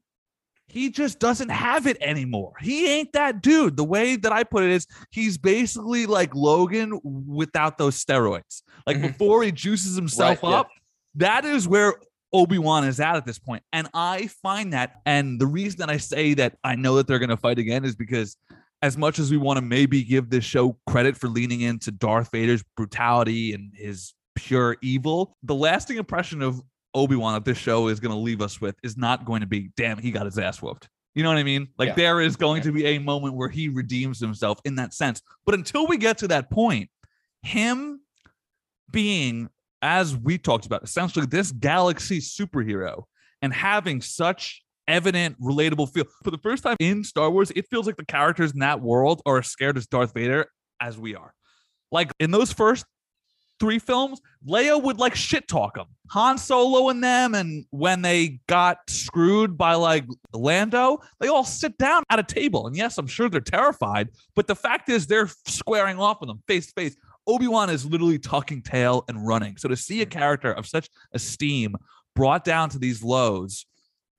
he 0.71 0.91
just 0.91 1.19
doesn't 1.19 1.49
have 1.51 1.87
it 1.87 1.97
anymore. 2.01 2.53
He 2.61 2.87
ain't 2.89 3.13
that 3.13 3.43
dude. 3.43 3.77
The 3.77 3.85
way 3.85 4.17
that 4.17 4.33
I 4.33 4.45
put 4.45 4.63
it 4.65 4.71
is 4.71 4.87
he's 5.11 5.37
basically 5.37 6.07
like 6.07 6.35
Logan 6.35 7.01
without 7.05 7.77
those 7.79 8.03
steroids. 8.03 8.63
Like 8.87 8.99
Mhm. 8.99 9.03
before 9.09 9.43
he 9.43 9.53
juices 9.53 9.97
himself 9.97 10.43
Right, 10.43 10.51
yeah. 10.51 10.57
up, 10.61 10.69
that 11.17 11.45
is 11.45 11.67
where 11.67 11.95
Obi-Wan 12.33 12.85
is 12.85 13.01
at 13.01 13.17
at 13.17 13.27
this 13.27 13.39
point. 13.41 13.63
And 13.73 13.89
I 13.93 14.29
find 14.43 14.73
that 14.73 15.01
and 15.05 15.41
the 15.41 15.47
reason 15.47 15.79
that 15.81 15.91
I 15.91 15.97
say 15.97 16.35
that 16.35 16.57
I 16.63 16.77
know 16.77 16.95
that 16.97 17.07
they're 17.09 17.19
going 17.19 17.31
to 17.31 17.37
fight 17.37 17.59
again 17.59 17.85
is 17.85 17.97
because 17.97 18.37
as 18.83 18.97
much 18.97 19.19
as 19.19 19.31
we 19.31 19.37
want 19.37 19.57
to 19.59 19.63
maybe 19.63 20.03
give 20.05 20.31
this 20.31 20.45
show 20.45 20.79
credit 20.87 21.17
for 21.17 21.29
leaning 21.29 21.61
into 21.63 21.91
Darth 21.91 22.31
Vader's 22.31 22.63
brutality 22.77 23.53
and 23.53 23.73
his 23.75 24.15
pure 24.37 24.77
evil, 24.81 25.37
the 25.43 25.55
lasting 25.55 25.97
impression 25.99 26.41
of 26.41 26.63
Obi-Wan 26.95 27.35
that 27.35 27.45
this 27.45 27.59
show 27.59 27.89
is 27.89 28.01
going 28.01 28.13
to 28.15 28.19
leave 28.19 28.41
us 28.41 28.61
with 28.61 28.77
is 28.83 28.97
not 28.97 29.25
going 29.25 29.41
to 29.41 29.47
be 29.47 29.71
damn 29.77 29.99
he 29.99 30.11
got 30.11 30.25
his 30.27 30.39
ass 30.39 30.61
whooped. 30.61 30.89
You 31.15 31.23
know 31.23 31.29
what 31.29 31.39
I 31.39 31.43
mean? 31.43 31.69
Like 31.79 31.89
Yeah. 31.89 31.95
there 31.95 32.21
is 32.21 32.37
going 32.37 32.63
to 32.63 32.73
be 32.73 32.87
a 32.87 32.99
moment 32.99 33.35
where 33.35 33.49
he 33.49 33.69
redeems 33.69 34.21
himself 34.21 34.61
in 34.65 34.77
that 34.77 34.95
sense. 34.95 35.23
But 35.45 35.55
until 35.55 35.87
we 35.87 35.97
get 35.97 36.19
to 36.19 36.29
that 36.29 36.51
point, 36.51 36.89
him 37.43 38.01
being 38.91 39.49
as 39.83 40.17
we 40.17 40.39
talked 40.39 40.67
about 40.67 40.83
essentially 40.83 41.27
this 41.27 41.53
galaxy 41.53 42.21
superhero 42.21 43.05
and 43.43 43.53
having 43.53 44.01
such 44.03 44.63
evident 44.87 45.41
relatable 45.41 45.91
feel 45.93 46.05
for 46.25 46.31
the 46.31 46.39
first 46.39 46.63
time 46.65 46.77
in 46.81 47.05
Star 47.05 47.31
Wars 47.31 47.53
it 47.55 47.67
feels 47.71 47.87
like 47.87 47.97
the 47.97 48.05
characters 48.05 48.53
in 48.53 48.59
that 48.59 48.81
world 48.81 49.23
are 49.25 49.39
as 49.39 49.47
scared 49.47 49.77
as 49.79 49.87
Darth 49.87 50.13
Vader 50.13 50.47
as 50.81 50.99
we 50.99 51.15
are. 51.15 51.33
Like 51.93 52.11
in 52.21 52.31
those 52.31 52.53
first 52.53 52.85
three 53.61 53.79
films, 53.79 54.21
Leia 54.47 54.83
would 54.83 54.99
like 54.99 55.15
shit 55.15 55.47
talk 55.47 55.75
them, 55.75 55.87
Han 56.09 56.39
Solo 56.39 56.89
and 56.89 57.05
them, 57.05 57.35
and 57.35 57.65
when 57.71 58.03
they 58.03 58.41
got 58.49 58.79
screwed 58.89 59.57
by 59.57 59.75
like 59.75 60.05
Lando, 60.33 60.99
they 61.21 61.29
all 61.29 61.45
sit 61.45 61.77
down 61.79 62.03
at 62.11 62.19
a 62.19 62.23
table. 62.23 62.67
And 62.67 62.75
yes, 62.75 62.99
I'm 62.99 63.07
sure 63.07 63.29
they're 63.29 63.41
terrified, 63.41 64.09
but 64.35 64.47
the 64.47 64.57
fact 64.57 64.89
is 64.89 65.07
they're 65.07 65.31
squaring 65.47 65.99
off 65.99 66.21
with 66.21 66.29
them 66.29 66.43
face 66.49 66.67
to 66.69 66.73
face. 66.73 66.97
Obi 67.27 67.47
Wan 67.47 67.71
is 67.71 67.85
literally 67.85 68.19
tucking 68.19 68.63
tail 68.63 69.05
and 69.09 69.27
running. 69.27 69.57
So 69.57 69.69
to 69.69 69.77
see 69.77 70.03
a 70.03 70.07
mm. 70.07 70.11
character 70.11 70.53
of 70.53 70.67
such 70.67 70.89
esteem 71.13 71.77
brought 72.17 72.45
down 72.45 72.71
to 72.71 72.79
these 72.79 73.03
lows, 73.03 73.67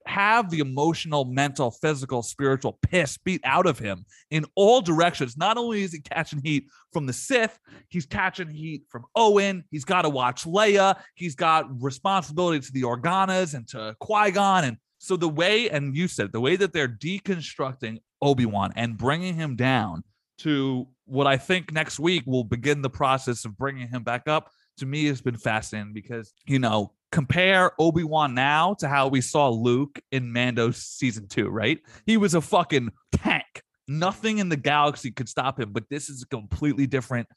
have 0.06 0.50
the 0.50 0.60
emotional, 0.60 1.24
mental, 1.24 1.70
physical, 1.70 2.22
spiritual 2.22 2.78
piss 2.82 3.16
beat 3.18 3.40
out 3.44 3.66
of 3.66 3.78
him 3.78 4.04
in 4.30 4.44
all 4.54 4.80
directions. 4.80 5.36
Not 5.36 5.56
only 5.56 5.82
is 5.82 5.92
he 5.92 6.00
catching 6.00 6.40
heat 6.42 6.66
from 6.92 7.06
the 7.06 7.12
Sith, 7.12 7.58
he's 7.88 8.06
catching 8.06 8.48
heat 8.48 8.84
from 8.88 9.04
Owen. 9.14 9.64
He's 9.70 9.84
got 9.84 10.02
to 10.02 10.08
watch 10.08 10.44
Leia. 10.44 10.96
He's 11.14 11.34
got 11.34 11.66
responsibility 11.82 12.60
to 12.60 12.72
the 12.72 12.82
Organas 12.82 13.54
and 13.54 13.66
to 13.68 13.96
Qui 14.00 14.30
Gon. 14.30 14.64
And 14.64 14.76
so 14.98 15.16
the 15.16 15.28
way, 15.28 15.70
and 15.70 15.96
you 15.96 16.08
said 16.08 16.32
the 16.32 16.40
way 16.40 16.56
that 16.56 16.72
they're 16.72 16.88
deconstructing 16.88 17.98
Obi 18.20 18.46
Wan 18.46 18.72
and 18.76 18.96
bringing 18.96 19.34
him 19.34 19.56
down 19.56 20.04
to 20.38 20.88
what 21.04 21.26
I 21.26 21.36
think 21.36 21.72
next 21.72 21.98
week 21.98 22.24
will 22.26 22.44
begin 22.44 22.82
the 22.82 22.90
process 22.90 23.44
of 23.44 23.56
bringing 23.56 23.88
him 23.88 24.02
back 24.02 24.28
up 24.28 24.50
to 24.78 24.86
me 24.86 25.06
has 25.06 25.20
been 25.20 25.36
fascinating 25.36 25.92
because 25.92 26.32
you 26.46 26.58
know 26.58 26.92
compare 27.12 27.72
Obi-Wan 27.78 28.34
now 28.34 28.74
to 28.74 28.88
how 28.88 29.06
we 29.06 29.20
saw 29.20 29.48
Luke 29.48 30.00
in 30.10 30.32
Mando 30.32 30.70
season 30.72 31.28
2 31.28 31.48
right? 31.48 31.78
He 32.06 32.16
was 32.16 32.34
a 32.34 32.40
fucking 32.40 32.90
tank. 33.12 33.62
Nothing 33.86 34.38
in 34.38 34.48
the 34.48 34.56
galaxy 34.56 35.10
could 35.10 35.28
stop 35.28 35.60
him 35.60 35.72
but 35.72 35.84
this 35.90 36.08
is 36.08 36.22
a 36.22 36.26
completely 36.26 36.86
different 36.86 37.28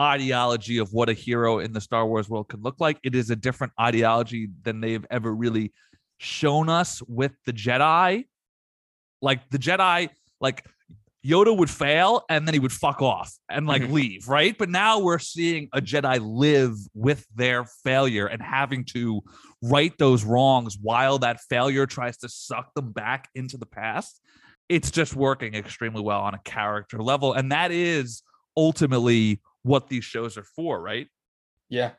ideology 0.00 0.78
of 0.78 0.92
what 0.92 1.08
a 1.08 1.12
hero 1.12 1.58
in 1.58 1.72
the 1.72 1.80
Star 1.80 2.06
Wars 2.06 2.28
world 2.28 2.48
could 2.48 2.62
look 2.62 2.76
like. 2.78 2.98
It 3.02 3.14
is 3.14 3.30
a 3.30 3.36
different 3.36 3.72
ideology 3.80 4.48
than 4.62 4.80
they've 4.80 5.04
ever 5.10 5.34
really 5.34 5.72
shown 6.18 6.68
us 6.68 7.02
with 7.08 7.32
the 7.44 7.52
Jedi. 7.52 8.24
Like 9.20 9.50
the 9.50 9.58
Jedi 9.58 10.10
like 10.40 10.64
Yoda 11.26 11.56
would 11.56 11.68
fail 11.70 12.24
and 12.30 12.46
then 12.46 12.54
he 12.54 12.60
would 12.60 12.72
fuck 12.72 13.02
off 13.02 13.32
and 13.50 13.66
like 13.66 13.82
Mhm. 13.82 13.92
leave, 13.92 14.28
right? 14.28 14.56
But 14.56 14.68
now 14.68 15.00
we're 15.00 15.18
seeing 15.18 15.68
a 15.72 15.80
Jedi 15.80 16.18
live 16.22 16.74
with 16.94 17.26
their 17.34 17.64
failure 17.84 18.26
and 18.26 18.40
having 18.40 18.84
to 18.94 19.22
right 19.62 19.92
those 19.98 20.22
wrongs 20.24 20.78
while 20.80 21.18
that 21.18 21.40
failure 21.50 21.86
tries 21.86 22.16
to 22.18 22.28
suck 22.28 22.72
them 22.74 22.92
back 22.92 23.28
into 23.34 23.56
the 23.58 23.66
past. 23.66 24.20
It's 24.68 24.90
just 24.90 25.16
working 25.16 25.54
extremely 25.54 26.02
well 26.02 26.20
on 26.20 26.34
a 26.34 26.40
character 26.44 26.98
level. 27.02 27.32
And 27.32 27.50
that 27.50 27.72
is 27.72 28.22
ultimately 28.56 29.40
what 29.62 29.88
these 29.88 30.04
shows 30.04 30.36
are 30.38 30.44
for, 30.44 30.80
right? 30.80 31.08
Yeah. 31.68 31.92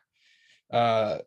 Uh 0.72 1.18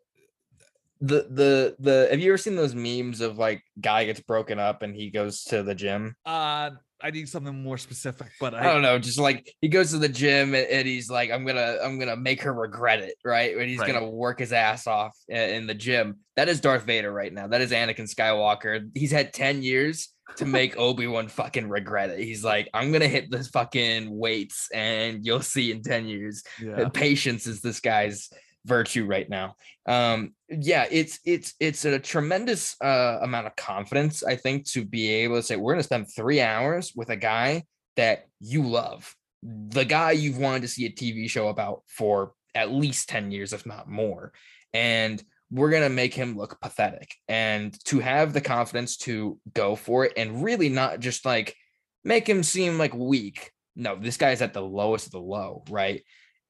the 1.00 1.26
the 1.30 1.76
the 1.78 2.08
have 2.10 2.18
you 2.20 2.30
ever 2.30 2.38
seen 2.38 2.56
those 2.56 2.74
memes 2.74 3.20
of 3.20 3.36
like 3.36 3.62
guy 3.80 4.04
gets 4.04 4.20
broken 4.20 4.58
up 4.58 4.82
and 4.82 4.94
he 4.96 5.10
goes 5.10 5.44
to 5.44 5.62
the 5.62 5.74
gym? 5.74 6.16
Uh 6.24 6.70
I 7.04 7.10
need 7.10 7.28
something 7.28 7.62
more 7.62 7.76
specific, 7.76 8.28
but 8.40 8.54
I 8.54 8.60
I, 8.60 8.72
don't 8.72 8.80
know, 8.80 8.98
just 8.98 9.18
like 9.18 9.54
he 9.60 9.68
goes 9.68 9.90
to 9.90 9.98
the 9.98 10.08
gym 10.08 10.54
and, 10.54 10.66
and 10.66 10.88
he's 10.88 11.10
like, 11.10 11.30
I'm 11.30 11.44
gonna 11.44 11.76
I'm 11.82 11.98
gonna 11.98 12.16
make 12.16 12.40
her 12.42 12.52
regret 12.54 13.00
it, 13.00 13.14
right? 13.24 13.54
And 13.54 13.68
he's 13.68 13.78
Right. 13.78 13.92
gonna 13.92 14.08
work 14.08 14.38
his 14.38 14.52
ass 14.54 14.86
off 14.86 15.14
in 15.28 15.66
the 15.66 15.74
gym. 15.74 16.20
That 16.36 16.48
is 16.48 16.60
Darth 16.62 16.84
Vader 16.84 17.12
right 17.12 17.32
now. 17.32 17.46
That 17.46 17.60
is 17.60 17.72
Anakin 17.72 18.10
Skywalker. 18.12 18.88
He's 18.94 19.12
had 19.12 19.34
10 19.34 19.62
years 19.62 20.08
to 20.36 20.46
make 20.46 20.76
Obi-Wan 20.78 21.28
fucking 21.28 21.68
regret 21.68 22.08
it. 22.08 22.20
He's 22.20 22.42
like, 22.42 22.70
I'm 22.72 22.90
gonna 22.90 23.06
hit 23.06 23.30
this 23.30 23.48
fucking 23.48 24.08
weights 24.10 24.68
and 24.72 25.26
you'll 25.26 25.42
see 25.42 25.72
in 25.72 25.82
10 25.82 26.06
years. 26.08 26.42
yeah. 26.60 26.88
Patience 26.88 27.46
is 27.46 27.60
this 27.60 27.80
guy's 27.80 28.30
virtue 28.64 29.06
right 29.06 29.28
now. 29.28 29.56
Um 29.86 30.34
yeah 30.48 30.86
it's 30.90 31.18
it's 31.24 31.54
it's 31.58 31.84
a 31.84 31.98
tremendous 31.98 32.76
uh 32.80 33.18
amount 33.22 33.46
of 33.46 33.56
confidence 33.56 34.22
i 34.22 34.36
think 34.36 34.64
to 34.64 34.84
be 34.84 35.08
able 35.08 35.34
to 35.34 35.42
say 35.42 35.56
we're 35.56 35.72
going 35.72 35.80
to 35.80 35.82
spend 35.82 36.06
three 36.14 36.40
hours 36.40 36.92
with 36.94 37.08
a 37.08 37.16
guy 37.16 37.64
that 37.96 38.26
you 38.40 38.62
love 38.62 39.16
the 39.42 39.84
guy 39.84 40.12
you've 40.12 40.38
wanted 40.38 40.60
to 40.62 40.68
see 40.68 40.86
a 40.86 40.90
tv 40.90 41.28
show 41.28 41.48
about 41.48 41.82
for 41.88 42.34
at 42.54 42.72
least 42.72 43.08
10 43.08 43.30
years 43.30 43.52
if 43.52 43.66
not 43.66 43.88
more. 43.88 44.32
And 44.72 45.22
we're 45.50 45.70
going 45.70 45.82
to 45.82 45.88
make 45.88 46.14
him 46.14 46.36
look 46.36 46.60
pathetic. 46.60 47.14
And 47.28 47.76
to 47.86 48.00
have 48.00 48.32
the 48.32 48.40
confidence 48.40 48.96
to 48.98 49.38
go 49.52 49.76
for 49.76 50.04
it 50.06 50.12
and 50.16 50.42
really 50.42 50.68
not 50.68 51.00
just 51.00 51.24
like 51.24 51.54
make 52.02 52.28
him 52.28 52.42
seem 52.42 52.78
like 52.78 52.94
weak. 52.94 53.50
No 53.76 53.96
this 53.96 54.16
guy's 54.16 54.42
at 54.42 54.54
the 54.54 54.62
lowest 54.62 55.06
of 55.06 55.12
the 55.12 55.20
low 55.20 55.64
right 55.68 56.02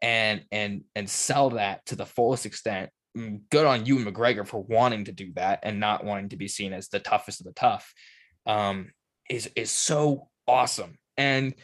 and 0.05 0.45
and 0.53 0.83
and 0.95 1.09
sell 1.09 1.51
that 1.51 1.87
to 1.87 1.97
the 1.97 2.05
fullest 2.05 2.45
extent. 2.45 2.91
Mm, 3.17 3.41
Good 3.51 3.65
on 3.65 3.87
you, 3.87 3.99
Ewan 3.99 4.13
McGregor, 4.13 4.47
for 4.47 4.63
wanting 4.63 5.07
to 5.07 5.13
do 5.13 5.33
that 5.35 5.61
and 5.63 5.81
not 5.81 6.05
wanting 6.05 6.29
to 6.29 6.37
be 6.37 6.47
seen 6.47 6.75
as 6.75 6.89
the 6.89 7.01
toughest 7.01 7.41
of 7.41 7.47
the 7.47 7.55
tough. 7.55 7.91
Um, 8.47 8.91
is 9.31 9.51
is 9.57 9.71
so 9.71 10.29
awesome, 10.47 10.99
and 11.17 11.55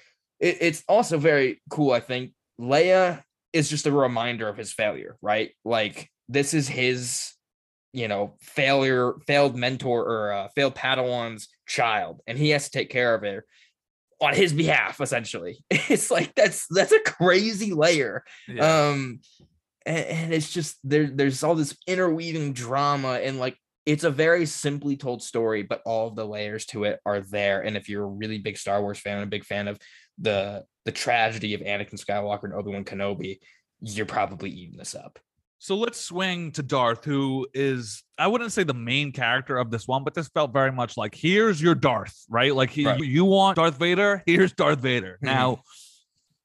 it, 0.40 0.56
it's 0.62 0.82
also 0.88 1.18
very 1.18 1.60
cool. 1.68 1.92
I 1.92 2.00
think 2.00 2.32
Leia 2.58 3.22
is 3.52 3.68
just 3.68 3.86
a 3.86 3.92
reminder 3.92 4.48
of 4.48 4.56
his 4.56 4.72
failure, 4.72 5.18
right? 5.20 5.50
Like 5.62 6.08
this 6.30 6.54
is 6.54 6.66
his, 6.66 7.32
you 7.92 8.08
know, 8.08 8.36
failure, 8.40 9.16
failed 9.26 9.54
mentor 9.54 10.02
or 10.02 10.32
uh, 10.32 10.48
failed 10.56 10.74
Padawan's 10.74 11.48
child, 11.66 12.22
and 12.26 12.38
he 12.38 12.50
has 12.50 12.64
to 12.64 12.70
take 12.70 12.88
care 12.88 13.14
of 13.14 13.22
it 13.22 13.44
on 14.20 14.34
his 14.34 14.52
behalf 14.52 15.00
essentially. 15.00 15.64
It's 15.70 16.10
like 16.10 16.34
that's 16.34 16.66
that's 16.68 16.92
a 16.92 17.00
crazy 17.00 17.72
layer. 17.72 18.24
Yeah. 18.48 18.88
um 18.88 19.20
and, 19.86 20.06
and 20.06 20.34
it's 20.34 20.50
just 20.50 20.78
there 20.84 21.06
there's 21.06 21.42
all 21.42 21.54
this 21.54 21.76
interweaving 21.86 22.52
drama 22.52 23.14
and 23.14 23.38
like 23.38 23.56
it's 23.86 24.04
a 24.04 24.10
very 24.10 24.46
simply 24.46 24.96
told 24.96 25.22
story 25.22 25.62
but 25.62 25.82
all 25.84 26.08
of 26.08 26.14
the 26.14 26.26
layers 26.26 26.66
to 26.66 26.84
it 26.84 27.00
are 27.06 27.20
there. 27.20 27.62
And 27.62 27.76
if 27.76 27.88
you're 27.88 28.04
a 28.04 28.06
really 28.06 28.38
big 28.38 28.58
star 28.58 28.80
wars 28.82 28.98
fan 28.98 29.16
and 29.16 29.24
a 29.24 29.26
big 29.26 29.44
fan 29.44 29.68
of 29.68 29.78
the 30.18 30.64
the 30.84 30.92
tragedy 30.92 31.54
of 31.54 31.60
anakin 31.60 32.02
skywalker 32.02 32.44
and 32.44 32.54
obi-wan 32.54 32.84
kenobi 32.84 33.38
you're 33.80 34.06
probably 34.06 34.50
eating 34.50 34.76
this 34.76 34.94
up 34.94 35.18
So 35.62 35.76
let's 35.76 36.00
swing 36.00 36.52
to 36.52 36.62
Darth, 36.62 37.04
who 37.04 37.46
is, 37.52 38.02
I 38.16 38.28
wouldn't 38.28 38.50
say 38.50 38.62
the 38.62 38.72
main 38.72 39.12
character 39.12 39.58
of 39.58 39.70
this 39.70 39.86
one, 39.86 40.04
but 40.04 40.14
this 40.14 40.26
felt 40.28 40.54
very 40.54 40.72
much 40.72 40.96
like 40.96 41.14
here's 41.14 41.60
your 41.60 41.74
Darth, 41.74 42.16
right? 42.30 42.54
Like 42.54 42.70
he, 42.70 42.86
Right. 42.86 42.98
you 42.98 43.26
want 43.26 43.56
Darth 43.56 43.78
Vader, 43.78 44.22
here's 44.24 44.54
Darth 44.54 44.80
Vader. 44.80 45.18
Now, 45.22 45.58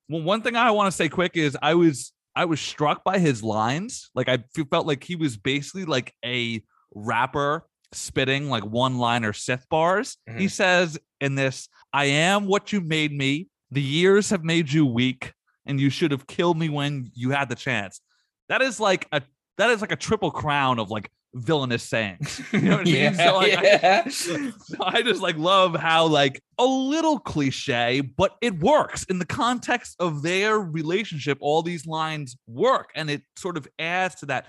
well, 0.09 0.21
one 0.21 0.41
thing 0.41 0.57
I 0.57 0.69
want 0.71 0.87
to 0.87 0.95
say 0.95 1.07
quick 1.07 1.31
is 1.37 1.57
I 1.61 1.75
was 1.75 2.11
I 2.35 2.43
was 2.43 2.59
struck 2.59 3.05
by 3.05 3.17
his 3.17 3.41
lines. 3.41 4.09
Like 4.13 4.27
I 4.27 4.39
felt 4.69 4.85
like 4.85 5.01
he 5.05 5.15
was 5.15 5.37
basically 5.37 5.85
like 5.85 6.13
a 6.25 6.61
rapper 6.93 7.65
spitting 7.93 8.49
like 8.49 8.65
one-liner 8.65 9.31
Sith 9.31 9.65
bars. 9.69 10.17
He 10.27 10.47
Mhm. 10.47 10.51
says 10.51 10.99
in 11.21 11.35
this, 11.35 11.69
"I 11.93 12.05
am 12.07 12.47
what 12.47 12.73
you 12.73 12.81
made 12.81 13.13
me. 13.13 13.47
The 13.71 13.81
years 13.81 14.29
have 14.31 14.43
made 14.43 14.69
you 14.73 14.85
weak, 14.85 15.31
and 15.65 15.79
you 15.79 15.89
should 15.89 16.11
have 16.11 16.27
killed 16.27 16.57
me 16.57 16.67
when 16.67 17.09
you 17.13 17.29
had 17.31 17.47
the 17.47 17.55
chance." 17.55 18.01
That 18.49 18.61
is 18.61 18.79
like 18.79 19.07
a 19.11 19.21
that 19.57 19.69
is 19.69 19.81
like 19.81 19.91
a 19.91 19.95
triple 19.95 20.31
crown 20.31 20.79
of 20.79 20.89
like 20.91 21.09
villainous 21.33 21.83
sayings. 21.83 22.41
You 22.53 22.61
know 22.61 22.77
what 22.77 22.87
I 22.87 22.91
mean? 22.91 23.13
So, 23.15 23.35
like, 23.37 23.57
I- 23.57 23.61
yeah. 23.63 24.51
I 24.81 25.01
just 25.01 25.21
like 25.21 25.37
love 25.37 25.75
how 25.75 26.07
like 26.07 26.41
a 26.57 26.65
little 26.65 27.19
cliche, 27.19 28.01
but 28.01 28.35
it 28.41 28.59
works 28.59 29.03
in 29.05 29.19
the 29.19 29.25
context 29.25 29.95
of 29.99 30.21
their 30.21 30.59
relationship. 30.59 31.37
All 31.41 31.61
these 31.61 31.85
lines 31.85 32.37
work, 32.47 32.89
and 32.95 33.09
it 33.09 33.21
sort 33.35 33.57
of 33.57 33.67
adds 33.79 34.15
to 34.15 34.25
that 34.27 34.45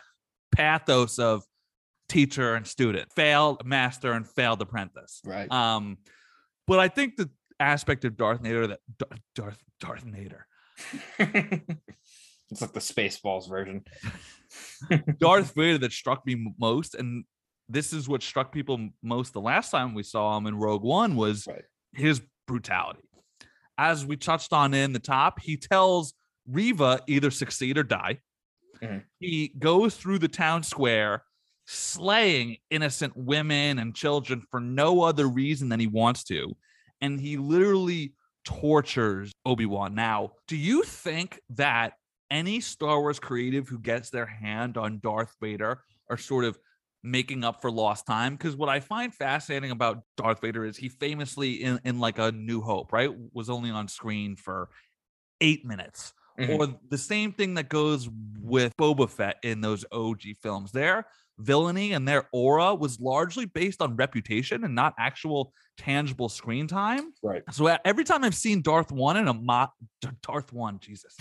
pathos 0.52 1.18
of 1.18 1.42
teacher 2.08 2.54
and 2.54 2.66
student, 2.66 3.12
failed 3.12 3.64
master 3.66 4.12
and 4.12 4.28
failed 4.28 4.62
apprentice. 4.62 5.20
right 5.24 5.50
Um, 5.50 5.98
but 6.68 6.78
I 6.78 6.86
think 6.88 7.16
the 7.16 7.28
aspect 7.58 8.04
of 8.04 8.16
Darth 8.16 8.40
Vader 8.42 8.66
that 8.68 8.80
Dar- 8.98 9.18
Darth 9.34 9.58
Darth 9.80 10.02
Vader, 10.04 10.46
it's 12.50 12.60
like 12.60 12.72
the 12.72 12.80
spaceballs 12.80 13.48
version 13.48 13.84
Darth 15.18 15.54
Vader 15.54 15.78
that 15.78 15.92
struck 15.92 16.24
me 16.26 16.52
most, 16.58 16.94
and 16.94 17.24
this 17.68 17.92
is 17.92 18.08
what 18.08 18.22
struck 18.22 18.52
people 18.52 18.88
most 19.02 19.32
the 19.32 19.40
last 19.40 19.70
time 19.70 19.94
we 19.94 20.02
saw 20.02 20.36
him 20.36 20.46
in 20.46 20.54
Rogue 20.56 20.82
One 20.82 21.16
was 21.16 21.46
Right. 21.46 21.64
his 21.92 22.20
brutality. 22.46 23.00
As 23.78 24.06
we 24.06 24.16
touched 24.16 24.52
on 24.52 24.72
in 24.72 24.92
the 24.92 24.98
top, 25.00 25.40
he 25.40 25.56
tells 25.56 26.14
Reva 26.48 27.00
either 27.06 27.30
succeed 27.30 27.76
or 27.76 27.82
die. 27.82 28.20
Mhm. 28.80 29.04
He 29.18 29.48
goes 29.58 29.96
through 29.96 30.20
the 30.20 30.28
town 30.28 30.62
square, 30.62 31.24
slaying 31.66 32.58
innocent 32.70 33.16
women 33.16 33.78
and 33.78 33.94
children 33.94 34.42
for 34.50 34.60
no 34.60 35.02
other 35.02 35.26
reason 35.26 35.68
than 35.68 35.80
he 35.80 35.86
wants 35.88 36.22
to. 36.24 36.56
And 37.00 37.20
he 37.20 37.36
literally 37.36 38.14
tortures 38.44 39.32
Obi-Wan. 39.44 39.94
Now, 39.94 40.32
do 40.46 40.56
you 40.56 40.84
think 40.84 41.40
that 41.50 41.94
any 42.30 42.60
Star 42.60 43.00
Wars 43.00 43.18
creative 43.18 43.68
who 43.68 43.78
gets 43.78 44.10
their 44.10 44.26
hand 44.26 44.76
on 44.76 45.00
Darth 45.02 45.34
Vader 45.40 45.82
are 46.10 46.16
sort 46.16 46.44
of 46.44 46.58
making 47.02 47.44
up 47.44 47.60
for 47.60 47.70
lost 47.70 48.06
time? 48.06 48.34
Because 48.34 48.56
what 48.56 48.68
I 48.68 48.80
find 48.80 49.14
fascinating 49.14 49.70
about 49.70 50.02
Darth 50.16 50.40
Vader 50.40 50.64
is 50.64 50.76
he 50.76 50.88
famously 50.88 51.62
in, 51.62 51.80
in 51.84 51.98
like 52.00 52.18
a 52.18 52.32
New 52.32 52.60
Hope, 52.60 52.92
right, 52.92 53.10
was 53.32 53.48
only 53.48 53.70
on 53.70 53.88
screen 53.88 54.36
for 54.36 54.68
eight 55.40 55.64
minutes. 55.64 56.12
Mhm. 56.38 56.58
Or 56.58 56.78
the 56.90 56.98
same 56.98 57.32
thing 57.32 57.54
that 57.54 57.68
goes 57.68 58.08
with 58.40 58.76
Boba 58.76 59.08
Fett 59.08 59.36
in 59.42 59.60
those 59.60 59.84
OG 59.90 60.34
films. 60.42 60.72
Their 60.72 61.06
villainy 61.38 61.92
and 61.92 62.06
their 62.06 62.28
aura 62.32 62.74
was 62.74 62.98
largely 63.00 63.46
based 63.46 63.82
on 63.82 63.96
reputation 63.96 64.64
and 64.64 64.74
not 64.74 64.94
actual 64.98 65.52
tangible 65.76 66.28
screen 66.28 66.66
time. 66.66 67.12
right 67.22 67.42
So 67.52 67.66
every 67.84 68.04
time 68.04 68.24
I've 68.24 68.34
seen 68.34 68.62
Darth 68.62 68.90
One 68.90 69.16
in 69.16 69.28
a 69.28 69.34
mo- 69.34 69.68
Darth 70.22 70.52
One, 70.52 70.78
Jesus, 70.80 71.16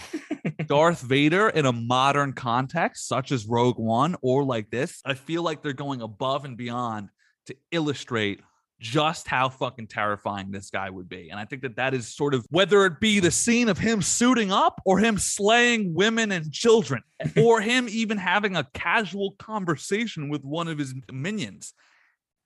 Darth 0.68 1.02
Vader 1.02 1.50
in 1.50 1.66
a 1.66 1.74
modern 1.74 2.34
context, 2.34 3.08
such 3.08 3.32
as 3.32 3.46
Rogue 3.46 3.78
One 3.80 4.16
or 4.22 4.44
like 4.44 4.70
this, 4.70 5.02
I 5.06 5.14
feel 5.14 5.44
like 5.44 5.62
they're 5.62 5.74
going 5.74 6.02
above 6.02 6.46
and 6.46 6.56
beyond 6.56 7.10
to 7.48 7.56
illustrate 7.72 8.40
just 8.80 9.28
how 9.28 9.50
fucking 9.50 9.88
terrifying 9.88 10.52
this 10.52 10.70
guy 10.70 10.90
would 10.90 11.08
be. 11.08 11.30
And 11.30 11.40
I 11.40 11.46
think 11.46 11.62
that 11.62 11.78
that 11.78 11.94
is 11.94 12.14
sort 12.14 12.34
of 12.34 12.46
whether 12.50 12.86
it 12.86 13.00
be 13.00 13.20
the 13.20 13.32
scene 13.32 13.70
of 13.70 13.78
him 13.78 14.02
suiting 14.02 14.52
up 14.52 14.82
or 14.86 15.00
him 15.00 15.18
slaying 15.18 15.94
women 15.94 16.32
and 16.32 16.52
children 16.52 17.02
or 17.38 17.62
him 17.62 17.88
even 17.90 18.18
having 18.18 18.56
a 18.56 18.68
casual 18.74 19.32
conversation 19.40 20.30
with 20.30 20.44
one 20.44 20.68
of 20.68 20.78
his 20.78 20.94
minions. 21.12 21.74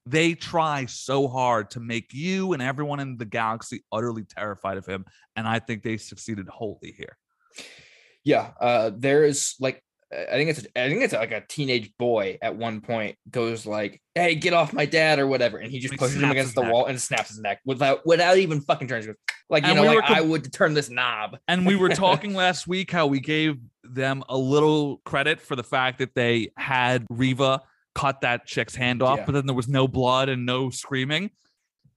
They 0.05 0.33
try 0.33 0.85
so 0.85 1.27
hard 1.27 1.71
to 1.71 1.79
make 1.79 2.13
you 2.13 2.53
and 2.53 2.61
everyone 2.61 2.99
in 2.99 3.17
the 3.17 3.25
galaxy 3.25 3.83
utterly 3.91 4.23
terrified 4.23 4.77
of 4.77 4.85
him. 4.85 5.05
And 5.35 5.47
I 5.47 5.59
think 5.59 5.83
they 5.83 5.97
succeeded 5.97 6.47
wholly 6.47 6.93
here. 6.97 7.17
yeah 8.23 8.51
uh 8.59 8.91
there 8.95 9.23
is 9.23 9.55
like 9.59 9.81
i 10.11 10.31
think 10.33 10.49
it's 10.49 10.65
i 10.75 10.89
think 10.89 11.01
it's 11.03 11.13
like 11.13 11.31
a 11.31 11.41
teenage 11.47 11.91
boy 11.99 12.37
at 12.41 12.55
one 12.55 12.81
point 12.81 13.15
goes 13.29 13.65
like 13.65 14.01
hey 14.15 14.35
get 14.35 14.53
off 14.53 14.73
my 14.73 14.85
dad 14.85 15.19
or 15.19 15.27
whatever 15.27 15.57
and 15.57 15.71
he 15.71 15.79
just 15.79 15.93
He 15.93 15.97
pushes 15.97 16.21
him 16.21 16.31
against 16.31 16.55
the 16.55 16.61
neck. 16.63 16.71
wall 16.73 16.85
and 16.85 16.99
snaps 16.99 17.29
his 17.29 17.39
neck 17.39 17.59
without 17.65 18.05
without 18.05 18.37
even 18.37 18.61
fucking 18.61 18.87
turning 18.87 19.13
like 19.49 19.63
you 19.63 19.69
And 19.69 19.75
know 19.77 19.83
we 19.89 19.95
like 19.97 20.05
com- 20.05 20.15
i 20.17 20.21
would 20.21 20.51
turn 20.51 20.73
this 20.73 20.89
knob 20.89 21.37
And 21.47 21.65
we 21.65 21.75
were 21.75 21.89
talking 21.89 22.33
last 22.43 22.67
week 22.67 22.91
how 22.91 23.05
we 23.07 23.19
gave 23.19 23.57
them 23.83 24.23
a 24.29 24.37
little 24.37 25.01
credit 25.05 25.39
for 25.41 25.55
the 25.55 25.63
fact 25.63 25.99
that 25.99 26.13
they 26.15 26.51
had 26.57 27.05
Reva 27.09 27.61
cut 27.95 28.21
that 28.21 28.45
chick's 28.45 28.75
hand 28.75 29.01
off, 29.01 29.17
Yeah. 29.19 29.25
but 29.25 29.31
then 29.31 29.45
there 29.47 29.55
was 29.55 29.67
no 29.67 29.87
blood 29.87 30.29
and 30.29 30.45
no 30.45 30.69
screaming. 30.69 31.31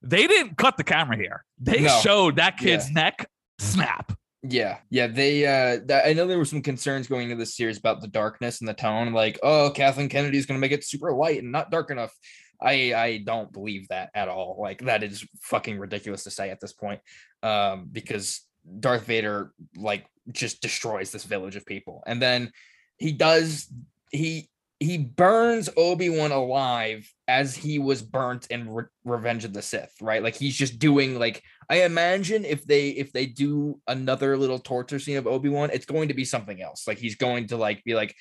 They 0.00 0.26
didn't 0.26 0.56
cut 0.56 0.76
the 0.78 0.84
camera 0.84 1.16
here. 1.16 1.44
They 1.58 1.82
No. 1.82 2.00
showed 2.00 2.36
that 2.36 2.56
kid's 2.56 2.90
neck 2.90 3.28
snap. 3.58 4.12
Yeah, 4.42 4.78
yeah. 4.90 5.06
They 5.06 5.46
uh 5.46 5.80
that, 5.86 6.06
I 6.06 6.12
know 6.14 6.26
there 6.26 6.38
were 6.38 6.44
some 6.44 6.62
concerns 6.62 7.06
going 7.06 7.24
into 7.30 7.36
this 7.36 7.56
series 7.56 7.78
about 7.78 8.00
the 8.00 8.08
darkness 8.08 8.60
and 8.60 8.68
the 8.68 8.74
tone, 8.74 9.12
like, 9.12 9.38
oh, 9.42 9.70
Kathleen 9.74 10.08
Kennedy 10.08 10.36
is 10.38 10.46
gonna 10.46 10.58
make 10.58 10.72
it 10.72 10.84
super 10.84 11.12
light 11.12 11.42
and 11.42 11.52
not 11.52 11.70
dark 11.70 11.90
enough. 11.90 12.12
I 12.60 12.92
I 12.94 13.18
don't 13.24 13.52
believe 13.52 13.86
that 13.88 14.10
at 14.14 14.28
all. 14.28 14.58
Like 14.60 14.80
that 14.82 15.04
is 15.04 15.24
fucking 15.42 15.78
ridiculous 15.78 16.24
to 16.24 16.30
say 16.30 16.50
at 16.50 16.60
this 16.60 16.72
point. 16.72 17.00
Um, 17.44 17.88
because 17.90 18.40
Darth 18.80 19.04
Vader 19.06 19.52
like 19.76 20.06
just 20.32 20.60
destroys 20.60 21.12
this 21.12 21.24
village 21.24 21.56
of 21.56 21.66
people. 21.66 22.02
And 22.06 22.20
then 22.20 22.50
he 22.96 23.12
does 23.12 23.68
he 24.10 24.48
he 24.82 24.98
burns 24.98 25.68
Obi-Wan 25.76 26.32
alive 26.32 27.10
as 27.28 27.54
he 27.54 27.78
was 27.78 28.02
burnt 28.02 28.46
in 28.48 28.68
Re- 28.68 28.84
Revenge 29.04 29.44
of 29.44 29.52
the 29.52 29.62
Sith, 29.62 29.92
right? 30.00 30.22
Like 30.22 30.36
he's 30.36 30.56
just 30.56 30.78
doing 30.78 31.18
like 31.18 31.42
I 31.70 31.82
imagine 31.84 32.44
if 32.44 32.64
they 32.64 32.90
if 32.90 33.12
they 33.12 33.26
do 33.26 33.80
another 33.86 34.36
little 34.36 34.58
torture 34.58 34.98
scene 34.98 35.16
of 35.16 35.26
Obi-Wan, 35.26 35.70
it's 35.72 35.86
going 35.86 36.08
to 36.08 36.14
be 36.14 36.24
something 36.24 36.60
else. 36.60 36.86
Like 36.86 36.98
he's 36.98 37.16
going 37.16 37.46
to 37.48 37.56
like 37.56 37.82
be 37.84 37.94
like 37.94 38.14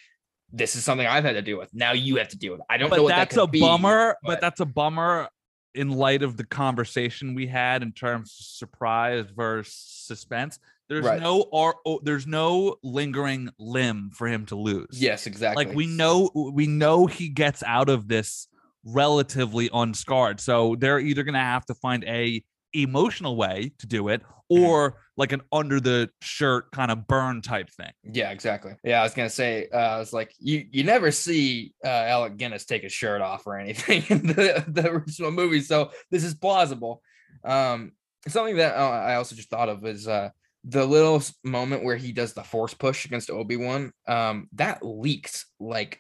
this 0.54 0.76
is 0.76 0.84
something 0.84 1.08
I've 1.08 1.24
had 1.24 1.34
to 1.34 1.42
deal 1.42 1.58
with. 1.58 1.74
Now 1.74 1.94
you 1.94 2.18
have 2.18 2.28
to 2.30 2.38
deal 2.38 2.52
with. 2.54 2.62
It. 2.62 2.66
I 2.70 2.78
don't 2.78 2.90
know 2.90 2.98
But 2.98 3.04
what 3.04 3.16
that's 3.16 3.36
that 3.36 3.42
a 3.44 3.48
be, 3.48 3.62
bummer. 3.62 4.18
but- 4.22 4.28
But 4.28 4.42
that's 4.42 4.60
a 4.60 4.66
bummer 4.66 5.30
in 5.74 5.90
light 5.90 6.22
of 6.24 6.36
the 6.36 6.44
conversation 6.46 7.34
we 7.34 7.48
had 7.48 7.82
in 7.82 7.94
terms 7.94 8.36
of 8.38 8.46
surprise 8.46 9.26
versus 9.34 9.74
suspense. 9.74 10.60
There's 10.92 11.06
Right. 11.06 11.22
no 11.22 11.42
or 11.52 11.76
oh, 11.86 12.00
there's 12.04 12.28
no 12.28 12.76
lingering 12.84 13.50
limb 13.58 14.12
for 14.14 14.28
him 14.28 14.46
to 14.48 14.56
lose. 14.56 14.88
Yes, 14.92 15.26
exactly. 15.26 15.66
like 15.66 15.74
we 15.76 15.88
know 15.88 16.30
we 16.54 16.68
know 16.68 17.06
he 17.08 17.30
gets 17.30 17.64
out 17.64 17.88
of 17.90 18.08
this 18.10 18.48
relatively 18.84 19.70
unscarred 19.74 20.40
so 20.40 20.76
they're 20.80 21.00
either 21.00 21.24
going 21.24 21.36
to 21.36 21.40
have 21.40 21.66
to 21.68 21.74
find 21.76 22.04
a 22.06 22.44
emotional 22.74 23.36
way 23.36 23.72
to 23.80 23.88
do 23.88 24.10
it 24.10 24.22
Mm-hmm. 24.52 24.64
or 24.66 24.98
like 25.16 25.32
an 25.32 25.42
under 25.54 25.80
the 25.80 26.10
shirt 26.22 26.72
kind 26.74 26.92
of 26.92 27.08
burn 27.08 27.42
type 27.42 27.70
thing 27.70 27.94
Yeah, 28.04 28.32
exactly. 28.32 28.74
Yeah, 28.84 29.00
I 29.00 29.04
was 29.04 29.14
gonna 29.14 29.30
say, 29.30 29.70
uh, 29.74 29.78
I 29.78 29.98
was 29.98 30.12
like, 30.12 30.34
you 30.40 30.66
you 30.70 30.84
never 30.84 31.10
see 31.10 31.74
uh, 31.86 31.88
Alec 31.88 32.36
Guinness 32.36 32.66
take 32.66 32.84
his 32.84 32.92
shirt 32.92 33.22
off 33.22 33.48
or 33.48 33.58
anything 33.58 34.04
in 34.10 34.28
the, 34.28 34.66
the 34.68 34.90
original 34.90 35.32
movie, 35.32 35.62
so 35.62 35.92
this 36.10 36.26
is 36.26 36.34
plausible. 36.34 37.02
Um, 37.46 37.94
something 38.28 38.58
that 38.58 38.76
uh, 38.76 38.90
I 38.90 39.16
also 39.16 39.38
just 39.38 39.50
thought 39.50 39.70
of 39.70 39.86
is 39.86 40.06
uh, 40.06 40.32
the 40.64 40.86
little 40.86 41.22
moment 41.44 41.84
where 41.84 41.96
he 41.96 42.12
does 42.12 42.34
the 42.34 42.44
force 42.44 42.74
push 42.74 43.06
against 43.06 43.30
Obi 43.30 43.58
Wan. 43.58 43.92
Um, 44.08 44.48
that 44.54 44.86
leaked 44.86 45.46
like 45.60 46.00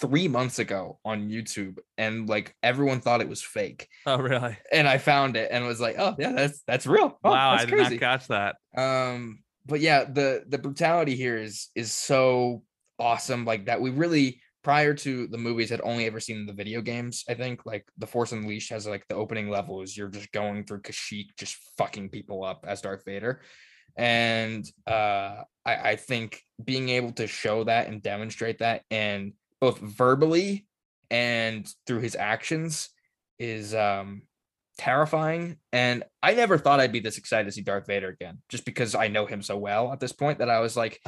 three 0.00 0.28
months 0.28 0.58
ago 0.58 0.98
on 1.04 1.30
YouTube, 1.30 1.78
and 1.96 2.28
like 2.28 2.54
everyone 2.62 3.00
thought 3.00 3.20
it 3.20 3.28
was 3.28 3.42
fake. 3.42 3.88
oh 4.06 4.18
really 4.18 4.56
And 4.70 4.86
I 4.86 4.98
found 4.98 5.36
it 5.36 5.48
and 5.50 5.66
was 5.66 5.80
like, 5.80 5.96
oh 5.98 6.14
yeah, 6.18 6.32
that's 6.32 6.62
that's 6.66 6.86
real. 6.86 7.18
Oh, 7.24 7.30
wow 7.30 7.52
that's 7.52 7.62
i 7.62 7.66
did 7.66 7.74
crazy 7.74 7.94
not 7.94 8.00
catch 8.00 8.28
that 8.28 8.56
um 8.76 9.42
but 9.66 9.80
yeah 9.80 10.04
the 10.04 10.44
the 10.48 10.58
brutality 10.58 11.16
here 11.16 11.36
is 11.36 11.68
is 11.74 11.92
so 11.92 12.62
awesome 12.98 13.44
like 13.44 13.66
that 13.66 13.80
we 13.80 13.90
really 13.90 14.40
prior 14.62 14.94
to 14.94 15.26
the 15.28 15.38
movies 15.38 15.70
had 15.70 15.80
only 15.82 16.06
ever 16.06 16.20
seen 16.20 16.46
the 16.46 16.52
video 16.52 16.80
games 16.80 17.24
i 17.28 17.34
think 17.34 17.66
like 17.66 17.86
the 17.98 18.06
force 18.06 18.32
unleashed 18.32 18.70
has 18.70 18.86
like 18.86 19.04
the 19.08 19.14
opening 19.14 19.48
level 19.48 19.82
is 19.82 19.96
you're 19.96 20.08
just 20.08 20.30
going 20.32 20.64
through 20.64 20.80
kashyyyk 20.80 21.26
just 21.36 21.56
fucking 21.76 22.08
people 22.08 22.44
up 22.44 22.64
as 22.68 22.80
darth 22.80 23.04
vader 23.04 23.40
and 23.96 24.70
uh 24.86 25.42
i 25.64 25.90
i 25.90 25.96
think 25.96 26.42
being 26.62 26.88
able 26.88 27.12
to 27.12 27.26
show 27.26 27.64
that 27.64 27.88
and 27.88 28.02
demonstrate 28.02 28.58
that 28.58 28.82
and 28.90 29.32
both 29.60 29.78
verbally 29.78 30.66
and 31.10 31.72
through 31.86 32.00
his 32.00 32.16
actions 32.16 32.90
is 33.38 33.74
um 33.74 34.22
terrifying. 34.78 35.58
And 35.72 36.04
I 36.22 36.34
never 36.34 36.58
thought 36.58 36.80
I'd 36.80 36.92
be 36.92 37.00
this 37.00 37.18
excited 37.18 37.44
to 37.44 37.52
see 37.52 37.60
Darth 37.60 37.86
Vader 37.86 38.08
again, 38.08 38.38
just 38.48 38.64
because 38.64 38.94
I 38.94 39.08
know 39.08 39.26
him 39.26 39.42
so 39.42 39.56
well 39.56 39.92
at 39.92 40.00
this 40.00 40.12
point 40.12 40.38
that 40.38 40.50
I 40.50 40.60
was 40.60 40.76
like, 40.76 41.00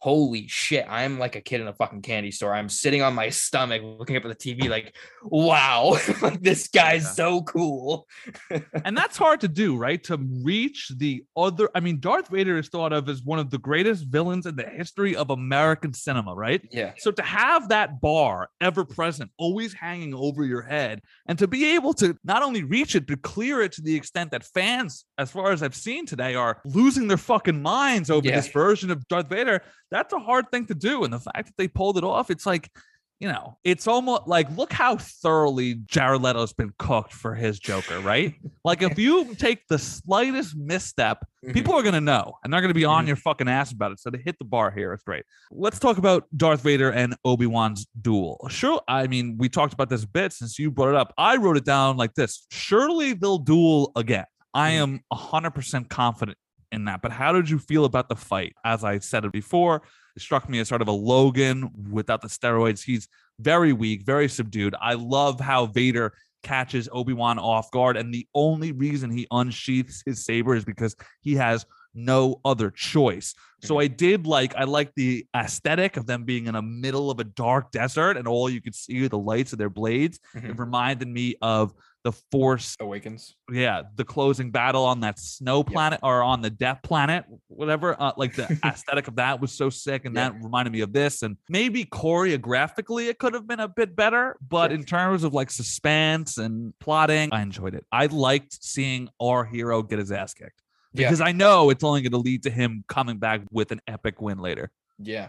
holy 0.00 0.46
shit, 0.48 0.86
I'm 0.88 1.18
like 1.18 1.36
a 1.36 1.40
kid 1.40 1.60
in 1.60 1.68
a 1.68 1.72
fucking 1.74 2.02
candy 2.02 2.30
store. 2.30 2.54
I'm 2.54 2.68
sitting 2.68 3.02
on 3.02 3.14
my 3.14 3.28
stomach 3.30 3.82
looking 3.84 4.16
up 4.16 4.24
at 4.24 4.38
the 4.38 4.54
TV, 4.54 4.68
like, 4.68 4.96
wow, 5.22 5.96
like 6.22 6.40
this 6.42 6.68
guy's 6.68 7.04
Yeah. 7.04 7.10
so 7.10 7.42
cool. 7.42 8.06
and 8.84 8.96
that's 8.96 9.16
hard 9.16 9.40
to 9.42 9.48
do 9.48 9.76
right 9.76 10.02
to 10.04 10.16
reach 10.42 10.90
the 10.96 11.24
other 11.36 11.68
i 11.74 11.80
mean 11.80 12.00
darth 12.00 12.28
vader 12.28 12.56
is 12.58 12.68
thought 12.68 12.92
of 12.92 13.08
as 13.08 13.22
one 13.22 13.38
of 13.38 13.50
the 13.50 13.58
greatest 13.58 14.06
villains 14.06 14.46
in 14.46 14.56
the 14.56 14.62
history 14.64 15.14
of 15.16 15.30
american 15.30 15.92
cinema 15.92 16.34
right 16.34 16.62
Yeah. 16.72 16.92
So 16.98 17.10
to 17.12 17.22
have 17.22 17.68
that 17.68 18.00
bar 18.00 18.48
ever 18.60 18.84
present, 18.84 19.30
always 19.38 19.72
hanging 19.74 20.14
over 20.14 20.44
your 20.44 20.62
head, 20.62 21.00
and 21.26 21.38
to 21.38 21.46
be 21.46 21.74
able 21.74 21.92
to 21.94 22.16
not 22.24 22.42
only 22.42 22.62
reach 22.64 22.94
it, 22.94 23.06
but 23.06 23.22
clear 23.22 23.60
it 23.62 23.72
to 23.72 23.82
the 23.82 23.94
extent 23.94 24.30
that 24.32 24.44
fans, 24.44 25.04
as 25.18 25.30
far 25.30 25.52
as 25.52 25.62
I've 25.62 25.74
seen 25.74 26.06
today, 26.06 26.34
are 26.34 26.60
losing 26.64 27.08
their 27.08 27.16
fucking 27.16 27.60
minds 27.62 28.10
over 28.10 28.26
Yeah. 28.26 28.36
this 28.36 28.48
version 28.48 28.90
of 28.90 29.06
Darth 29.08 29.28
Vader, 29.28 29.62
that's 29.90 30.12
a 30.12 30.18
hard 30.18 30.50
thing 30.50 30.66
to 30.66 30.74
do. 30.74 31.04
And 31.04 31.12
the 31.12 31.20
fact 31.20 31.46
that 31.46 31.56
they 31.58 31.68
pulled 31.68 31.98
it 31.98 32.04
off, 32.04 32.30
it's 32.30 32.46
like, 32.46 32.70
you 33.18 33.28
know, 33.28 33.58
it's 33.64 33.86
almost 33.86 34.26
like 34.26 34.48
look 34.56 34.72
how 34.72 34.96
thoroughly 34.96 35.74
Jared 35.84 36.22
Leto's 36.22 36.54
been 36.54 36.72
cooked 36.78 37.12
for 37.12 37.34
his 37.34 37.58
Joker, 37.58 38.00
right? 38.00 38.34
like 38.64 38.80
if 38.82 38.98
you 38.98 39.34
take 39.38 39.66
the 39.68 39.78
slightest 39.78 40.56
misstep, 40.56 41.22
Mhm. 41.44 41.52
people 41.52 41.74
are 41.74 41.82
gonna 41.82 42.00
know 42.00 42.34
and 42.42 42.50
they're 42.52 42.62
gonna 42.62 42.72
be 42.72 42.86
on 42.86 43.04
Mhm. 43.04 43.08
your 43.08 43.16
fucking 43.16 43.46
ass 43.48 43.72
about 43.72 43.92
it. 43.92 44.00
So 44.00 44.10
to 44.10 44.16
hit 44.18 44.38
the 44.38 44.44
bar 44.46 44.70
here, 44.70 44.94
it's 44.94 45.02
great. 45.04 45.24
Let's 45.50 45.78
talk 45.78 45.98
about 45.98 46.24
Darth 46.34 46.62
Vader 46.62 46.90
and 46.92 47.14
Obi 47.26 47.46
Wan's 47.46 47.86
duel. 48.00 48.46
Sure, 48.48 48.80
I 48.88 49.06
mean 49.06 49.36
we 49.38 49.50
talked 49.50 49.74
about 49.74 49.90
this 49.90 50.04
a 50.04 50.08
bit 50.08 50.32
since 50.32 50.58
you 50.58 50.70
brought 50.70 50.88
it 50.90 50.94
up. 50.94 51.12
I 51.18 51.36
wrote 51.36 51.58
it 51.58 51.64
down 51.66 51.98
like 51.98 52.14
this: 52.14 52.46
Surely 52.50 53.12
they'll 53.12 53.38
duel 53.38 53.92
again. 53.96 54.24
I 54.54 54.70
Mhm. 54.72 54.74
am 54.82 55.00
hundred 55.12 55.50
percent 55.50 55.90
confident 55.90 56.38
in 56.72 56.84
that. 56.86 57.02
But 57.02 57.12
how 57.12 57.32
did 57.32 57.48
you 57.50 57.58
feel 57.58 57.84
about 57.84 58.08
the 58.08 58.16
fight? 58.16 58.54
As 58.64 58.84
I 58.84 58.98
said 58.98 59.24
it 59.24 59.32
before, 59.32 59.82
it 60.16 60.22
struck 60.22 60.48
me 60.48 60.58
as 60.60 60.68
sort 60.68 60.82
of 60.82 60.88
a 60.88 60.92
Logan 60.92 61.70
without 61.90 62.22
the 62.22 62.28
steroids. 62.28 62.82
He's 62.82 63.08
very 63.38 63.72
weak, 63.72 64.02
very 64.04 64.28
subdued. 64.28 64.74
I 64.80 64.94
love 64.94 65.40
how 65.40 65.66
Vader 65.66 66.12
catches 66.42 66.88
Obi-Wan 66.92 67.38
off 67.38 67.70
guard 67.70 67.98
and 67.98 68.14
the 68.14 68.26
only 68.34 68.72
reason 68.72 69.10
he 69.10 69.26
unsheaths 69.30 70.02
his 70.06 70.24
saber 70.24 70.54
is 70.54 70.64
because 70.64 70.96
he 71.20 71.34
has 71.34 71.66
no 71.92 72.40
other 72.46 72.70
choice. 72.70 73.34
So 73.62 73.78
I 73.78 73.88
did 73.88 74.26
like 74.26 74.54
I 74.54 74.64
like 74.64 74.92
the 74.94 75.26
aesthetic 75.36 75.98
of 75.98 76.06
them 76.06 76.24
being 76.24 76.46
in 76.46 76.54
the 76.54 76.62
middle 76.62 77.10
of 77.10 77.18
a 77.20 77.24
dark 77.24 77.72
desert 77.72 78.16
and 78.16 78.26
all 78.26 78.48
you 78.48 78.62
could 78.62 78.74
see 78.74 79.04
are 79.04 79.08
the 79.08 79.18
lights 79.18 79.52
of 79.52 79.58
their 79.58 79.68
blades. 79.68 80.18
It 80.34 80.44
Mhm. 80.44 80.58
reminded 80.58 81.08
me 81.08 81.34
of 81.42 81.74
the 82.02 82.12
Force 82.32 82.76
Awakens. 82.80 83.36
yeah 83.52 83.82
the 83.96 84.04
closing 84.04 84.50
battle 84.50 84.84
on 84.84 85.00
that 85.00 85.18
snow 85.18 85.62
planet 85.62 86.00
or 86.02 86.22
on 86.22 86.40
the 86.40 86.48
death 86.48 86.80
planet 86.82 87.24
whatever 87.48 87.94
uh, 88.00 88.12
like 88.16 88.34
the 88.34 88.58
aesthetic 88.64 89.06
of 89.08 89.16
that 89.16 89.40
was 89.40 89.52
so 89.52 89.68
sick 89.68 90.04
and 90.06 90.14
Yeah. 90.16 90.30
that 90.30 90.42
reminded 90.42 90.72
me 90.72 90.80
of 90.80 90.92
this 90.94 91.22
and 91.22 91.36
maybe 91.50 91.84
choreographically 91.84 93.08
it 93.08 93.18
could 93.18 93.34
have 93.34 93.46
been 93.46 93.60
a 93.60 93.68
bit 93.68 93.94
better 93.94 94.36
but 94.48 94.72
in 94.72 94.84
terms 94.84 95.24
of 95.24 95.34
like 95.34 95.50
suspense 95.50 96.38
and 96.38 96.72
plotting 96.78 97.28
i 97.32 97.42
enjoyed 97.42 97.74
it 97.74 97.84
i 97.92 98.06
liked 98.06 98.62
seeing 98.64 99.08
our 99.20 99.44
hero 99.44 99.82
get 99.82 99.98
his 99.98 100.12
ass 100.12 100.32
kicked 100.34 100.62
because 100.94 101.20
i 101.20 101.32
know 101.32 101.70
it's 101.70 101.84
only 101.84 102.00
going 102.00 102.12
to 102.12 102.18
lead 102.18 102.42
to 102.44 102.50
him 102.50 102.82
coming 102.88 103.18
back 103.18 103.42
with 103.52 103.72
an 103.72 103.80
epic 103.86 104.20
win 104.20 104.38
later 104.38 104.70
Yeah. 104.98 105.28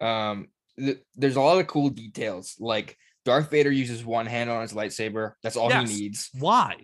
Um, 0.00 0.48
th- 0.78 0.98
there's 1.14 1.36
a 1.36 1.40
lot 1.40 1.58
of 1.60 1.66
cool 1.68 1.88
details. 1.90 2.56
Like 2.58 2.96
Darth 3.24 3.50
Vader 3.50 3.70
uses 3.70 4.04
one 4.04 4.26
hand 4.26 4.50
on 4.50 4.62
his 4.62 4.72
lightsaber. 4.72 5.32
That's 5.42 5.56
all 5.56 5.68
Yes. 5.70 5.90
he 5.90 6.00
needs. 6.00 6.30
why 6.38 6.76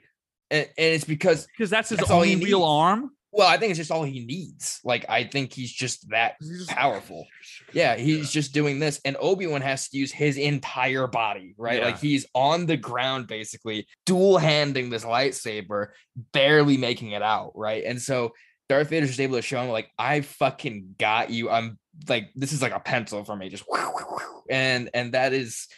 And, 0.51 0.67
and 0.67 0.95
it's 0.95 1.05
because 1.05 1.47
because 1.47 1.71
that's 1.71 1.89
his 1.89 1.99
That's 1.99 2.11
only 2.11 2.37
real 2.37 2.65
arm 2.65 3.11
well, 3.31 3.47
I 3.47 3.59
think 3.59 3.71
it's 3.71 3.79
just 3.79 3.91
all 3.91 4.05
he 4.05 4.25
needs. 4.25 4.81
Like 4.85 5.05
I 5.09 5.25
think 5.25 5.53
he's 5.53 5.73
just 5.73 6.09
that 6.11 6.37
powerful. 6.69 7.27
Yeah, 7.75 7.97
he's 7.97 8.31
just 8.31 8.55
doing 8.55 8.79
this, 8.79 8.99
and 9.05 9.15
Obi 9.21 9.47
Wan 9.47 9.61
has 9.61 9.91
to 9.91 9.99
use 9.99 10.11
his 10.11 10.39
entire 10.39 11.07
body, 11.07 11.55
right? 11.59 11.83
Like 11.83 11.99
he's 11.99 12.25
on 12.35 12.65
the 12.65 12.79
ground, 12.79 13.27
basically 13.27 13.87
dual 14.07 14.39
handing 14.39 14.89
this 14.89 15.05
lightsaber, 15.05 15.89
barely 16.33 16.79
making 16.79 17.11
it 17.11 17.21
out, 17.21 17.53
right? 17.55 17.85
And 17.85 18.01
so 18.01 18.33
Darth 18.71 18.89
Vader's 18.89 19.11
just 19.11 19.21
able 19.21 19.37
to 19.37 19.43
show 19.43 19.61
him, 19.61 19.69
like, 19.69 19.91
I 19.99 20.23
fucking 20.23 20.95
got 20.99 21.29
you. 21.29 21.51
I'm 21.51 21.79
like, 22.09 22.31
this 22.35 22.55
is 22.55 22.63
like 22.63 22.73
a 22.73 22.81
pencil 22.81 23.23
for 23.23 23.37
me, 23.37 23.51
just 23.51 23.65
and 24.51 24.89
and 24.95 25.13
that 25.13 25.35
is 25.35 25.69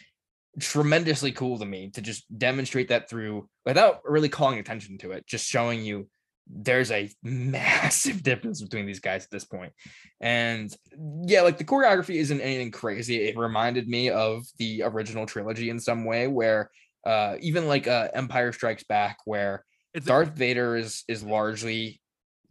tremendously 0.59 1.31
cool 1.31 1.57
to 1.59 1.65
me 1.65 1.89
to 1.91 2.01
just 2.01 2.25
demonstrate 2.37 2.89
that 2.89 3.09
through 3.09 3.47
without 3.65 4.01
really 4.05 4.29
calling 4.29 4.59
attention 4.59 4.97
to 4.99 5.11
it, 5.11 5.25
just 5.27 5.47
showing 5.47 5.83
you 5.83 6.07
there's 6.47 6.91
a 6.91 7.09
massive 7.23 8.23
difference 8.23 8.61
between 8.61 8.85
these 8.85 8.99
guys 8.99 9.23
at 9.23 9.31
this 9.31 9.45
point. 9.45 9.73
And 10.19 10.75
yeah, 11.23 11.41
like 11.41 11.57
the 11.57 11.63
choreography 11.63 12.15
isn't 12.15 12.41
anything 12.41 12.71
crazy. 12.71 13.27
It 13.27 13.37
reminded 13.37 13.87
me 13.87 14.09
of 14.09 14.45
the 14.57 14.83
original 14.83 15.25
trilogy 15.25 15.69
in 15.69 15.79
some 15.79 16.05
way, 16.05 16.27
where 16.27 16.69
uh 17.05 17.35
even 17.39 17.67
like 17.67 17.87
uh 17.87 18.09
Empire 18.13 18.51
Strikes 18.51 18.83
Back, 18.83 19.17
where 19.25 19.63
it's 19.93 20.05
Darth 20.05 20.35
Vader 20.35 20.75
is 20.75 21.03
is 21.07 21.23
largely 21.23 22.01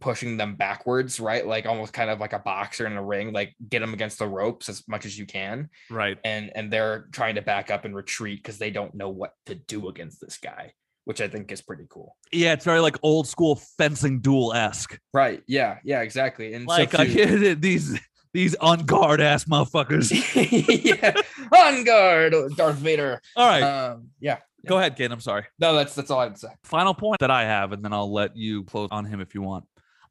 pushing 0.01 0.35
them 0.35 0.55
backwards, 0.55 1.19
right? 1.19 1.45
Like 1.47 1.65
almost 1.65 1.93
kind 1.93 2.09
of 2.09 2.19
like 2.19 2.33
a 2.33 2.39
boxer 2.39 2.85
in 2.87 2.93
a 2.93 3.03
ring, 3.03 3.31
like 3.31 3.55
get 3.69 3.79
them 3.79 3.93
against 3.93 4.19
the 4.19 4.27
ropes 4.27 4.67
as 4.67 4.83
much 4.87 5.05
as 5.05 5.17
you 5.17 5.25
can 5.25 5.69
right 5.89 6.17
and 6.25 6.51
and 6.55 6.71
they're 6.73 7.07
trying 7.11 7.35
to 7.35 7.41
back 7.41 7.71
up 7.71 7.85
and 7.85 7.95
retreat 7.95 8.39
because 8.43 8.57
they 8.57 8.71
don't 8.71 8.93
know 8.95 9.09
what 9.09 9.31
to 9.45 9.55
do 9.55 9.87
against 9.87 10.19
this 10.19 10.37
guy 10.37 10.73
which 11.05 11.19
I 11.19 11.27
think 11.27 11.51
is 11.51 11.61
pretty 11.63 11.85
cool. 11.89 12.15
Yeah, 12.31 12.53
it's 12.53 12.63
very 12.63 12.79
like 12.79 12.95
old 13.01 13.27
school 13.27 13.59
fencing 13.77 14.19
duel 14.19 14.53
esque. 14.53 14.99
Right. 15.15 15.41
Yeah. 15.47 15.79
Yeah. 15.83 16.01
Exactly. 16.01 16.53
And 16.53 16.67
Like 16.67 16.91
so 16.91 16.99
I 16.99 17.07
too- 17.07 17.55
these 17.55 17.99
these 18.33 18.53
on 18.55 18.85
guard 18.85 19.19
ass 19.19 19.45
motherfuckers. 19.45 20.11
yeah. 20.85 21.13
On 21.57 21.83
guard, 21.83 22.33
Darth 22.55 22.75
Vader. 22.75 23.19
All 23.35 23.47
right, 23.47 23.63
Um, 23.63 24.09
yeah. 24.19 24.37
go 24.67 24.77
ahead, 24.77 24.95
Cade. 24.95 25.11
I'm 25.11 25.19
sorry. 25.19 25.45
No, 25.59 25.73
that's 25.75 25.95
that's 25.95 26.11
all 26.11 26.19
I'd 26.19 26.37
say. 26.37 26.49
Final 26.65 26.93
point 26.93 27.19
that 27.19 27.31
I 27.31 27.43
have, 27.45 27.71
and 27.73 27.83
then 27.83 27.93
I'll 27.93 28.13
let 28.13 28.37
you 28.37 28.63
close 28.65 28.89
on 28.91 29.05
him 29.05 29.19
if 29.21 29.33
you 29.35 29.41
want. 29.41 29.65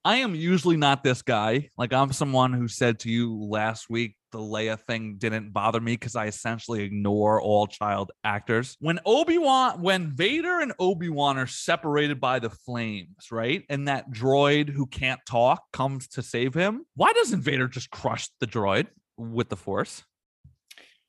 I 0.05 0.17
am 0.17 0.35
usually 0.35 0.77
not 0.77 1.05
this 1.05 1.21
guy. 1.21 1.69
Like 1.77 1.93
I'm 1.93 2.13
someone 2.13 2.53
who 2.53 2.69
said 2.69 3.01
to 3.01 3.11
you 3.11 3.39
last 3.39 3.91
week 3.91 4.17
the 4.33 4.39
Leia 4.39 4.79
thing 4.79 5.17
didn't 5.19 5.53
bother 5.53 5.81
me 5.81 5.93
because 5.93 6.17
I 6.17 6.27
essentially 6.27 6.83
ignore 6.83 7.41
all 7.41 7.67
child 7.67 8.13
actors. 8.25 8.77
When 8.81 9.01
Obi-Wan, 9.05 9.83
when 9.83 10.15
Vader 10.15 10.61
and 10.61 10.73
Obi-Wan 10.79 11.37
are 11.37 11.47
separated 11.47 12.21
by 12.21 12.39
the 12.39 12.51
flames, 12.51 13.31
right? 13.31 13.65
And 13.69 13.89
that 13.89 14.11
droid 14.11 14.71
who 14.71 14.87
can't 14.87 15.21
talk 15.27 15.65
comes 15.73 16.09
to 16.09 16.23
save 16.23 16.55
him. 16.55 16.87
Why 16.95 17.13
doesn't 17.13 17.43
Vader 17.43 17.69
just 17.69 17.91
crush 17.91 18.29
the 18.41 18.47
droid 18.47 18.87
with 19.19 19.49
the 19.49 19.57
force? 19.57 20.05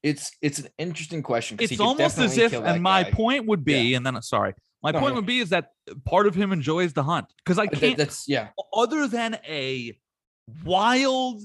It's 0.04 0.32
it's 0.42 0.58
an 0.60 0.68
interesting 0.80 1.22
question. 1.22 1.58
it's 1.62 1.80
almost 1.80 2.18
as 2.18 2.38
if 2.38 2.54
and 2.54 2.82
my 2.82 3.04
point 3.04 3.46
would 3.46 3.64
be 3.64 3.94
and 3.94 4.06
then 4.06 4.20
sorry 4.24 4.56
my 4.84 4.92
point 4.92 5.16
would 5.16 5.26
be 5.26 5.40
is 5.40 5.50
that 5.50 5.72
part 6.06 6.28
of 6.28 6.36
him 6.36 6.52
enjoys 6.52 6.94
the 6.94 7.04
hunt 7.04 7.28
because 7.38 7.60
i 7.60 7.68
can't 7.68 7.98
That's 7.98 8.26
yeah. 8.28 8.50
other 8.74 9.08
than 9.08 9.38
a 9.48 9.98
wild 10.64 11.44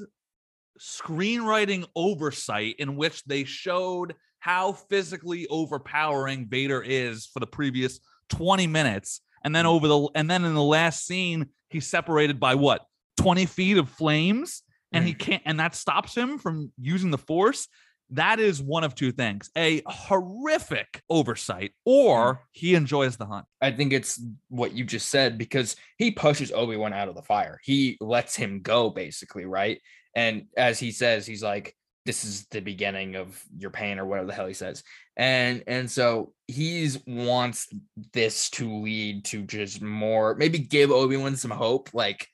screenwriting 0.80 1.87
oversight 1.95 2.76
in 2.78 2.97
which 2.97 3.24
they 3.24 3.45
showed 3.45 4.14
how 4.41 4.72
physically 4.72 5.47
overpowering 5.49 6.47
vader 6.49 6.82
is 6.82 7.26
for 7.26 7.41
the 7.41 7.47
previous 7.47 8.01
20 8.30 8.66
minutes 8.66 9.20
and 9.45 9.55
then 9.55 9.66
over 9.66 9.89
the 9.89 10.09
and 10.14 10.30
then 10.30 10.45
in 10.45 10.55
the 10.55 10.62
last 10.62 11.07
scene 11.07 11.47
he's 11.70 11.87
separated 11.87 12.41
by 12.41 12.55
what 12.55 12.87
20 13.16 13.47
feet 13.47 13.76
of 13.76 13.89
flames? 13.89 14.62
And 14.93 15.05
he 15.05 15.12
can't 15.12 15.43
and 15.45 15.61
that 15.61 15.74
stops 15.74 16.14
him 16.14 16.39
from 16.39 16.72
using 16.80 17.11
the 17.11 17.18
force 17.18 17.68
that 18.11 18.39
is 18.39 18.63
one 18.63 18.85
of 18.85 18.95
two 18.95 19.13
things 19.13 19.51
a 19.57 19.83
horrific 19.87 21.03
oversight 21.11 21.71
mm. 21.71 21.93
or 21.93 22.43
he 22.53 22.75
enjoys 22.75 23.17
the 23.17 23.27
hunt 23.27 23.47
I 23.61 23.73
think 23.73 23.93
it's 23.93 24.23
what 24.49 24.73
you 24.73 24.85
just 24.85 25.09
said 25.09 25.39
because 25.39 25.77
he 25.99 26.11
pushes 26.11 26.53
Obi 26.53 26.77
Wan 26.77 26.93
out 26.93 27.09
of 27.09 27.15
the 27.15 27.23
fire. 27.23 27.59
He 27.65 27.97
lets 28.01 28.37
him 28.37 28.61
go, 28.63 28.91
basically, 28.91 29.45
right? 29.45 29.81
And 30.15 30.47
as 30.57 30.79
he 30.79 30.93
says, 30.93 31.27
he's 31.27 31.43
like, 31.43 31.75
"This 32.05 32.25
is 32.25 32.47
the 32.51 32.61
beginning 32.61 33.17
of 33.17 33.43
your 33.57 33.71
pain," 33.71 33.99
or 33.99 34.07
whatever 34.07 34.29
the 34.29 34.35
hell 34.35 34.47
he 34.47 34.55
says. 34.55 34.83
And 35.17 35.65
and 35.67 35.91
so 35.91 36.33
he's 36.47 37.05
wants 37.07 37.69
this 38.13 38.51
to 38.51 38.83
lead 38.83 39.25
to 39.27 39.43
just 39.43 39.83
more, 39.83 40.35
maybe 40.37 40.59
give 40.59 40.91
Obi 40.91 41.17
Wan 41.17 41.37
some 41.37 41.51
hope, 41.51 41.91
like. 41.93 42.29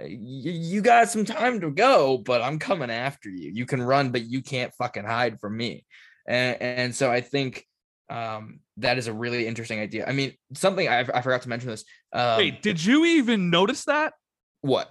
You, 0.00 0.80
got 0.80 1.08
some 1.08 1.24
time 1.24 1.60
to 1.60 1.70
go, 1.70 2.18
but 2.18 2.42
I'm 2.42 2.58
coming 2.58 2.90
after 2.90 3.28
you. 3.28 3.50
You 3.52 3.66
can 3.66 3.82
run, 3.82 4.10
but 4.10 4.24
you 4.24 4.42
can't 4.42 4.72
fucking 4.74 5.04
hide 5.04 5.40
from 5.40 5.56
me. 5.56 5.84
And, 6.26 6.60
and 6.60 6.94
so 6.94 7.10
I 7.10 7.20
think 7.20 7.64
um 8.10 8.60
that 8.78 8.96
is 8.96 9.06
a 9.06 9.12
really 9.12 9.46
interesting 9.46 9.80
idea. 9.80 10.06
I 10.06 10.12
mean 10.12 10.32
something 10.54 10.88
i, 10.88 11.00
I 11.00 11.20
forgot 11.20 11.42
to 11.42 11.48
mention 11.48 11.68
this 11.68 11.84
um 12.12 12.38
wait 12.38 12.62
did 12.62 12.82
you 12.82 13.04
even 13.04 13.50
notice 13.50 13.84
that? 13.84 14.14
What? 14.62 14.90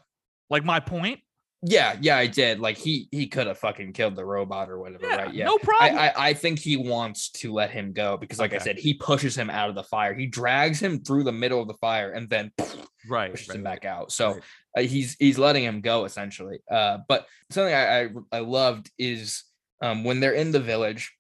Like 0.50 0.64
my 0.64 0.80
point? 0.80 1.20
Yeah 1.64 1.96
yeah 2.00 2.18
i 2.18 2.28
did. 2.28 2.60
Like 2.60 2.78
he 2.78 3.08
he 3.12 3.28
could 3.28 3.48
have 3.48 3.58
fucking 3.58 3.94
killed 3.94 4.16
the 4.16 4.26
robot 4.26 4.70
or 4.70 4.78
whatever 4.78 5.08
yeah, 5.08 5.16
right? 5.16 5.34
Yeah. 5.34 5.46
no 5.46 5.56
I, 5.56 5.66
problem. 5.66 5.98
I 5.98 6.14
i 6.16 6.34
think 6.34 6.60
he 6.60 6.78
wants 6.78 7.30
to 7.32 7.52
let 7.54 7.72
him 7.72 7.92
go 7.92 8.18
because 8.18 8.38
like 8.38 8.54
i 8.54 8.60
said 8.60 8.78
he 8.78 8.94
pushes 8.94 9.36
him 9.36 9.50
out 9.50 9.70
of 9.70 9.76
the 9.76 9.84
fire. 9.84 10.14
He 10.14 10.28
drags 10.28 10.80
him 10.80 11.00
through 11.00 11.24
the 11.24 11.32
middle 11.32 11.62
of 11.62 11.68
the 11.68 11.76
fire 11.76 12.12
and 12.12 12.30
then 12.30 12.52
right, 13.10 13.32
pushes 13.32 13.50
right, 13.50 13.58
him 13.58 13.64
back 13.64 13.86
out. 13.86 14.12
So 14.12 14.40
he's 14.86 15.16
he's 15.20 15.38
letting 15.38 15.64
him 15.64 15.82
go 15.82 16.06
essentially. 16.06 16.60
Uh 16.70 17.00
but 17.08 17.26
something 17.52 17.74
i 17.74 18.04
i, 18.04 18.10
I 18.32 18.40
loved 18.40 18.92
is 18.98 19.44
um 19.82 20.04
when 20.04 20.20
they're 20.20 20.34
in 20.34 20.52
the 20.52 20.60
village 20.60 21.12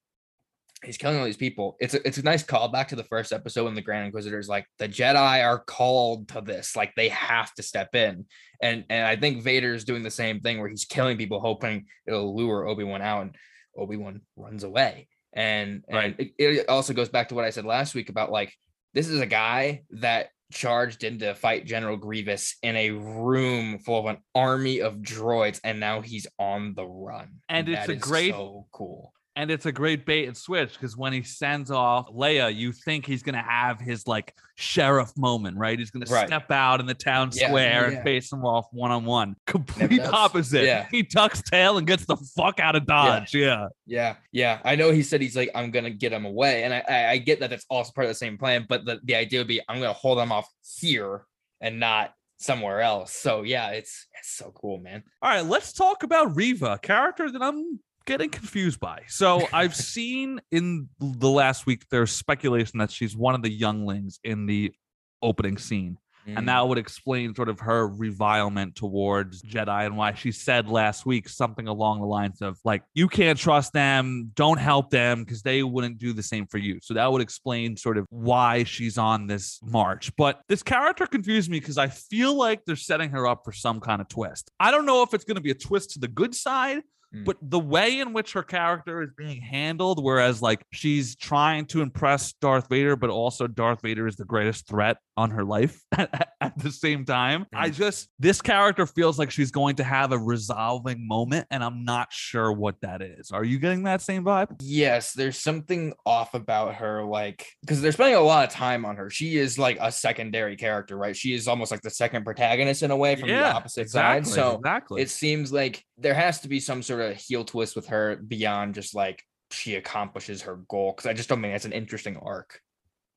he's 0.83 0.97
killing 0.97 1.17
all 1.17 1.25
these 1.25 1.37
people. 1.37 1.75
It's 1.79 1.95
a, 1.95 2.07
it's 2.07 2.19
a 2.19 2.23
nice 2.23 2.43
callback 2.43 2.89
to 2.89 2.95
the 2.95 3.03
first 3.03 3.33
episode 3.33 3.63
when 3.65 3.73
the 3.73 3.81
grand 3.81 4.05
inquisitor 4.05 4.37
is 4.37 4.47
like 4.47 4.65
the 4.77 4.87
jedi 4.87 5.43
are 5.43 5.57
called 5.59 6.27
to 6.29 6.41
this. 6.41 6.75
Like 6.75 6.93
they 6.95 7.09
have 7.09 7.51
to 7.55 7.63
step 7.63 7.95
in. 7.95 8.25
And 8.61 8.85
and 8.89 9.05
i 9.05 9.15
think 9.15 9.41
vader 9.43 9.73
is 9.73 9.85
doing 9.85 10.03
the 10.03 10.11
same 10.11 10.39
thing 10.39 10.59
where 10.59 10.69
he's 10.69 10.85
killing 10.85 11.17
people 11.17 11.39
hoping 11.39 11.85
it'll 12.05 12.35
lure 12.35 12.67
obi-wan 12.67 13.01
out 13.01 13.21
and 13.23 13.35
obi-wan 13.75 14.21
runs 14.35 14.63
away. 14.63 15.07
And 15.33 15.83
and 15.87 15.97
Right. 15.97 16.15
it, 16.19 16.33
it 16.37 16.69
also 16.69 16.93
goes 16.93 17.09
back 17.09 17.29
to 17.29 17.35
what 17.35 17.45
i 17.45 17.49
said 17.49 17.65
last 17.65 17.95
week 17.95 18.09
about 18.09 18.31
like 18.31 18.53
this 18.93 19.07
is 19.07 19.19
a 19.19 19.25
guy 19.25 19.83
that 19.91 20.29
charged 20.51 21.03
in 21.03 21.19
to 21.19 21.35
fight 21.35 21.65
General 21.65 21.97
Grievous 21.97 22.55
in 22.63 22.75
a 22.75 22.91
room 22.91 23.79
full 23.79 23.99
of 23.99 24.05
an 24.05 24.17
army 24.33 24.79
of 24.79 24.97
droids, 24.97 25.59
and 25.63 25.79
now 25.79 26.01
he's 26.01 26.27
on 26.39 26.73
the 26.75 26.85
run. 26.85 27.41
And 27.49 27.67
it's 27.69 27.87
that 27.87 27.89
a 27.93 27.95
great- 27.95 28.31
so 28.31 28.67
cool. 28.71 29.13
And 29.37 29.51
it's 29.51 29.67
a 29.67 29.71
great 29.71 30.03
bait 30.05 30.25
and 30.25 30.35
switch 30.35 30.73
because 30.73 30.97
when 30.97 31.13
he 31.13 31.21
sends 31.21 31.69
off 31.69 32.09
Leia, 32.09 32.53
you 32.53 32.71
think 32.71 33.05
he's 33.05 33.21
gonna 33.21 33.41
have 33.41 33.79
his 33.79 34.07
like 34.07 34.33
sheriff 34.55 35.15
moment, 35.15 35.57
right? 35.57 35.77
He's 35.77 35.91
gonna 35.91 36.07
step 36.07 36.49
out 36.49 36.79
in 36.79 36.87
the 36.87 36.95
town 36.95 37.29
Yeah, 37.33 37.49
square 37.49 37.91
yeah, 37.91 37.97
and 37.97 38.03
face 38.03 38.33
him 38.33 38.43
off 38.43 38.65
one 38.71 38.89
on 38.89 39.05
one. 39.05 39.35
Complete 39.45 39.97
does. 39.97 40.09
opposite. 40.11 40.65
Yeah. 40.65 40.87
He 40.89 41.03
tucks 41.03 41.43
tail 41.43 41.77
and 41.77 41.85
gets 41.85 42.05
the 42.05 42.17
fuck 42.35 42.59
out 42.59 42.75
of 42.75 42.87
Dodge. 42.87 43.35
Yeah. 43.35 43.67
Yeah, 43.85 44.15
yeah. 44.31 44.59
I 44.65 44.75
know 44.75 44.91
he 44.91 45.03
said 45.03 45.21
he's 45.21 45.35
like, 45.37 45.51
I'm 45.53 45.69
gonna 45.69 45.91
get 45.91 46.11
him 46.11 46.25
away, 46.25 46.63
and 46.63 46.73
I 46.73 46.83
I, 46.89 47.09
I 47.11 47.17
get 47.19 47.39
that 47.41 47.51
that's 47.51 47.65
also 47.69 47.91
part 47.91 48.05
of 48.05 48.09
the 48.09 48.15
same 48.15 48.39
plan, 48.39 48.65
but 48.67 48.85
the, 48.85 48.99
the 49.03 49.15
idea 49.15 49.39
would 49.39 49.47
be 49.47 49.61
I'm 49.69 49.79
gonna 49.79 49.93
hold 49.93 50.17
him 50.17 50.31
off 50.31 50.49
here 50.79 51.25
and 51.61 51.79
not 51.79 52.11
somewhere 52.37 52.81
else. 52.81 53.13
So 53.13 53.43
yeah, 53.43 53.69
it's 53.69 54.07
it's 54.17 54.31
so 54.31 54.51
cool, 54.55 54.79
man. 54.79 55.03
All 55.21 55.29
right, 55.29 55.45
let's 55.45 55.73
talk 55.73 56.03
about 56.03 56.35
Reva, 56.35 56.73
a 56.73 56.79
character 56.79 57.31
that 57.31 57.41
I'm 57.41 57.79
getting 58.07 58.29
confused 58.29 58.79
by. 58.79 59.03
So 59.07 59.47
I've 59.53 59.75
seen 59.93 60.41
in 60.51 60.89
the 60.99 61.29
last 61.29 61.67
week 61.67 61.83
there's 61.91 62.11
speculation 62.11 62.79
that 62.79 62.89
she's 62.89 63.15
one 63.15 63.35
of 63.35 63.43
the 63.43 63.51
younglings 63.51 64.19
in 64.23 64.47
the 64.47 64.73
opening 65.21 65.57
scene. 65.57 65.99
Mm. 66.27 66.37
And 66.37 66.49
that 66.49 66.67
would 66.67 66.77
explain 66.77 67.33
sort 67.35 67.49
of 67.49 67.59
her 67.61 67.87
revilement 67.87 68.75
towards 68.75 69.41
Jedi 69.43 69.85
and 69.85 69.95
why 69.95 70.13
she 70.13 70.31
said 70.31 70.67
last 70.67 71.05
week 71.05 71.29
something 71.29 71.67
along 71.67 72.01
the 72.01 72.05
lines 72.05 72.41
of 72.41 72.57
like, 72.65 72.83
you 72.93 73.07
can't 73.07 73.39
trust 73.39 73.73
them, 73.73 74.31
don't 74.35 74.57
help 74.57 74.89
them 74.89 75.23
because 75.23 75.41
they 75.41 75.63
wouldn't 75.63 75.99
do 75.99 76.13
the 76.13 76.23
same 76.23 76.45
for 76.47 76.57
you. 76.57 76.79
So 76.81 76.93
that 76.95 77.11
would 77.11 77.21
explain 77.21 77.77
sort 77.77 77.97
of 77.97 78.05
why 78.09 78.63
she's 78.63 78.97
on 78.97 79.27
this 79.27 79.59
march. 79.63 80.11
But 80.17 80.41
this 80.49 80.63
character 80.63 81.07
confused 81.07 81.49
me 81.49 81.59
because 81.59 81.77
I 81.77 81.87
feel 81.87 82.35
like 82.35 82.65
they're 82.65 82.75
setting 82.75 83.11
her 83.11 83.27
up 83.27 83.41
for 83.45 83.51
some 83.51 83.79
kind 83.79 84.01
of 84.01 84.09
twist. 84.09 84.51
I 84.59 84.71
don't 84.71 84.85
know 84.85 85.03
if 85.03 85.13
it's 85.13 85.23
going 85.23 85.35
to 85.35 85.41
be 85.41 85.51
a 85.51 85.55
twist 85.55 85.91
to 85.91 85.99
the 85.99 86.07
good 86.09 86.35
side. 86.35 86.83
Mm. 87.15 87.25
But 87.25 87.37
the 87.41 87.59
way 87.59 87.99
in 87.99 88.13
which 88.13 88.33
her 88.33 88.43
character 88.43 89.01
is 89.01 89.09
being 89.17 89.41
handled, 89.41 90.03
whereas 90.03 90.41
like 90.41 90.65
she's 90.71 91.15
trying 91.15 91.65
to 91.67 91.81
impress 91.81 92.33
Darth 92.33 92.67
Vader, 92.69 92.95
but 92.95 93.09
also 93.09 93.47
Darth 93.47 93.81
Vader 93.81 94.07
is 94.07 94.17
the 94.17 94.25
greatest 94.25 94.67
threat 94.67 94.97
on 95.15 95.31
her 95.31 95.43
life 95.43 95.81
at, 95.97 96.29
at 96.41 96.57
the 96.57 96.71
same 96.71 97.05
time. 97.05 97.45
I 97.53 97.69
just, 97.69 98.09
this 98.19 98.41
character 98.41 98.85
feels 98.85 99.17
like 99.17 99.31
she's 99.31 99.51
going 99.51 99.77
to 99.77 99.83
have 99.83 100.11
a 100.11 100.17
resolving 100.17 101.07
moment, 101.07 101.47
and 101.49 101.63
I'm 101.63 101.85
not 101.85 102.11
sure 102.11 102.51
what 102.51 102.75
that 102.81 103.01
is. 103.01 103.31
Are 103.31 103.43
you 103.43 103.57
getting 103.57 103.83
that 103.83 104.01
same 104.01 104.23
vibe? 104.23 104.59
Yes, 104.61 105.13
there's 105.13 105.37
something 105.37 105.93
off 106.05 106.33
about 106.33 106.75
her, 106.75 107.03
like 107.03 107.45
because 107.61 107.81
they're 107.81 107.91
spending 107.91 108.15
a 108.15 108.21
lot 108.21 108.47
of 108.47 108.53
time 108.53 108.85
on 108.85 108.97
her. 108.97 109.09
She 109.09 109.37
is 109.37 109.57
like 109.57 109.77
a 109.79 109.91
secondary 109.91 110.57
character, 110.57 110.97
right? 110.97 111.15
She 111.15 111.33
is 111.33 111.47
almost 111.47 111.71
like 111.71 111.81
the 111.81 111.89
second 111.89 112.25
protagonist 112.25 112.83
in 112.83 112.91
a 112.91 112.97
way 112.97 113.15
from 113.15 113.29
the 113.29 113.43
opposite 113.43 113.89
side. 113.89 114.27
So 114.27 114.55
exactly. 114.55 115.01
it 115.01 115.09
seems 115.09 115.51
like 115.51 115.83
there 115.97 116.13
has 116.13 116.41
to 116.41 116.47
be 116.47 116.59
some 116.59 116.83
sort 116.83 116.96
of 117.01 117.17
heel 117.17 117.43
twist 117.43 117.75
with 117.75 117.87
her 117.87 118.15
beyond 118.15 118.75
just 118.75 118.95
like 118.95 119.23
she 119.51 119.75
accomplishes 119.75 120.43
her 120.43 120.61
goal. 120.67 120.93
Because 120.95 121.07
I 121.07 121.13
just 121.13 121.29
don't 121.29 121.41
think 121.41 121.53
that's 121.53 121.65
an 121.65 121.73
interesting 121.73 122.17
arc, 122.17 122.59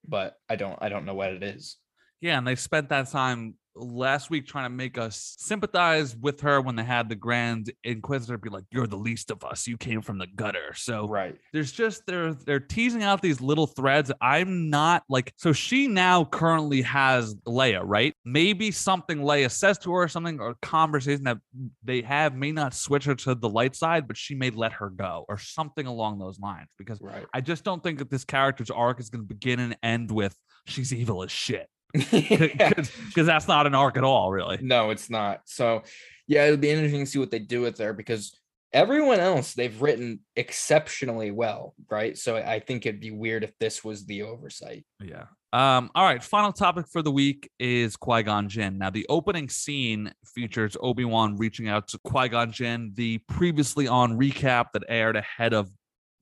but 0.06 0.34
I 0.48 0.56
don't 0.56 0.78
I 0.80 0.88
don't 0.88 1.04
know 1.04 1.14
what 1.14 1.32
it 1.32 1.42
is. 1.42 1.76
Yeah, 2.20 2.38
and 2.38 2.46
they 2.46 2.54
spent 2.54 2.90
that 2.90 3.10
time 3.10 3.54
last 3.80 4.30
week 4.30 4.46
trying 4.46 4.64
to 4.66 4.70
make 4.70 4.98
us 4.98 5.34
sympathize 5.38 6.16
with 6.16 6.40
her 6.42 6.60
when 6.60 6.76
they 6.76 6.84
had 6.84 7.08
the 7.08 7.14
Grand 7.14 7.72
Inquisitor 7.84 8.38
be 8.38 8.48
like, 8.50 8.64
"You're 8.70 8.86
the 8.86 8.96
least 8.96 9.30
of 9.30 9.42
us. 9.44 9.66
You 9.66 9.76
came 9.76 10.02
from 10.02 10.18
the 10.18 10.26
gutter." 10.26 10.72
So 10.74 11.08
Right. 11.08 11.36
there's 11.52 11.72
just 11.72 12.06
they're 12.06 12.34
they're 12.34 12.60
teasing 12.60 13.02
out 13.02 13.22
these 13.22 13.40
little 13.40 13.66
threads. 13.66 14.12
I'm 14.20 14.70
not 14.70 15.02
like 15.08 15.32
so 15.36 15.52
she 15.52 15.86
now 15.88 16.24
currently 16.24 16.82
has 16.82 17.34
Leia, 17.46 17.80
right? 17.84 18.14
Maybe 18.24 18.70
something 18.70 19.18
Leia 19.18 19.50
says 19.50 19.78
to 19.78 19.92
her, 19.92 20.02
or 20.02 20.08
something 20.08 20.40
or 20.40 20.50
a 20.50 20.54
conversation 20.62 21.24
that 21.24 21.38
they 21.82 22.02
have 22.02 22.34
may 22.34 22.52
not 22.52 22.74
switch 22.74 23.04
her 23.04 23.14
to 23.16 23.34
the 23.34 23.48
light 23.48 23.74
side, 23.74 24.06
but 24.06 24.16
she 24.16 24.34
may 24.34 24.50
let 24.50 24.72
her 24.74 24.90
go 24.90 25.24
or 25.28 25.38
something 25.38 25.86
along 25.86 26.18
those 26.18 26.38
lines 26.38 26.68
because 26.78 27.00
Right. 27.00 27.24
I 27.34 27.40
just 27.40 27.64
don't 27.64 27.82
think 27.82 27.98
that 27.98 28.10
this 28.10 28.24
character's 28.24 28.70
arc 28.70 29.00
is 29.00 29.10
going 29.10 29.22
to 29.22 29.28
begin 29.28 29.60
and 29.60 29.76
end 29.82 30.10
with 30.10 30.36
she's 30.66 30.92
evil 30.92 31.22
as 31.22 31.30
shit. 31.30 31.68
because 32.10 32.90
that's 33.26 33.48
not 33.48 33.66
an 33.66 33.74
arc 33.74 33.96
at 33.96 34.04
all, 34.04 34.30
really. 34.30 34.58
No, 34.60 34.90
it's 34.90 35.10
not. 35.10 35.42
So, 35.44 35.82
yeah, 36.26 36.44
it'll 36.44 36.56
be 36.56 36.70
interesting 36.70 37.04
to 37.04 37.10
see 37.10 37.18
what 37.18 37.30
they 37.30 37.38
do 37.38 37.60
with 37.62 37.76
there 37.76 37.92
because 37.92 38.36
everyone 38.72 39.18
else 39.18 39.54
they've 39.54 39.80
written 39.82 40.20
exceptionally 40.36 41.30
well, 41.30 41.74
right? 41.90 42.16
So 42.16 42.36
I 42.36 42.60
think 42.60 42.86
it'd 42.86 43.00
be 43.00 43.10
weird 43.10 43.42
if 43.42 43.52
this 43.58 43.82
was 43.82 44.06
the 44.06 44.22
oversight. 44.22 44.84
Yeah. 45.02 45.24
Um, 45.52 45.90
all 45.96 46.04
right, 46.04 46.22
final 46.22 46.52
topic 46.52 46.86
for 46.86 47.02
the 47.02 47.10
week 47.10 47.50
is 47.58 47.96
Qui 47.96 48.22
Gon 48.22 48.48
Jinn. 48.48 48.78
Now, 48.78 48.90
the 48.90 49.04
opening 49.08 49.48
scene 49.48 50.12
features 50.24 50.76
Obi 50.80 51.04
Wan 51.04 51.36
reaching 51.36 51.68
out 51.68 51.88
to 51.88 51.98
Qui 52.04 52.28
Gon 52.28 52.52
Jinn. 52.52 52.92
The 52.94 53.18
previously 53.28 53.88
on 53.88 54.16
recap 54.16 54.66
that 54.74 54.84
aired 54.88 55.16
ahead 55.16 55.52
of 55.52 55.68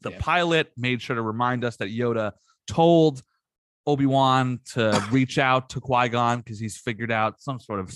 the 0.00 0.12
Yeah. 0.12 0.18
pilot 0.20 0.70
made 0.78 1.02
sure 1.02 1.16
to 1.16 1.20
remind 1.22 1.62
us 1.64 1.76
that 1.76 1.90
Yoda 1.90 2.32
told 2.66 3.22
Obi 3.88 4.06
Wan 4.06 4.60
to 4.74 5.02
reach 5.10 5.38
out 5.38 5.70
to 5.70 5.80
Qui 5.80 6.08
Gon 6.10 6.38
because 6.38 6.60
he's 6.60 6.76
figured 6.76 7.10
out 7.10 7.40
some 7.40 7.58
sort 7.58 7.80
of 7.80 7.90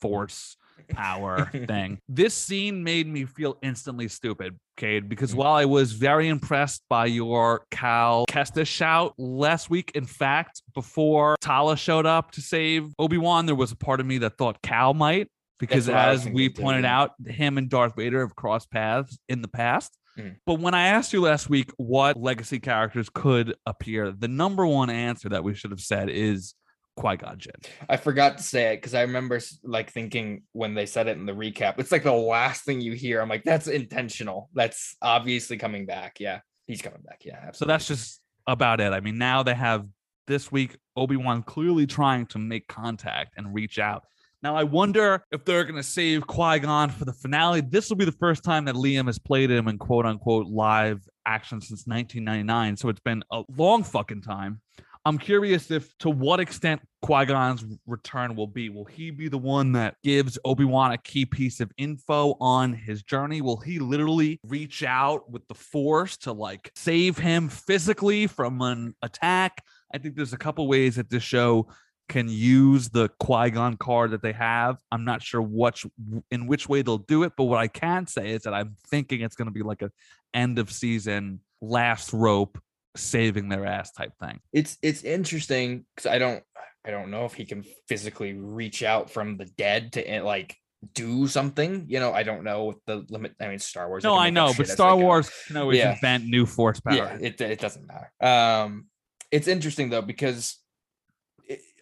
force 0.00 0.56
power 0.90 1.48
thing. 1.68 1.98
This 2.08 2.34
scene 2.34 2.82
made 2.82 3.06
me 3.06 3.24
feel 3.24 3.56
instantly 3.62 4.08
stupid, 4.08 4.58
Cade, 4.76 5.08
because 5.08 5.32
Mm. 5.32 5.36
while 5.36 5.52
I 5.54 5.64
was 5.64 5.92
very 5.92 6.28
impressed 6.28 6.82
by 6.88 7.06
your 7.06 7.64
Cal 7.70 8.24
Kestis 8.28 8.66
shout 8.66 9.14
last 9.18 9.70
week, 9.70 9.92
in 9.94 10.04
fact, 10.06 10.62
before 10.74 11.36
Tala 11.40 11.76
showed 11.76 12.06
up 12.06 12.30
to 12.32 12.40
save 12.40 12.92
Obi 12.98 13.18
Wan, 13.18 13.46
there 13.46 13.54
was 13.54 13.70
a 13.72 13.76
part 13.76 14.00
of 14.00 14.06
me 14.06 14.18
that 14.18 14.36
thought 14.38 14.60
Cal 14.62 14.92
might. 14.94 15.28
Because 15.60 15.86
That's 15.86 15.94
what 15.94 16.08
I 16.08 16.12
was 16.12 16.26
as 16.26 16.32
we 16.32 16.48
pointed 16.48 16.84
out, 16.84 17.12
him 17.26 17.58
and 17.58 17.68
Darth 17.68 17.96
Vader 17.96 18.20
have 18.20 18.36
crossed 18.36 18.70
paths 18.70 19.18
in 19.28 19.42
the 19.42 19.48
past. 19.48 19.96
Mm. 20.18 20.36
But 20.46 20.60
when 20.60 20.74
I 20.74 20.88
asked 20.88 21.12
you 21.12 21.22
last 21.22 21.48
week 21.48 21.70
what 21.76 22.20
legacy 22.20 22.58
characters 22.58 23.08
could 23.08 23.54
appear, 23.66 24.10
the 24.10 24.28
number 24.28 24.66
one 24.66 24.90
answer 24.90 25.28
that 25.28 25.44
we 25.44 25.54
should 25.54 25.70
have 25.70 25.80
said 25.80 26.10
is 26.10 26.54
Qui 26.96 27.16
Gon 27.16 27.38
Jinn. 27.38 27.52
I 27.88 27.96
forgot 27.96 28.38
to 28.38 28.42
say 28.42 28.72
it 28.72 28.78
because 28.78 28.94
I 28.94 29.02
remember 29.02 29.40
like 29.62 29.92
thinking 29.92 30.42
when 30.52 30.74
they 30.74 30.86
said 30.86 31.06
it 31.06 31.16
in 31.16 31.26
the 31.26 31.32
recap, 31.32 31.78
it's 31.78 31.92
like 31.92 32.02
the 32.02 32.12
last 32.12 32.64
thing 32.64 32.80
you 32.80 32.92
hear. 32.92 33.20
I'm 33.20 33.28
like, 33.28 33.44
that's 33.44 33.68
intentional. 33.68 34.50
That's 34.54 34.96
obviously 35.00 35.56
coming 35.56 35.86
back. 35.86 36.18
Yeah, 36.18 36.40
he's 36.66 36.82
coming 36.82 37.02
back. 37.02 37.22
Yeah, 37.24 37.36
absolutely. 37.36 37.58
So 37.58 37.64
that's 37.66 37.86
just 37.86 38.20
about 38.46 38.80
it. 38.80 38.92
I 38.92 39.00
mean, 39.00 39.16
now 39.16 39.44
they 39.44 39.54
have 39.54 39.86
this 40.26 40.50
week 40.50 40.76
Obi 40.96 41.16
Wan 41.16 41.44
clearly 41.44 41.86
trying 41.86 42.26
to 42.26 42.38
make 42.38 42.66
contact 42.66 43.34
and 43.36 43.54
reach 43.54 43.78
out. 43.78 44.02
Now, 44.42 44.54
I 44.54 44.62
wonder 44.62 45.24
if 45.32 45.44
they're 45.44 45.64
going 45.64 45.76
to 45.76 45.82
save 45.82 46.26
Qui 46.26 46.60
Gon 46.60 46.90
for 46.90 47.04
the 47.04 47.12
finale. 47.12 47.60
This 47.60 47.88
will 47.88 47.96
be 47.96 48.04
the 48.04 48.12
first 48.12 48.44
time 48.44 48.66
that 48.66 48.76
Liam 48.76 49.06
has 49.06 49.18
played 49.18 49.50
him 49.50 49.66
in 49.66 49.78
quote 49.78 50.06
unquote 50.06 50.46
live 50.46 51.00
action 51.26 51.60
since 51.60 51.86
1999. 51.86 52.76
So 52.76 52.88
it's 52.88 53.00
been 53.00 53.24
a 53.32 53.42
long 53.56 53.82
fucking 53.82 54.22
time. 54.22 54.60
I'm 55.04 55.18
curious 55.18 55.70
if 55.70 55.96
to 55.98 56.10
what 56.10 56.38
extent 56.38 56.82
Qui 57.02 57.24
Gon's 57.26 57.64
return 57.86 58.36
will 58.36 58.46
be. 58.46 58.68
Will 58.68 58.84
he 58.84 59.10
be 59.10 59.28
the 59.28 59.38
one 59.38 59.72
that 59.72 59.96
gives 60.04 60.38
Obi 60.44 60.64
Wan 60.64 60.92
a 60.92 60.98
key 60.98 61.24
piece 61.24 61.60
of 61.60 61.72
info 61.76 62.36
on 62.40 62.74
his 62.74 63.02
journey? 63.02 63.40
Will 63.40 63.56
he 63.56 63.78
literally 63.78 64.38
reach 64.44 64.84
out 64.84 65.30
with 65.30 65.46
the 65.48 65.54
Force 65.54 66.16
to 66.18 66.32
like 66.32 66.70
save 66.76 67.18
him 67.18 67.48
physically 67.48 68.26
from 68.26 68.60
an 68.60 68.94
attack? 69.02 69.64
I 69.94 69.98
think 69.98 70.14
there's 70.14 70.34
a 70.34 70.38
couple 70.38 70.68
ways 70.68 70.96
that 70.96 71.10
this 71.10 71.22
show 71.22 71.68
can 72.08 72.28
use 72.28 72.88
the 72.88 73.08
Qui 73.20 73.50
Gon 73.50 73.76
card 73.76 74.12
that 74.12 74.22
they 74.22 74.32
have. 74.32 74.78
I'm 74.90 75.04
not 75.04 75.22
sure 75.22 75.42
which 75.42 75.86
in 76.30 76.46
which 76.46 76.68
way 76.68 76.82
they'll 76.82 76.98
do 76.98 77.22
it, 77.24 77.32
but 77.36 77.44
what 77.44 77.58
I 77.58 77.68
can 77.68 78.06
say 78.06 78.30
is 78.30 78.42
that 78.42 78.54
I'm 78.54 78.76
thinking 78.88 79.20
it's 79.20 79.36
going 79.36 79.46
to 79.48 79.52
be 79.52 79.62
like 79.62 79.82
a 79.82 79.90
end 80.34 80.58
of 80.58 80.70
season 80.70 81.40
last 81.60 82.12
rope 82.12 82.58
saving 82.96 83.48
their 83.48 83.64
ass 83.66 83.92
type 83.92 84.12
thing. 84.20 84.40
it's 84.52 84.76
it's 84.82 85.04
interesting 85.04 85.84
because 85.94 86.10
I 86.10 86.18
don't 86.18 86.42
I 86.84 86.90
don't 86.90 87.10
know 87.10 87.24
if 87.26 87.34
he 87.34 87.44
can 87.44 87.64
physically 87.88 88.32
reach 88.34 88.82
out 88.82 89.10
from 89.10 89.36
the 89.36 89.44
dead 89.44 89.92
to 89.94 90.08
eh, 90.10 90.22
like 90.22 90.56
do 90.94 91.26
something. 91.26 91.86
You 91.88 92.00
know, 92.00 92.12
I 92.12 92.22
don't 92.22 92.44
know 92.44 92.64
what 92.64 92.76
the 92.86 93.04
limit. 93.10 93.34
I 93.40 93.48
mean, 93.48 93.58
Star 93.58 93.88
Wars. 93.88 94.04
No, 94.04 94.14
I 94.16 94.30
know, 94.30 94.52
but 94.56 94.68
Star. 94.68 94.96
Wars 94.96 95.28
can 95.46 95.56
always 95.56 95.78
Yeah. 95.78 95.94
invent 95.94 96.24
new 96.24 96.46
force 96.46 96.80
power. 96.80 96.94
Yeah, 96.94 97.18
it 97.20 97.40
it 97.40 97.58
doesn't 97.60 97.86
matter. 97.86 98.12
Um, 98.20 98.86
it's 99.30 99.48
interesting 99.48 99.90
though 99.90 100.02
because 100.02 100.56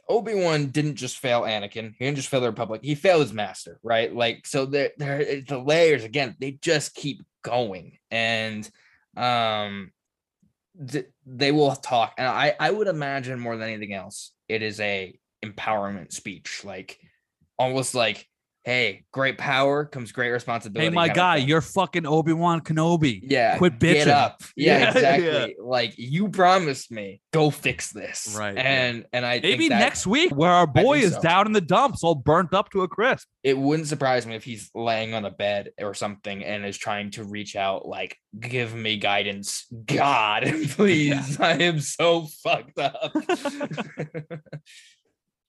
Obi 0.09 0.35
Wan 0.35 0.67
didn't 0.67 0.95
just 0.97 1.19
fail 1.19 1.43
Anakin. 1.43 1.95
He 1.99 2.05
didn't 2.05 2.17
just 2.17 2.29
fail 2.29 2.41
the 2.41 2.49
Republic. 2.49 2.81
He 2.85 2.95
failed 2.95 3.23
his 3.23 3.33
master, 3.33 3.81
right? 3.83 4.15
Like 4.15 4.47
so, 4.47 4.67
there 4.67 4.93
there 4.99 5.41
the 5.41 5.59
layers 5.59 6.05
again. 6.05 6.37
They 6.39 6.53
just 6.53 6.95
keep 6.95 7.23
going, 7.43 7.99
and 8.11 8.69
um, 9.17 9.93
th- 10.89 11.09
they 11.27 11.53
will 11.53 11.75
talk. 11.75 12.15
And 12.19 12.29
I 12.29 12.55
I 12.59 12.71
would 12.71 12.87
imagine 12.87 13.41
more 13.41 13.57
than 13.57 13.69
anything 13.69 13.95
else, 13.95 14.33
it 14.49 14.63
is 14.63 14.79
a 14.81 15.19
empowerment 15.45 16.13
speech, 16.13 16.63
like 16.65 16.99
almost 17.59 17.95
like, 17.95 18.29
hey, 18.67 19.05
great 19.12 19.39
power 19.39 19.85
comes 19.85 20.11
great 20.11 20.31
responsibility. 20.31 20.89
Hey, 20.89 20.93
my 20.93 21.09
guy, 21.09 21.37
you're 21.37 21.61
fucking 21.61 22.05
Obi 22.05 22.33
Wan 22.33 22.61
Kenobi. 22.61 23.21
Yeah. 23.23 23.57
Quit 23.59 23.79
Get 23.79 24.09
bitching. 24.09 24.11
up. 24.11 24.43
Yeah, 24.57 24.79
Yeah, 24.79 24.91
exactly. 24.91 25.27
yeah. 25.31 25.47
Like 25.64 25.95
you 25.97 26.29
promised 26.31 26.91
me, 26.91 27.21
go 27.33 27.51
fix 27.51 27.93
this. 27.93 28.35
Right, 28.37 28.57
yeah. 28.57 28.62
And 28.62 29.07
and 29.12 29.25
I 29.25 29.35
Maybe 29.41 29.57
think 29.57 29.71
that 29.71 29.79
next 29.79 30.05
week, 30.07 30.35
where 30.35 30.51
our 30.51 30.67
boy 30.67 30.99
is 30.99 31.14
so. 31.14 31.21
down 31.23 31.47
in 31.47 31.53
the 31.53 31.61
dumps, 31.61 32.03
all 32.03 32.17
burnt 32.17 32.53
up 32.53 32.71
to 32.73 32.83
a 32.83 32.89
crisp. 32.89 33.29
it 33.45 33.57
wouldn't 33.57 33.87
surprise 33.89 34.27
me 34.27 34.35
if 34.35 34.43
he's 34.43 34.69
laying 34.75 35.14
on 35.14 35.25
a 35.25 35.31
bed 35.31 35.71
or 35.81 35.95
something 35.95 36.45
and 36.45 36.67
is 36.67 36.77
trying 36.77 37.12
to 37.12 37.23
reach 37.23 37.55
out, 37.55 37.87
like, 37.87 38.19
give 38.41 38.75
me 38.75 38.97
guidance. 38.97 39.67
God, 39.87 40.43
please. 40.71 41.39
I 41.39 41.53
am 41.62 41.79
so 41.79 42.27
fucked 42.43 42.79
up. 42.81 43.14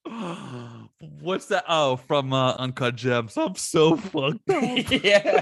What's 1.21 1.47
that? 1.47 1.65
Oh, 1.67 1.97
from 1.97 2.31
uh, 2.31 2.53
Uncut 2.53 2.95
Gems. 2.95 3.35
I'm 3.37 3.55
so 3.55 3.97
fucked 3.97 4.49
up. 4.49 4.63
yeah. 5.03 5.41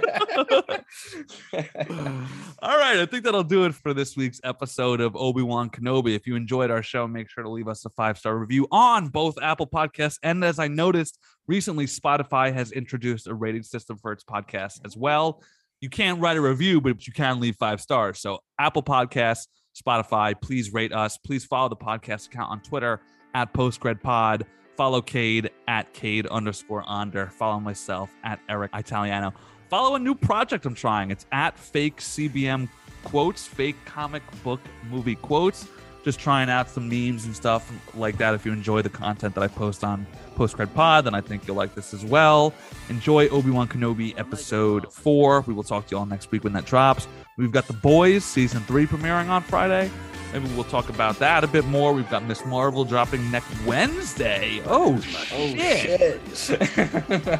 All 2.59 2.77
right, 2.77 2.97
I 2.97 3.05
think 3.05 3.23
that'll 3.23 3.43
do 3.43 3.65
it 3.65 3.75
for 3.75 3.93
this 3.93 4.17
week's 4.17 4.41
episode 4.43 5.01
of 5.01 5.15
Obi 5.15 5.43
Wan 5.43 5.69
Kenobi. 5.69 6.15
If 6.15 6.25
you 6.25 6.35
enjoyed 6.35 6.71
our 6.71 6.81
show, 6.81 7.07
make 7.07 7.29
sure 7.29 7.43
to 7.43 7.49
leave 7.49 7.67
us 7.67 7.85
a 7.85 7.89
five 7.89 8.17
star 8.17 8.37
review 8.37 8.67
on 8.71 9.09
both 9.09 9.41
Apple 9.41 9.67
Podcasts 9.67 10.17
and, 10.23 10.43
as 10.43 10.57
I 10.59 10.67
noticed 10.67 11.19
recently, 11.47 11.85
Spotify 11.85 12.51
has 12.53 12.71
introduced 12.71 13.27
a 13.27 13.33
rating 13.33 13.63
system 13.63 13.97
for 13.97 14.11
its 14.11 14.23
podcast 14.23 14.79
as 14.85 14.97
well. 14.97 15.43
You 15.81 15.89
can't 15.89 16.19
write 16.19 16.37
a 16.37 16.41
review, 16.41 16.81
but 16.81 17.05
you 17.05 17.13
can 17.13 17.39
leave 17.39 17.55
five 17.57 17.81
stars. 17.81 18.19
So, 18.19 18.39
Apple 18.59 18.83
Podcasts, 18.83 19.47
Spotify, 19.79 20.33
please 20.39 20.73
rate 20.73 20.93
us. 20.93 21.17
Please 21.17 21.45
follow 21.45 21.69
the 21.69 21.75
podcast 21.75 22.27
account 22.27 22.51
on 22.51 22.61
Twitter 22.61 23.01
at 23.35 23.53
PostcredPod. 23.53 24.43
Follow 24.75 25.01
Cade 25.01 25.51
at 25.67 25.93
Cade 25.93 26.25
underscore 26.27 26.83
Onder. 26.87 27.27
Follow 27.27 27.59
myself 27.59 28.09
at 28.23 28.39
Eric 28.49 28.71
Italiano. 28.73 29.33
Follow 29.69 29.95
a 29.95 29.99
new 29.99 30.15
project 30.15 30.65
I'm 30.65 30.73
trying. 30.73 31.11
It's 31.11 31.25
at 31.31 31.57
fake 31.59 31.97
CBM 31.97 32.67
quotes, 33.03 33.45
fake 33.45 33.75
comic 33.85 34.23
book 34.43 34.59
movie 34.89 35.15
quotes. 35.15 35.67
Just 36.05 36.19
trying 36.19 36.49
out 36.49 36.69
some 36.69 36.87
memes 36.87 37.25
and 37.25 37.35
stuff 37.35 37.69
like 37.95 38.17
that. 38.19 38.33
If 38.35 38.45
you 38.45 38.51
enjoy 38.53 38.81
the 38.83 38.89
content 38.89 39.35
that 39.35 39.41
I 39.43 39.47
post 39.47 39.83
on 39.83 40.05
Postcred 40.35 40.73
Pod, 40.73 41.05
then 41.05 41.15
I 41.15 41.19
think 41.19 41.47
you'll 41.47 41.57
like 41.57 41.73
this 41.75 41.93
as 41.93 42.05
well. 42.05 42.53
Enjoy 42.89 43.27
Obi 43.29 43.49
Wan 43.49 43.67
Kenobi 43.67 44.17
episode 44.17 44.93
four. 44.93 45.41
We 45.41 45.53
will 45.53 45.63
talk 45.63 45.87
to 45.87 45.91
you 45.91 45.97
all 45.97 46.05
next 46.05 46.31
week 46.31 46.43
when 46.43 46.53
that 46.53 46.65
drops. 46.65 47.07
We've 47.37 47.51
got 47.51 47.65
The 47.67 47.73
Boys 47.73 48.23
season 48.23 48.61
three 48.61 48.85
premiering 48.85 49.29
on 49.29 49.41
Friday. 49.41 49.89
Maybe 50.31 50.47
we'll 50.53 50.63
talk 50.65 50.89
about 50.89 51.17
that 51.19 51.43
a 51.43 51.47
bit 51.47 51.65
more. 51.65 51.91
We've 51.91 52.09
got 52.09 52.23
Miss 52.23 52.45
Marvel 52.45 52.85
dropping 52.85 53.31
next 53.31 53.49
Wednesday. 53.65 54.61
Oh, 54.65 55.01
Oh 55.33 55.47
shit. 55.55 56.21
shit. 56.37 57.39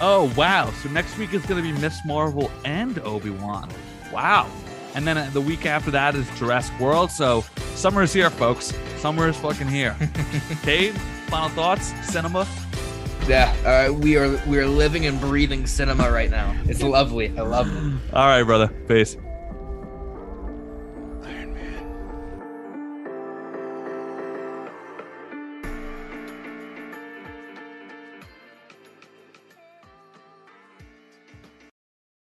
Oh, 0.00 0.32
wow. 0.36 0.70
So 0.82 0.88
next 0.90 1.18
week 1.18 1.34
is 1.34 1.44
going 1.44 1.60
to 1.60 1.72
be 1.74 1.76
Miss 1.80 1.98
Marvel 2.06 2.52
and 2.64 3.00
Obi 3.00 3.30
Wan. 3.30 3.68
Wow. 4.12 4.48
And 4.94 5.06
then 5.06 5.18
uh, 5.18 5.30
the 5.32 5.40
week 5.40 5.66
after 5.66 5.90
that 5.92 6.14
is 6.14 6.28
Jurassic 6.38 6.78
World. 6.80 7.10
So 7.10 7.44
summer 7.74 8.02
is 8.02 8.12
here, 8.12 8.30
folks. 8.30 8.72
Summer 8.98 9.28
is 9.28 9.36
fucking 9.36 9.68
here. 9.68 9.96
Cade, 10.62 10.94
final 11.28 11.48
thoughts? 11.50 11.92
Cinema? 12.10 12.46
yeah. 13.28 13.54
Uh, 13.64 13.92
we 13.92 14.16
are 14.16 14.40
we 14.46 14.58
are 14.58 14.66
living 14.66 15.06
and 15.06 15.20
breathing 15.20 15.66
cinema 15.66 16.10
right 16.10 16.30
now. 16.30 16.56
It's 16.64 16.82
lovely. 16.82 17.28
I 17.38 17.42
love 17.42 17.68
it. 17.68 18.14
All 18.14 18.26
right, 18.26 18.42
brother. 18.42 18.68
Peace. 18.88 19.16